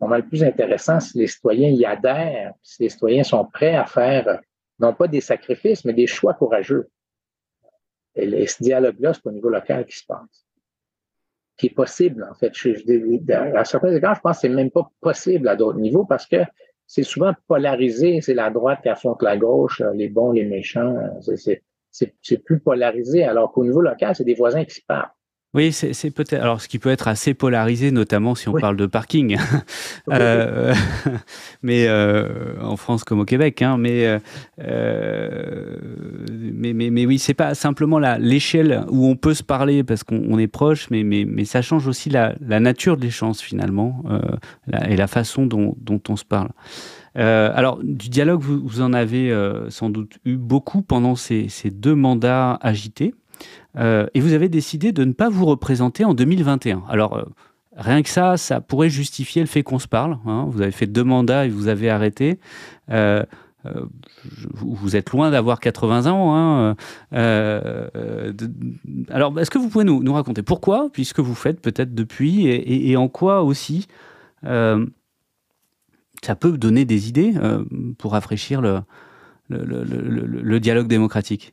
le 0.00 0.22
plus 0.22 0.44
intéressant 0.44 1.00
si 1.00 1.16
les 1.18 1.26
citoyens 1.26 1.70
y 1.70 1.86
adhèrent, 1.86 2.52
si 2.62 2.82
les 2.82 2.90
citoyens 2.90 3.22
sont 3.22 3.46
prêts 3.46 3.76
à 3.76 3.86
faire 3.86 4.40
non 4.78 4.92
pas 4.92 5.08
des 5.08 5.22
sacrifices, 5.22 5.86
mais 5.86 5.94
des 5.94 6.06
choix 6.06 6.34
courageux. 6.34 6.90
Et, 8.14 8.46
ce 8.46 8.62
dialogue-là, 8.62 9.14
c'est 9.14 9.26
au 9.26 9.32
niveau 9.32 9.48
local 9.48 9.86
qui 9.86 9.96
se 9.96 10.04
passe 10.06 10.45
qui 11.56 11.66
est 11.66 11.74
possible, 11.74 12.26
en 12.30 12.34
fait. 12.34 12.52
à 13.54 13.64
certains 13.64 13.94
égards, 13.94 14.14
je 14.14 14.20
pense 14.20 14.36
que 14.36 14.40
c'est 14.42 14.48
même 14.48 14.70
pas 14.70 14.90
possible 15.00 15.48
à 15.48 15.56
d'autres 15.56 15.78
niveaux 15.78 16.04
parce 16.04 16.26
que 16.26 16.36
c'est 16.86 17.02
souvent 17.02 17.32
polarisé. 17.48 18.20
C'est 18.20 18.34
la 18.34 18.50
droite 18.50 18.80
qui 18.82 18.88
affronte 18.88 19.22
la 19.22 19.36
gauche, 19.36 19.82
les 19.94 20.08
bons, 20.08 20.32
les 20.32 20.44
méchants. 20.44 20.96
C'est 21.90 22.44
plus 22.44 22.60
polarisé, 22.60 23.24
alors 23.24 23.52
qu'au 23.52 23.64
niveau 23.64 23.80
local, 23.80 24.14
c'est 24.14 24.24
des 24.24 24.34
voisins 24.34 24.64
qui 24.64 24.74
se 24.74 24.82
parlent. 24.86 25.10
Oui, 25.56 25.72
c'est 25.72 26.10
peut-être. 26.10 26.42
Alors, 26.42 26.60
ce 26.60 26.68
qui 26.68 26.78
peut 26.78 26.90
être 26.90 27.08
assez 27.08 27.32
polarisé, 27.32 27.90
notamment 27.90 28.34
si 28.34 28.46
on 28.50 28.52
parle 28.52 28.76
de 28.76 28.84
parking. 28.84 29.38
euh, 30.12 30.74
mais 31.62 31.86
euh, 31.88 32.60
en 32.60 32.76
France 32.76 33.04
comme 33.04 33.20
au 33.20 33.24
Québec. 33.24 33.62
Hein, 33.62 33.78
mais, 33.78 34.20
euh, 34.60 35.78
mais, 36.30 36.74
mais, 36.74 36.90
mais, 36.90 37.06
oui, 37.06 37.18
c'est 37.18 37.32
pas 37.32 37.54
simplement 37.54 37.98
l'échelle 38.18 38.84
où 38.90 39.06
on 39.06 39.16
peut 39.16 39.32
se 39.32 39.42
parler 39.42 39.82
parce 39.82 40.04
qu'on 40.04 40.38
est 40.38 40.46
proche, 40.46 40.90
mais, 40.90 41.02
mais, 41.02 41.24
mais 41.24 41.46
ça 41.46 41.62
change 41.62 41.86
aussi 41.86 42.10
la, 42.10 42.34
la 42.46 42.60
nature 42.60 42.98
de 42.98 43.02
l'échange 43.02 43.38
finalement 43.38 44.04
euh, 44.10 44.20
la, 44.66 44.90
et 44.90 44.96
la 44.96 45.06
façon 45.06 45.46
dont, 45.46 45.74
dont 45.80 46.02
on 46.10 46.16
se 46.16 46.24
parle. 46.26 46.50
Euh, 47.18 47.50
alors, 47.54 47.78
du 47.82 48.08
dialogue, 48.08 48.40
vous, 48.40 48.60
vous 48.62 48.82
en 48.82 48.92
avez 48.92 49.30
euh, 49.30 49.70
sans 49.70 49.88
doute 49.88 50.18
eu 50.24 50.36
beaucoup 50.36 50.82
pendant 50.82 51.16
ces, 51.16 51.48
ces 51.48 51.70
deux 51.70 51.94
mandats 51.94 52.58
agités. 52.60 53.14
Euh, 53.78 54.06
et 54.14 54.20
vous 54.20 54.32
avez 54.32 54.48
décidé 54.48 54.92
de 54.92 55.04
ne 55.04 55.12
pas 55.12 55.28
vous 55.28 55.44
représenter 55.44 56.04
en 56.04 56.14
2021. 56.14 56.84
Alors, 56.88 57.16
euh, 57.16 57.24
rien 57.76 58.02
que 58.02 58.08
ça, 58.08 58.36
ça 58.36 58.60
pourrait 58.60 58.88
justifier 58.88 59.42
le 59.42 59.48
fait 59.48 59.62
qu'on 59.62 59.78
se 59.78 59.88
parle. 59.88 60.18
Hein. 60.26 60.46
Vous 60.48 60.62
avez 60.62 60.72
fait 60.72 60.86
deux 60.86 61.04
mandats 61.04 61.46
et 61.46 61.48
vous 61.48 61.68
avez 61.68 61.90
arrêté. 61.90 62.40
Euh, 62.90 63.24
vous 64.54 64.94
êtes 64.94 65.10
loin 65.10 65.32
d'avoir 65.32 65.58
80 65.58 66.06
ans. 66.06 66.36
Hein. 66.36 66.76
alors, 69.10 69.36
est-ce 69.40 69.50
que 69.50 69.58
vous 69.58 69.68
pouvez 69.68 69.84
nous, 69.84 70.12
raconter 70.12 70.44
pourquoi, 70.44 70.88
puisque 70.92 71.18
vous 71.18 71.34
faites 71.34 71.60
peut-être 71.60 71.92
depuis, 71.92 72.46
et, 72.46 72.96
en 72.96 73.08
quoi 73.08 73.42
aussi 73.42 73.88
ça 74.44 74.76
peut 76.38 76.56
donner 76.56 76.84
des 76.84 77.08
idées 77.08 77.34
pour 77.98 78.12
rafraîchir 78.12 78.62
le 79.48 80.58
dialogue 80.60 80.86
démocratique? 80.86 81.52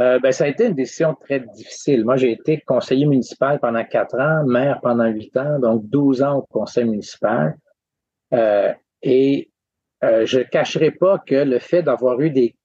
Euh, 0.00 0.18
ben, 0.18 0.32
ça 0.32 0.44
a 0.44 0.46
été 0.48 0.66
une 0.66 0.74
décision 0.74 1.14
très 1.14 1.40
difficile. 1.40 2.04
Moi, 2.04 2.16
j'ai 2.16 2.32
été 2.32 2.60
conseiller 2.60 3.06
municipal 3.06 3.58
pendant 3.60 3.84
quatre 3.84 4.18
ans, 4.18 4.44
maire 4.46 4.80
pendant 4.82 5.06
huit 5.06 5.36
ans, 5.36 5.58
donc 5.58 5.88
12 5.88 6.22
ans 6.22 6.38
au 6.38 6.42
conseil 6.42 6.84
municipal. 6.84 7.56
Euh, 8.32 8.72
et 9.02 9.50
euh, 10.02 10.24
je 10.24 10.38
ne 10.38 10.44
cacherai 10.44 10.90
pas 10.92 11.18
que 11.18 11.34
le 11.34 11.58
fait 11.58 11.82
d'avoir 11.82 12.20
eu 12.20 12.30
des, 12.30 12.56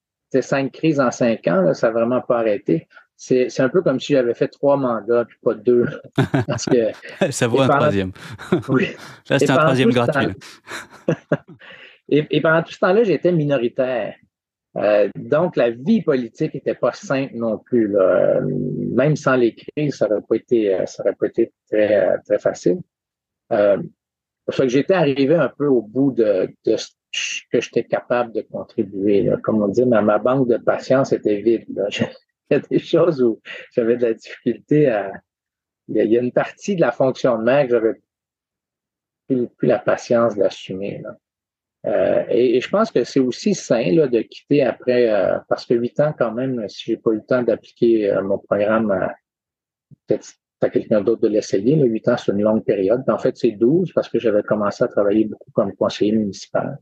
cinq 0.41 0.73
crises 0.73 0.99
en 0.99 1.11
cinq 1.11 1.47
ans, 1.47 1.73
ça 1.73 1.87
n'a 1.87 1.93
vraiment 1.93 2.21
pas 2.21 2.39
arrêté. 2.39 2.87
C'est, 3.15 3.59
un 3.59 3.69
peu 3.69 3.81
comme 3.81 4.01
si 4.01 4.11
j'avais 4.11 4.33
fait 4.33 4.49
trois 4.49 4.75
mandats, 4.75 5.23
puis 5.23 5.37
pas 5.41 5.53
deux. 5.53 5.87
Parce 6.47 6.65
que, 6.65 6.91
ça 7.31 7.47
vaut 7.47 7.61
un 7.61 7.67
troisième. 7.67 8.11
oui. 8.69 8.89
Là, 9.29 9.39
c'est 9.39 9.49
un 9.49 9.57
troisième 9.57 9.91
gratuit. 9.91 10.27
et, 12.09 12.27
et 12.29 12.41
pendant 12.41 12.63
tout 12.63 12.73
ce 12.73 12.79
temps-là, 12.79 13.03
j'étais 13.03 13.31
minoritaire. 13.31 14.15
Euh, 14.77 15.09
donc, 15.15 15.55
la 15.55 15.69
vie 15.69 16.01
politique 16.01 16.53
n'était 16.53 16.75
pas 16.75 16.91
simple 16.91 17.33
non 17.35 17.57
plus. 17.57 17.87
Là. 17.87 18.41
Même 18.41 19.15
sans 19.15 19.35
les 19.35 19.55
crises, 19.55 19.95
ça 19.95 20.07
n'aurait 20.07 20.23
pas 20.27 20.35
été, 20.35 20.73
euh, 20.73 20.85
ça 20.85 21.03
aurait 21.03 21.15
pas 21.15 21.27
été 21.27 21.53
très, 21.69 22.17
très 22.25 22.39
facile. 22.39 22.79
Euh, 23.51 23.81
que 24.51 24.67
j'étais 24.67 24.93
arrivé 24.93 25.35
un 25.35 25.49
peu 25.49 25.67
au 25.67 25.81
bout 25.81 26.11
de, 26.11 26.49
de 26.65 26.75
ce 26.77 27.41
que 27.51 27.61
j'étais 27.61 27.85
capable 27.85 28.33
de 28.33 28.41
contribuer. 28.41 29.23
Là. 29.23 29.37
Comme 29.37 29.61
on 29.61 29.67
dit, 29.67 29.85
ma, 29.85 30.01
ma 30.01 30.19
banque 30.19 30.49
de 30.49 30.57
patience 30.57 31.13
était 31.13 31.41
vide. 31.41 31.65
Là. 31.73 31.87
Il 32.51 32.53
y 32.53 32.55
a 32.57 32.59
des 32.59 32.79
choses 32.79 33.23
où 33.23 33.41
j'avais 33.71 33.97
de 33.97 34.03
la 34.03 34.13
difficulté 34.13 34.87
à. 34.87 35.11
Il 35.87 35.97
y 35.97 36.17
a 36.17 36.21
une 36.21 36.31
partie 36.31 36.75
de 36.75 36.81
la 36.81 36.91
fonction 36.91 37.37
de 37.37 37.43
maire 37.43 37.65
que 37.65 37.71
j'avais 37.71 37.93
plus, 39.27 39.47
plus 39.47 39.67
la 39.67 39.79
patience 39.79 40.35
d'assumer. 40.35 41.01
Et, 42.29 42.59
je 42.59 42.69
pense 42.69 42.91
que 42.91 43.03
c'est 43.03 43.19
aussi 43.19 43.53
sain 43.53 43.91
là, 43.93 44.07
de 44.07 44.21
quitter 44.21 44.63
après, 44.63 45.09
parce 45.49 45.65
que 45.65 45.73
huit 45.73 45.99
ans 45.99 46.13
quand 46.17 46.31
même, 46.31 46.67
si 46.67 46.85
j'ai 46.85 46.97
pas 46.97 47.11
eu 47.11 47.17
le 47.17 47.25
temps 47.25 47.43
d'appliquer 47.43 48.17
mon 48.23 48.37
programme, 48.37 49.07
peut-être 50.07 50.33
à 50.61 50.69
quelqu'un 50.69 51.01
d'autre 51.01 51.21
de 51.21 51.27
l'essayer. 51.27 51.75
Huit 51.75 52.07
ans, 52.07 52.17
c'est 52.17 52.31
une 52.31 52.41
longue 52.41 52.63
période. 52.63 53.03
En 53.07 53.19
fait, 53.19 53.37
c'est 53.37 53.51
12 53.51 53.91
parce 53.93 54.09
que 54.09 54.17
j'avais 54.17 54.41
commencé 54.41 54.83
à 54.83 54.87
travailler 54.87 55.25
beaucoup 55.25 55.51
comme 55.51 55.75
conseiller 55.75 56.13
municipal. 56.13 56.79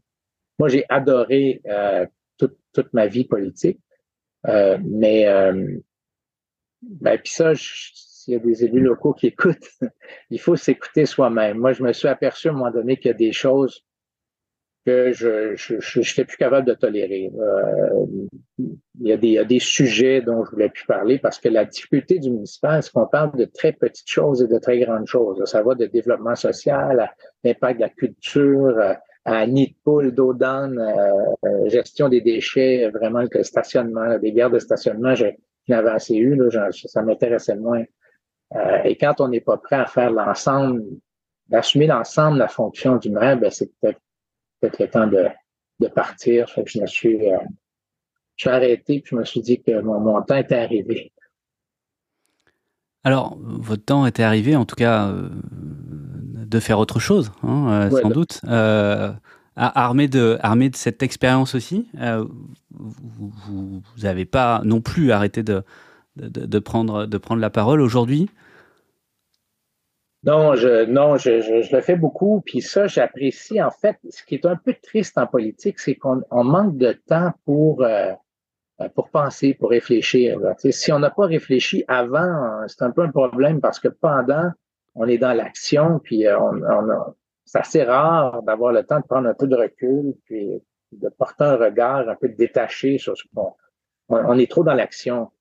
Moi, 0.58 0.70
j'ai 0.70 0.86
adoré 0.90 1.62
toute, 2.38 2.58
toute, 2.72 2.94
ma 2.94 3.08
vie 3.08 3.26
politique, 3.26 3.80
mais 4.46 5.26
ben, 6.82 7.18
puis 7.18 7.32
ça, 7.32 7.54
s'il 7.56 8.34
y 8.34 8.36
a 8.36 8.40
des 8.40 8.66
élus 8.66 8.82
locaux 8.82 9.14
qui 9.14 9.28
écoutent, 9.28 9.70
il 10.30 10.40
faut 10.40 10.56
s'écouter 10.56 11.06
soi-même. 11.06 11.58
Moi, 11.58 11.74
je 11.74 11.84
me 11.84 11.94
suis 11.94 12.08
aperçu 12.08 12.48
à 12.48 12.52
un 12.52 12.56
moment 12.56 12.72
donné 12.72 12.98
qu'il 12.98 13.08
y 13.08 13.14
a 13.14 13.18
des 13.18 13.32
choses 13.32 13.86
que 14.86 15.12
je 15.14 15.56
je, 15.56 16.24
plus 16.24 16.38
capable 16.38 16.68
de 16.68 16.74
tolérer. 16.74 17.32
Euh, 17.38 18.06
il, 18.60 19.08
y 19.08 19.12
a 19.12 19.18
des, 19.18 19.28
il 19.28 19.34
y 19.34 19.40
a 19.40 19.46
des 19.46 19.60
sujets 19.60 20.22
dont 20.22 20.44
je 20.44 20.52
voulais 20.52 20.70
plus 20.70 20.86
parler 20.86 21.20
parce 21.20 21.40
que 21.40 21.50
la 21.50 21.66
difficulté 21.66 22.20
du 22.20 22.30
municipal, 22.30 22.84
c'est 22.84 22.92
qu'on 22.92 23.08
parle 23.08 23.36
de 23.38 23.46
très 23.46 23.72
petites 23.72 24.10
choses 24.10 24.42
et 24.42 24.48
de 24.48 24.58
très 24.60 24.80
grandes 24.80 25.08
choses. 25.08 25.44
Ça 25.46 25.64
va 25.64 25.76
de 25.76 25.86
développement 25.86 26.36
social 26.36 27.00
à 27.00 27.14
l'impact 27.44 27.80
de 27.80 27.82
la 27.82 27.90
culture, 27.90 28.78
à 29.26 29.48
nid 29.48 29.68
de 29.68 29.76
poule, 29.84 30.14
d'eau 30.14 30.34
d'âne, 30.34 30.78
euh, 30.80 31.70
gestion 31.70 32.10
des 32.10 32.22
déchets, 32.22 32.90
vraiment 32.94 33.24
le 33.32 33.44
stationnement, 33.44 34.18
des 34.20 34.32
guerres 34.34 34.52
de 34.52 34.60
stationnement. 34.60 35.16
Je, 35.16 35.28
j'en 35.68 35.78
avais 35.78 35.92
assez 35.92 36.16
eu, 36.16 36.36
là, 36.36 36.70
ça 36.72 37.02
m'intéressait 37.02 37.56
moins. 37.56 37.84
Euh, 38.56 38.84
et 38.84 38.98
quand 38.98 39.22
on 39.22 39.30
n'est 39.30 39.42
pas 39.42 39.58
prêt 39.58 39.78
à 39.78 39.86
faire 39.86 40.12
l'ensemble, 40.12 40.84
d'assumer 41.48 41.88
l'ensemble 41.88 42.36
de 42.36 42.40
la 42.40 42.48
fonction 42.48 42.98
du 42.98 43.10
maire, 43.10 43.40
ben, 43.40 43.50
c'est 43.50 43.72
peut-être 43.80 44.00
peut 44.70 44.84
le 44.84 44.90
temps 44.90 45.08
de, 45.08 45.28
de 45.80 45.88
partir. 45.88 46.48
je 46.48 46.80
me 46.80 46.88
suis, 46.88 47.32
euh, 47.32 47.38
je 48.36 48.44
suis 48.44 48.50
arrêté 48.50 49.02
puis 49.02 49.12
je 49.12 49.16
me 49.16 49.26
suis 49.26 49.42
dit 49.42 49.62
que 49.62 49.82
mon, 49.82 50.00
mon 50.00 50.22
temps 50.22 50.36
était 50.36 50.56
arrivé. 50.56 51.12
Alors, 53.04 53.38
votre 53.42 53.84
temps 53.84 54.06
était 54.06 54.24
arrivé, 54.24 54.56
en 54.56 54.66
tout 54.66 54.76
cas, 54.76 55.10
euh, 55.10 55.30
de 55.30 56.60
faire 56.60 56.80
autre 56.80 57.00
chose, 57.00 57.32
hein, 57.44 57.90
sans 57.92 58.10
doute. 58.10 58.40
armé 59.56 60.08
de, 60.08 60.38
armé 60.42 60.70
de 60.70 60.76
cette 60.76 61.04
expérience 61.04 61.54
aussi, 61.54 61.90
vous 62.72 63.82
n'avez 64.02 64.26
pas 64.26 64.62
non 64.64 64.80
plus 64.80 65.12
arrêté 65.12 65.44
de, 65.44 65.64
de, 66.16 66.60
prendre, 66.60 67.06
de 67.06 67.18
prendre 67.18 67.42
la 67.42 67.50
parole 67.50 67.82
aujourd'hui 67.82 68.30
non, 70.24 70.56
je, 70.56 70.86
non, 70.86 71.18
je, 71.18 71.42
je, 71.42 71.76
le 71.76 71.82
fais 71.82 71.96
beaucoup. 71.96 72.42
Puis 72.46 72.62
ça, 72.62 72.88
j'apprécie. 72.88 73.62
En 73.62 73.72
fait, 73.72 73.98
ce 74.10 74.24
qui 74.24 74.36
est 74.36 74.46
un 74.46 74.56
peu 74.56 74.74
triste 74.82 75.18
en 75.18 75.28
politique, 75.28 75.80
c'est 75.80 75.96
qu'on 75.96 76.24
manque 76.32 76.78
de 76.78 76.94
temps 76.94 77.32
pour, 77.46 77.84
euh, 77.84 78.14
pour 78.96 79.10
penser, 79.10 79.54
pour 79.54 79.70
réfléchir. 79.70 80.40
Si 80.58 80.92
on 80.92 81.00
n'a 81.00 81.10
pas 81.10 81.26
réfléchi 81.26 81.84
avant, 81.88 82.66
c'est 82.68 82.84
un 82.84 82.92
peu 82.92 83.02
un 83.02 83.12
problème 83.12 83.60
parce 83.62 83.80
que 83.80 83.90
pendant, 83.90 84.50
on 84.96 85.08
est 85.08 85.18
dans 85.18 85.34
l'action, 85.34 86.00
puis 86.00 86.28
euh, 86.28 86.40
on, 86.40 86.62
on 86.62 87.14
c'est 87.46 87.60
assez 87.60 87.84
rare 87.84 88.42
d'avoir 88.44 88.72
le 88.72 88.84
temps 88.84 89.00
de 89.00 89.06
prendre 89.06 89.28
un 89.28 89.34
peu 89.34 89.48
de 89.48 89.56
recul, 89.56 90.16
puis 90.26 90.62
de 90.92 91.10
porter 91.10 91.44
un 91.44 91.56
regard 91.56 92.08
un 92.10 92.16
peu 92.16 92.30
détaché 92.30 92.98
sur 92.98 93.18
ce 93.18 93.24
qu'on 93.36 93.54
on, 94.10 94.38
est 94.38 94.50
trop 94.50 94.64
dans 94.64 94.74
l'action. 94.74 95.32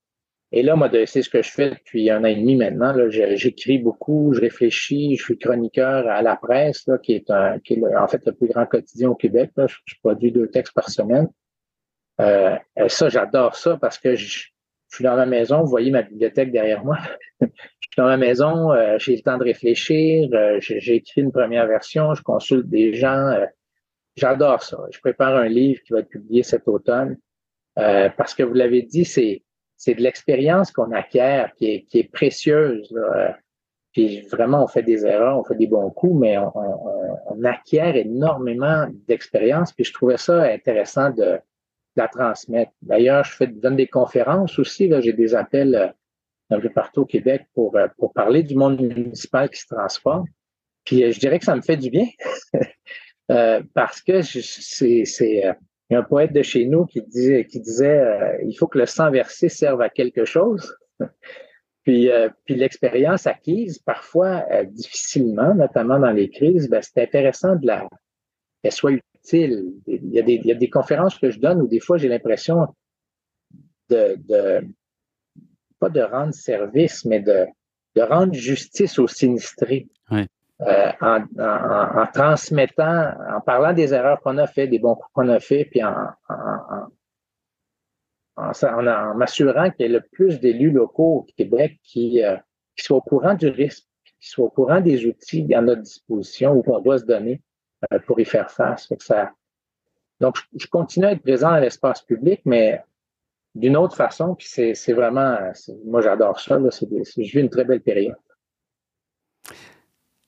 Et 0.55 0.63
là, 0.63 0.77
moi, 0.77 0.91
c'est 1.07 1.23
ce 1.23 1.31
que 1.31 1.43
je 1.43 1.51
fais 1.51 1.71
depuis 1.71 2.11
un 2.11 2.23
an 2.23 2.27
et 2.27 2.35
demi 2.35 2.57
maintenant. 2.57 2.95
J'écris 3.09 3.79
beaucoup, 3.79 4.35
je 4.35 4.41
réfléchis, 4.41 5.17
je 5.17 5.25
suis 5.25 5.39
chroniqueur 5.39 6.07
à 6.07 6.21
la 6.21 6.37
presse, 6.37 6.87
là, 6.87 6.99
qui 6.99 7.15
est, 7.15 7.31
un, 7.31 7.59
qui 7.59 7.75
est 7.75 7.97
en 7.97 8.07
fait 8.07 8.21
le 8.27 8.33
plus 8.33 8.49
grand 8.49 8.67
quotidien 8.67 9.09
au 9.09 9.15
Québec. 9.15 9.51
Là. 9.57 9.67
Je, 9.67 9.95
produis 10.03 10.31
deux 10.31 10.49
textes 10.49 10.75
par 10.75 10.91
semaine. 10.91 11.29
Euh, 12.21 12.57
ça, 12.89 13.09
j'adore 13.09 13.57
ça 13.57 13.79
parce 13.81 13.99
que 13.99 14.15
je, 14.15 14.53
suis 14.95 15.05
dans 15.05 15.17
ma 15.17 15.27
maison. 15.27 15.63
Vous 15.63 15.71
voyez 15.71 15.91
ma 15.91 16.03
bibliothèque 16.03 16.53
derrière 16.53 16.85
moi. 16.85 16.99
je 17.41 17.47
suis 17.47 17.97
dans 17.97 18.05
ma 18.05 18.19
maison, 18.19 18.73
euh, 18.73 18.99
j'ai 18.99 19.17
le 19.17 19.23
temps 19.23 19.39
de 19.39 19.45
réfléchir. 19.45 20.29
Euh, 20.35 20.59
j'ai 20.61 20.97
écrit 20.97 21.23
une 21.23 21.33
première 21.33 21.67
version, 21.67 22.15
je 22.15 22.23
consulte 22.23 22.69
des 22.69 22.93
gens. 22.93 23.29
Euh, 23.29 23.47
J'adore 24.17 24.63
ça. 24.63 24.79
Je 24.93 25.01
prépare 25.01 25.35
un 25.35 25.49
livre 25.49 25.81
qui 25.87 25.95
va 25.95 26.01
être 26.01 26.11
publié 26.11 26.43
cet 26.43 26.69
automne 26.69 27.17
parce 27.75 28.35
que 28.35 28.43
vous 28.43 28.53
l'avez 28.53 28.83
dit, 28.83 29.07
c'est 29.07 29.43
c'est 29.83 29.95
de 29.95 30.01
l'expérience 30.01 30.71
qu'on 30.71 30.93
acquiert 30.93 31.53
qui 31.57 31.89
est, 31.93 32.13
précieuse. 32.13 32.95
Puis 33.91 34.21
vraiment, 34.31 34.63
on 34.63 34.69
fait 34.69 34.85
des 34.85 35.05
erreurs, 35.05 35.41
on 35.41 35.43
fait 35.43 35.57
des 35.57 35.67
bons 35.67 35.91
coups, 35.91 36.21
mais 36.21 36.39
on, 36.39 37.43
acquiert 37.43 37.97
énormément 37.97 38.87
d'expérience. 39.09 39.73
Puis 39.73 39.83
je 39.83 39.93
trouvais 39.93 40.19
ça 40.19 40.45
intéressant 40.45 41.11
de, 41.11 41.41
la 41.97 42.07
transmettre. 42.07 42.71
D'ailleurs, 42.81 43.25
je 43.25 43.45
donne 43.45 43.75
des 43.75 43.89
conférences 43.89 44.57
aussi. 44.61 44.89
J'ai 45.01 45.13
des 45.13 45.35
appels 45.35 45.75
euh, 45.75 45.89
un 46.49 46.61
peu 46.61 46.71
partout 46.71 47.03
au 47.03 47.05
Québec 47.05 47.47
pour, 47.53 47.77
euh, 47.77 47.89
pour 47.99 48.15
parler 48.15 48.45
du 48.45 48.55
monde 48.55 48.81
municipal 48.81 49.51
qui 49.51 49.61
se 49.61 49.67
transforme. 49.67 50.25
Puis 50.85 51.13
je 51.13 51.21
dirais 51.21 51.39
que 51.39 51.45
ça 51.45 51.57
me 51.57 51.61
fait 51.61 51.77
du 51.77 51.91
bien. 51.91 52.07
Euh, 53.31 53.63
parce 53.73 54.03
que 54.03 54.21
c'est 54.21 55.05
euh, 55.95 56.01
un 56.01 56.03
poète 56.03 56.33
de 56.33 56.43
chez 56.43 56.67
nous 56.67 56.87
qui 56.87 57.03
disait, 57.03 57.47
euh, 57.85 58.39
il 58.45 58.55
faut 58.55 58.67
que 58.67 58.79
le 58.79 58.87
sang 58.87 59.11
versé 59.11 59.49
serve 59.49 59.81
à 59.81 59.89
quelque 59.89 60.25
chose. 60.25 60.77
puis 61.85 62.11
puis 62.45 62.55
l'expérience 62.55 63.27
acquise, 63.27 63.79
parfois 63.79 64.45
difficilement, 64.67 65.55
notamment 65.55 65.99
dans 65.99 66.13
les 66.13 66.31
crises, 66.31 66.69
ben, 66.69 66.81
c'est 66.83 67.03
intéressant 67.03 67.57
de 67.57 67.67
la 67.67 67.89
qu'elle 68.63 68.73
soit 68.73 68.93
utile. 68.93 69.73
Il 69.87 70.11
y, 70.11 70.19
a 70.19 70.23
des, 70.23 70.35
il 70.35 70.47
y 70.47 70.53
a 70.53 70.71
conférences 70.71 71.19
que 71.19 71.31
je 71.31 71.41
donne 71.41 71.61
où 71.61 71.67
des 71.67 71.81
fois 71.81 71.99
j'ai 71.99 72.09
l'impression 72.09 72.69
de, 73.91 74.17
de 74.29 74.67
pas 75.81 75.89
de 75.89 76.01
rendre 76.01 76.33
service, 76.33 77.05
mais 77.05 77.21
de, 77.21 77.47
de 77.97 78.03
rendre 78.03 78.33
justice 78.35 78.99
aux 78.99 79.09
sinistrés. 79.09 79.89
Euh, 80.67 80.93
en, 81.01 82.07
transmettant, 82.13 83.15
en 83.35 83.41
parlant 83.41 83.73
des 83.73 83.95
erreurs 83.95 84.21
qu'on 84.21 84.39
a 84.39 84.47
fait, 84.47 84.69
des 84.69 84.79
bons 84.79 84.95
coups 84.95 85.11
qu'on 85.13 85.29
a 85.29 85.41
fait, 85.41 85.65
puis 85.65 85.83
en, 85.83 86.07
en 88.37 89.15
m'assurant 89.15 89.71
qu'il 89.71 89.87
y 89.87 89.89
ait 89.89 89.93
le 89.93 90.03
plus 90.13 90.41
d'élus 90.41 90.71
locaux 90.71 91.19
au 91.19 91.27
Québec 91.37 91.79
qui, 91.83 92.23
euh, 92.23 92.37
qui 92.77 92.85
soient 92.85 92.99
au 92.99 93.03
courant 93.03 93.35
du 93.35 93.49
risque, 93.49 93.87
qui 94.05 94.29
soient 94.29 94.47
au 94.47 94.51
courant 94.51 94.81
des 94.81 95.07
outils 95.07 95.53
à 95.55 95.61
notre 95.61 95.83
disposition 95.83 96.53
ou 96.53 96.63
qu'on 96.63 96.81
doit 96.81 96.99
se 96.99 97.05
donner 97.05 97.43
euh, 97.93 97.99
pour 98.07 98.21
y 98.21 98.25
faire 98.25 98.51
face. 98.51 98.93
ça, 99.01 99.33
donc, 100.21 100.37
je, 100.57 100.67
continue 100.69 101.07
à 101.07 101.13
être 101.13 101.23
présent 101.23 101.51
dans 101.51 101.59
l'espace 101.59 102.03
public, 102.03 102.41
mais 102.45 102.81
d'une 103.57 103.77
autre 103.77 103.97
façon, 103.97 104.37
puis 104.37 104.47
c'est 104.47 104.93
vraiment, 104.93 105.37
moi 105.85 106.01
j'adore 106.01 106.39
ça, 106.39 106.59
là, 106.59 106.71
je 106.71 107.39
une 107.39 107.51
très 107.51 107.65
belle 107.65 107.83
période. 107.83 108.15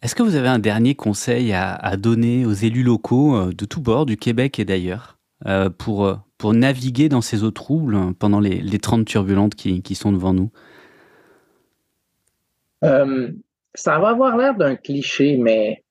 Est-ce 0.05 0.15
que 0.15 0.23
vous 0.23 0.37
avez 0.37 0.49
un 0.49 0.59
dernier 0.59 0.95
conseil 0.95 1.55
à, 1.55 1.97
donner 1.97 2.45
aux 2.45 2.53
élus 2.53 2.83
locaux 2.83 3.37
euh, 3.37 3.53
de 3.55 3.65
tous 3.65 3.81
bords, 3.81 4.05
du 4.05 4.19
Québec 4.19 4.59
et 4.59 4.67
d'ailleurs, 4.67 5.17
euh, 5.47 5.71
pour, 5.71 6.05
euh, 6.05 6.17
pour 6.37 6.53
naviguer 6.53 7.09
dans 7.09 7.23
ces 7.23 7.43
eaux 7.43 7.51
troubles 7.51 8.13
pendant 8.19 8.39
les, 8.39 8.61
les 8.61 8.79
30 8.79 9.07
turbulentes 9.07 9.55
qui, 9.55 9.81
qui, 9.81 9.95
sont 9.95 10.13
devant 10.13 10.35
nous? 10.35 10.51
Ça 12.83 13.99
va 13.99 14.11
avoir 14.11 14.37
l'air 14.37 14.55
d'un 14.55 14.77
cliché, 14.77 15.39
mais, 15.39 15.83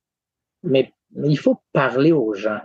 mais, 0.61 0.93
il 1.15 1.39
faut 1.39 1.59
parler 1.73 2.11
aux 2.11 2.35
gens. 2.35 2.61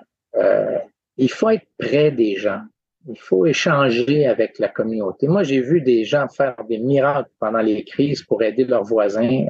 il 1.16 1.30
faut 1.30 1.48
être 1.48 1.66
près 1.78 2.10
des 2.10 2.36
gens. 2.36 2.60
Il 3.08 3.18
faut 3.18 3.46
échanger 3.46 4.26
avec 4.26 4.58
la 4.58 4.68
communauté. 4.68 5.28
Moi, 5.28 5.44
j'ai 5.44 5.62
vu 5.62 5.80
des 5.80 6.04
gens 6.04 6.28
faire 6.28 6.56
des 6.68 6.76
miracles 6.76 7.30
pendant 7.40 7.60
les 7.60 7.84
crises 7.84 8.22
pour 8.22 8.42
aider 8.42 8.66
leurs 8.66 8.84
voisins 8.84 9.46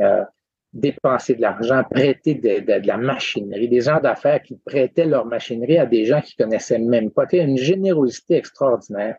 dépenser 0.72 1.34
de 1.34 1.40
l'argent, 1.40 1.82
prêter 1.90 2.34
de, 2.34 2.86
la 2.86 2.96
machinerie, 2.96 3.68
des 3.68 3.80
gens 3.80 4.00
d'affaires 4.00 4.42
qui 4.42 4.56
prêtaient 4.56 5.06
leur 5.06 5.26
machinerie 5.26 5.78
à 5.78 5.86
des 5.86 6.04
gens 6.04 6.20
qui 6.20 6.36
connaissaient 6.36 6.78
même 6.78 7.10
pas. 7.10 7.24
une 7.32 7.56
générosité 7.56 8.36
extraordinaire. 8.36 9.16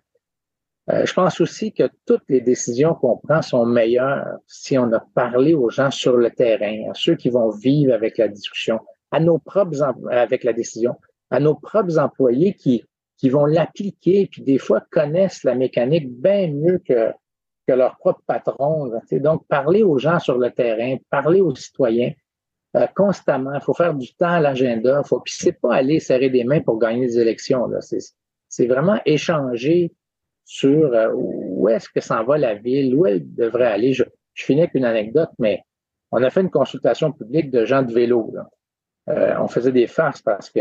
Euh, 0.91 1.05
je 1.05 1.13
pense 1.13 1.39
aussi 1.41 1.71
que 1.71 1.83
toutes 2.05 2.23
les 2.29 2.41
décisions 2.41 2.95
qu'on 2.95 3.17
prend 3.17 3.41
sont 3.41 3.65
meilleures 3.65 4.25
si 4.47 4.77
on 4.77 4.91
a 4.91 4.99
parlé 5.13 5.53
aux 5.53 5.69
gens 5.69 5.91
sur 5.91 6.17
le 6.17 6.31
terrain, 6.31 6.89
à 6.89 6.93
ceux 6.93 7.15
qui 7.15 7.29
vont 7.29 7.49
vivre 7.49 7.93
avec 7.93 8.17
la 8.17 8.27
discussion, 8.27 8.79
à 9.11 9.19
nos 9.19 9.37
propres 9.37 9.93
avec 10.09 10.43
la 10.43 10.53
décision, 10.53 10.95
à 11.29 11.39
nos 11.39 11.55
propres 11.55 11.99
employés 11.99 12.53
qui 12.53 12.83
qui 13.19 13.29
vont 13.29 13.45
l'appliquer, 13.45 14.29
puis 14.31 14.41
des 14.41 14.57
fois 14.57 14.81
connaissent 14.91 15.43
la 15.43 15.53
mécanique 15.53 16.09
bien 16.09 16.47
mieux 16.47 16.79
que 16.79 17.11
leur 17.71 17.97
propre 17.97 18.21
patron. 18.25 18.91
Donc, 19.11 19.47
parler 19.47 19.83
aux 19.83 19.97
gens 19.97 20.19
sur 20.19 20.37
le 20.37 20.51
terrain, 20.51 20.97
parler 21.09 21.41
aux 21.41 21.55
citoyens 21.55 22.11
euh, 22.75 22.87
constamment. 22.95 23.53
Il 23.53 23.61
faut 23.61 23.73
faire 23.73 23.93
du 23.93 24.13
temps 24.13 24.33
à 24.33 24.39
l'agenda. 24.39 25.01
Faut, 25.03 25.19
puis 25.19 25.33
c'est 25.37 25.59
pas 25.59 25.75
aller 25.75 25.99
serrer 25.99 26.29
des 26.29 26.43
mains 26.43 26.61
pour 26.61 26.79
gagner 26.79 27.07
des 27.07 27.19
élections. 27.19 27.69
C'est, 28.49 28.67
vraiment 28.67 28.99
échanger 29.05 29.91
sur 30.45 30.93
euh, 30.93 31.11
où 31.13 31.69
est-ce 31.69 31.89
que 31.89 32.01
s'en 32.01 32.23
va 32.23 32.37
la 32.37 32.55
ville, 32.55 32.95
où 32.95 33.05
elle 33.05 33.33
devrait 33.33 33.67
aller. 33.67 33.93
Je, 33.93 34.03
je 34.33 34.45
finis 34.45 34.61
avec 34.61 34.75
une 34.75 34.85
anecdote, 34.85 35.29
mais 35.39 35.63
on 36.11 36.23
a 36.23 36.29
fait 36.29 36.41
une 36.41 36.49
consultation 36.49 37.11
publique 37.11 37.51
de 37.51 37.65
gens 37.65 37.83
de 37.83 37.93
vélo. 37.93 38.33
Euh, 39.09 39.35
on 39.39 39.47
faisait 39.47 39.71
des 39.71 39.87
farces 39.87 40.21
parce 40.21 40.49
que 40.49 40.59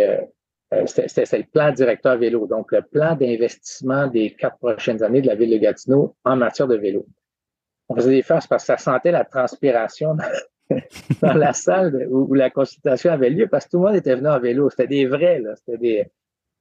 c'était 0.86 1.38
le 1.38 1.50
plan 1.50 1.72
directeur 1.72 2.18
vélo, 2.18 2.46
donc 2.46 2.72
le 2.72 2.82
plan 2.82 3.16
d'investissement 3.16 4.06
des 4.06 4.34
quatre 4.34 4.58
prochaines 4.58 5.02
années 5.02 5.22
de 5.22 5.26
la 5.26 5.34
ville 5.34 5.50
de 5.50 5.56
Gatineau 5.56 6.14
en 6.24 6.36
matière 6.36 6.68
de 6.68 6.76
vélo. 6.76 7.06
On 7.88 7.96
faisait 7.96 8.10
des 8.10 8.22
farces 8.22 8.46
parce 8.46 8.64
que 8.64 8.66
ça 8.66 8.76
sentait 8.76 9.12
la 9.12 9.24
transpiration 9.24 10.14
dans, 11.22 11.34
la 11.34 11.54
salle 11.54 12.06
où, 12.10 12.34
la 12.34 12.50
consultation 12.50 13.10
avait 13.10 13.30
lieu 13.30 13.48
parce 13.48 13.64
que 13.64 13.70
tout 13.70 13.78
le 13.78 13.86
monde 13.86 13.96
était 13.96 14.14
venu 14.14 14.28
en 14.28 14.38
vélo. 14.38 14.68
C'était 14.68 14.86
des 14.86 15.06
vrais, 15.06 15.40
là. 15.40 15.54
C'était. 15.66 16.10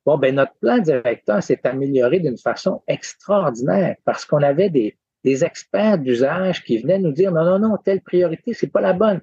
Bon, 0.06 0.18
ben 0.18 0.34
notre 0.34 0.54
plan 0.62 0.78
directeur 0.78 1.44
s'est 1.44 1.60
amélioré 1.68 2.22
d'une 2.22 2.38
façon 2.38 2.82
extraordinaire 2.88 3.98
parce 4.06 4.24
qu'on 4.24 4.42
avait 4.42 4.70
des, 4.70 4.98
des 5.26 5.44
experts 5.44 5.98
d'usage 5.98 6.64
qui 6.64 6.78
venaient 6.78 7.00
nous 7.00 7.12
dire 7.12 7.34
non, 7.34 7.44
non, 7.44 7.60
non, 7.60 7.78
telle 7.78 8.00
priorité, 8.00 8.54
c'est 8.54 8.72
pas 8.72 8.80
la 8.80 8.94
bonne. 8.94 9.20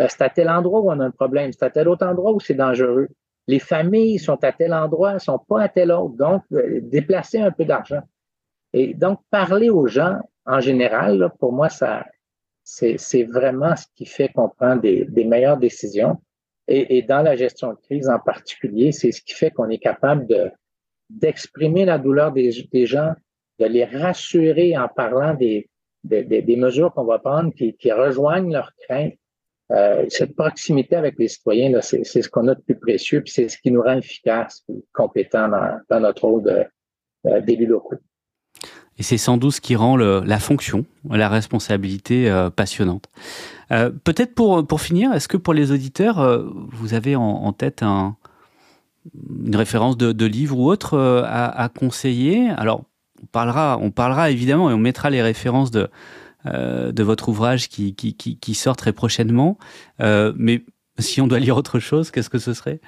Euh, 0.00 0.06
c'est 0.08 0.22
à 0.22 0.28
tel 0.28 0.48
endroit 0.48 0.80
où 0.80 0.90
on 0.92 1.00
a 1.00 1.04
un 1.06 1.10
problème, 1.10 1.50
c'est 1.52 1.64
à 1.64 1.70
tel 1.70 1.88
autre 1.88 2.06
endroit 2.06 2.32
où 2.32 2.38
c'est 2.38 2.54
dangereux. 2.54 3.08
Les 3.48 3.58
familles 3.58 4.18
sont 4.18 4.44
à 4.44 4.52
tel 4.52 4.74
endroit, 4.74 5.18
sont 5.18 5.38
pas 5.38 5.62
à 5.62 5.68
tel 5.68 5.90
autre. 5.90 6.14
Donc, 6.16 6.42
euh, 6.52 6.80
déplacer 6.82 7.40
un 7.40 7.50
peu 7.50 7.64
d'argent. 7.64 8.02
Et 8.74 8.92
donc, 8.92 9.20
parler 9.30 9.70
aux 9.70 9.86
gens, 9.86 10.18
en 10.44 10.60
général, 10.60 11.32
pour 11.40 11.52
moi, 11.52 11.70
ça, 11.70 12.04
c'est 12.62 13.22
vraiment 13.24 13.74
ce 13.74 13.86
qui 13.96 14.04
fait 14.04 14.28
qu'on 14.28 14.50
prend 14.50 14.76
des, 14.76 15.06
meilleures 15.24 15.56
décisions. 15.56 16.18
Et, 16.70 17.00
dans 17.00 17.22
la 17.22 17.34
gestion 17.34 17.70
de 17.72 17.78
crise 17.78 18.10
en 18.10 18.18
particulier, 18.18 18.92
c'est 18.92 19.10
ce 19.10 19.22
qui 19.22 19.32
fait 19.32 19.50
qu'on 19.50 19.70
est 19.70 19.78
capable 19.78 20.26
de 20.26 20.50
d'exprimer 21.08 21.86
la 21.86 21.96
douleur 21.96 22.32
des, 22.32 22.52
gens, 22.84 23.14
de 23.58 23.64
les 23.64 23.86
rassurer 23.86 24.76
en 24.76 24.88
parlant 24.88 25.32
des, 25.32 25.70
des, 26.04 26.56
mesures 26.56 26.92
qu'on 26.92 27.04
va 27.04 27.18
prendre 27.18 27.50
qui 27.54 27.92
rejoignent 27.92 28.52
leurs 28.52 28.74
craintes 28.74 29.14
euh, 29.70 30.06
cette 30.08 30.34
proximité 30.34 30.96
avec 30.96 31.16
les 31.18 31.28
citoyens, 31.28 31.80
c'est 31.82 32.04
ce 32.04 32.28
qu'on 32.28 32.48
a 32.48 32.54
de 32.54 32.60
plus 32.60 32.76
précieux, 32.76 33.22
puis 33.22 33.32
c'est 33.32 33.48
ce 33.48 33.58
qui 33.58 33.70
nous 33.70 33.82
rend 33.82 33.98
efficaces 33.98 34.64
compétents 34.92 35.48
dans, 35.90 36.00
notre 36.00 36.24
rôle 36.24 36.68
d'élus 37.44 37.66
locaux. 37.66 37.96
Et 38.98 39.02
c'est 39.04 39.16
sans 39.16 39.36
doute 39.36 39.52
ce 39.52 39.60
qui 39.60 39.76
rend 39.76 39.96
la 39.96 40.38
fonction, 40.38 40.84
la 41.08 41.28
responsabilité 41.28 42.28
euh, 42.28 42.50
passionnante. 42.50 43.06
Euh, 43.70 43.90
Peut-être 44.02 44.34
pour, 44.34 44.66
pour 44.66 44.80
finir, 44.80 45.12
est-ce 45.12 45.28
que 45.28 45.36
pour 45.36 45.54
les 45.54 45.70
auditeurs, 45.70 46.18
euh, 46.18 46.44
vous 46.72 46.94
avez 46.94 47.14
en, 47.14 47.52
tête 47.52 47.82
un, 47.82 48.16
une 49.44 49.54
référence 49.54 49.96
de, 49.96 50.10
de, 50.10 50.26
livre 50.26 50.58
ou 50.58 50.68
autre 50.68 50.94
euh, 50.94 51.22
à, 51.24 51.62
à, 51.62 51.68
conseiller? 51.68 52.50
Alors, 52.56 52.82
on 53.22 53.26
parlera, 53.26 53.78
on 53.80 53.90
parlera 53.92 54.30
évidemment 54.30 54.68
et 54.68 54.74
on 54.74 54.78
mettra 54.78 55.10
les 55.10 55.22
références 55.22 55.70
de, 55.70 55.80
euh, 55.80 55.86
de 56.44 57.02
votre 57.02 57.28
ouvrage 57.28 57.68
qui, 57.68 57.94
qui, 57.94 58.14
qui, 58.14 58.38
qui, 58.38 58.54
sort 58.54 58.76
très 58.76 58.92
prochainement. 58.92 59.58
Euh, 60.00 60.32
mais 60.36 60.62
si 60.98 61.20
on 61.20 61.26
doit 61.26 61.38
lire 61.38 61.56
autre 61.56 61.78
chose, 61.78 62.10
qu'est-ce 62.10 62.30
que 62.30 62.38
ce 62.38 62.54
serait? 62.54 62.80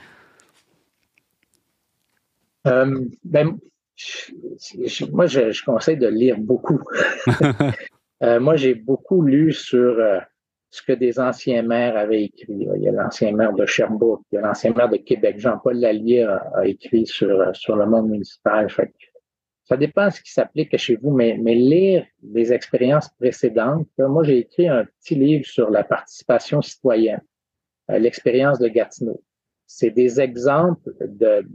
Euh, 2.67 3.05
ben, 3.25 3.59
je, 3.97 5.05
moi, 5.11 5.27
je, 5.27 5.51
je, 5.51 5.65
conseille 5.65 5.97
de 5.97 6.09
lire 6.09 6.39
beaucoup. 6.39 6.81
Euh, 8.23 8.39
moi, 8.39 8.55
j'ai 8.55 8.75
beaucoup 8.75 9.23
lu 9.23 9.51
sur 9.51 9.97
ce 10.69 10.83
que 10.83 10.93
des 10.93 11.19
anciens 11.19 11.63
maires 11.63 11.97
avaient 11.97 12.25
écrit. 12.25 12.69
Il 12.77 12.83
y 12.83 12.87
a 12.87 12.93
l'ancien 12.93 13.33
maire 13.33 13.55
de 13.55 13.65
Sherbrooke, 13.65 14.21
il 14.31 14.35
y 14.35 14.39
a 14.39 14.43
l'ancien 14.43 14.75
maire 14.75 14.91
de 14.91 14.99
Québec, 14.99 15.39
Jean-Paul 15.39 15.79
Lallier 15.79 16.25
a, 16.25 16.37
a, 16.55 16.67
écrit 16.67 17.07
sur, 17.07 17.43
sur 17.55 17.77
le 17.77 17.87
monde 17.87 18.11
municipal. 18.11 18.69
Fait 18.69 18.93
ça 19.71 19.77
dépend 19.77 20.07
de 20.07 20.11
ce 20.11 20.21
qui 20.21 20.33
s'applique 20.33 20.77
chez 20.79 20.97
vous, 20.97 21.13
mais, 21.13 21.37
lire 21.37 22.05
des 22.23 22.53
expériences 22.53 23.09
précédentes. 23.11 23.87
Moi, 23.99 24.25
j'ai 24.25 24.39
écrit 24.39 24.67
un 24.67 24.85
petit 24.85 25.15
livre 25.15 25.47
sur 25.47 25.71
la 25.71 25.85
participation 25.85 26.61
citoyenne, 26.61 27.21
euh, 27.89 27.99
l'expérience 28.01 28.59
de 28.59 28.67
Gatineau. 28.67 29.23
C'est 29.69 29.91
des 29.91 30.21
exemples 30.21 30.91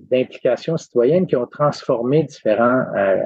d'implication 0.10 0.78
citoyenne 0.78 1.28
qui 1.28 1.36
ont 1.36 1.46
transformé 1.46 2.24
différents, 2.24 2.86
euh, 2.96 3.22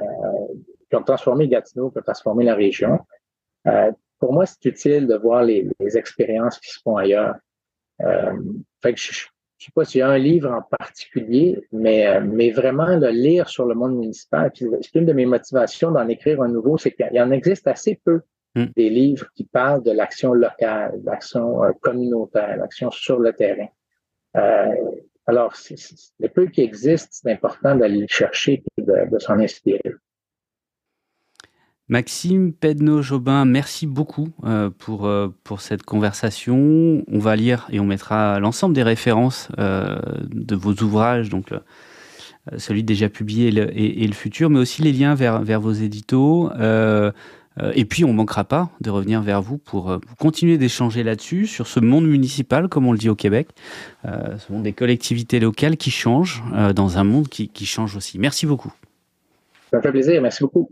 qui 0.88 0.96
ont 0.96 1.04
transformé 1.04 1.46
Gatineau, 1.46 1.92
qui 1.92 1.98
ont 1.98 2.02
transformé 2.02 2.44
la 2.44 2.56
région. 2.56 2.98
Euh, 3.68 3.92
pour 4.18 4.32
moi, 4.32 4.44
c'est 4.44 4.64
utile 4.64 5.06
de 5.06 5.14
voir 5.14 5.44
les, 5.44 5.70
expériences 5.94 6.58
qui 6.58 6.68
se 6.68 6.80
font 6.80 6.96
ailleurs. 6.96 7.36
Euh, 8.00 8.32
fait 8.82 8.94
que 8.94 8.98
je, 9.00 9.28
je 9.60 9.66
sais 9.66 9.72
pas 9.74 9.84
s'il 9.84 9.98
y 9.98 10.02
a 10.02 10.08
un 10.08 10.16
livre 10.16 10.50
en 10.50 10.62
particulier, 10.62 11.62
mais, 11.70 12.06
euh, 12.06 12.22
mais 12.24 12.50
vraiment 12.50 12.96
le 12.96 13.10
lire 13.10 13.46
sur 13.46 13.66
le 13.66 13.74
monde 13.74 13.94
municipal. 13.94 14.50
C'est 14.54 14.94
une 14.94 15.04
de 15.04 15.12
mes 15.12 15.26
motivations 15.26 15.90
d'en 15.90 16.08
écrire 16.08 16.40
un 16.40 16.48
nouveau, 16.48 16.78
c'est 16.78 16.92
qu'il 16.92 17.20
en 17.20 17.30
existe 17.30 17.66
assez 17.66 18.00
peu 18.02 18.22
mm. 18.54 18.64
des 18.74 18.88
livres 18.88 19.26
qui 19.34 19.44
parlent 19.44 19.82
de 19.82 19.90
l'action 19.90 20.32
locale, 20.32 20.98
l'action 21.04 21.62
euh, 21.62 21.72
communautaire, 21.82 22.56
l'action 22.56 22.90
sur 22.90 23.18
le 23.18 23.34
terrain. 23.34 23.68
Euh, 24.38 24.74
alors, 25.26 25.54
c 25.54 25.74
le 26.18 26.28
peu 26.28 26.46
qui 26.46 26.62
existe, 26.62 27.08
c'est 27.10 27.30
important 27.30 27.76
d'aller 27.76 27.98
le 27.98 28.08
chercher 28.08 28.64
et 28.78 28.82
de, 28.82 29.10
de 29.12 29.18
s'en 29.18 29.38
inspirer. 29.38 29.92
Maxime 31.90 32.52
Pedno-Jobin, 32.52 33.44
merci 33.46 33.88
beaucoup 33.88 34.28
euh, 34.44 34.70
pour, 34.70 35.06
euh, 35.06 35.26
pour 35.42 35.60
cette 35.60 35.82
conversation. 35.82 37.02
On 37.08 37.18
va 37.18 37.34
lire 37.34 37.66
et 37.72 37.80
on 37.80 37.84
mettra 37.84 38.38
l'ensemble 38.38 38.76
des 38.76 38.84
références 38.84 39.48
euh, 39.58 39.98
de 40.30 40.54
vos 40.54 40.72
ouvrages, 40.72 41.30
donc 41.30 41.48
celui 42.58 42.84
déjà 42.84 43.08
publié 43.08 43.48
et 43.48 44.06
le, 44.06 44.12
futur, 44.12 44.50
mais 44.50 44.60
aussi 44.60 44.82
les 44.82 44.92
liens 44.92 45.16
vers, 45.16 45.60
vos 45.60 45.72
éditos. 45.72 46.50
et 46.52 47.84
puis, 47.84 48.04
on 48.04 48.08
ne 48.08 48.14
manquera 48.14 48.44
pas 48.44 48.70
de 48.80 48.90
revenir 48.90 49.20
vers 49.20 49.42
vous 49.42 49.58
pour, 49.58 49.98
pour 50.00 50.16
continuer 50.16 50.58
d'échanger 50.58 51.02
là-dessus, 51.02 51.46
sur 51.46 51.66
ce 51.66 51.80
monde 51.80 52.06
municipal, 52.06 52.68
comme 52.68 52.86
on 52.86 52.92
le 52.92 52.98
dit 52.98 53.08
au 53.08 53.16
Québec, 53.16 53.48
ce 54.04 54.52
monde 54.52 54.62
des 54.62 54.72
collectivités 54.72 55.40
locales 55.40 55.76
qui 55.76 55.90
changent 55.90 56.42
dans 56.74 56.98
un 56.98 57.04
monde 57.04 57.28
qui, 57.28 57.48
qui 57.48 57.66
change 57.66 57.96
aussi. 57.96 58.18
Merci 58.20 58.46
beaucoup. 58.46 58.72
Ça 59.72 59.78
me 59.78 59.82
fait 59.82 59.90
plaisir. 59.90 60.22
Merci 60.22 60.44
beaucoup. 60.44 60.70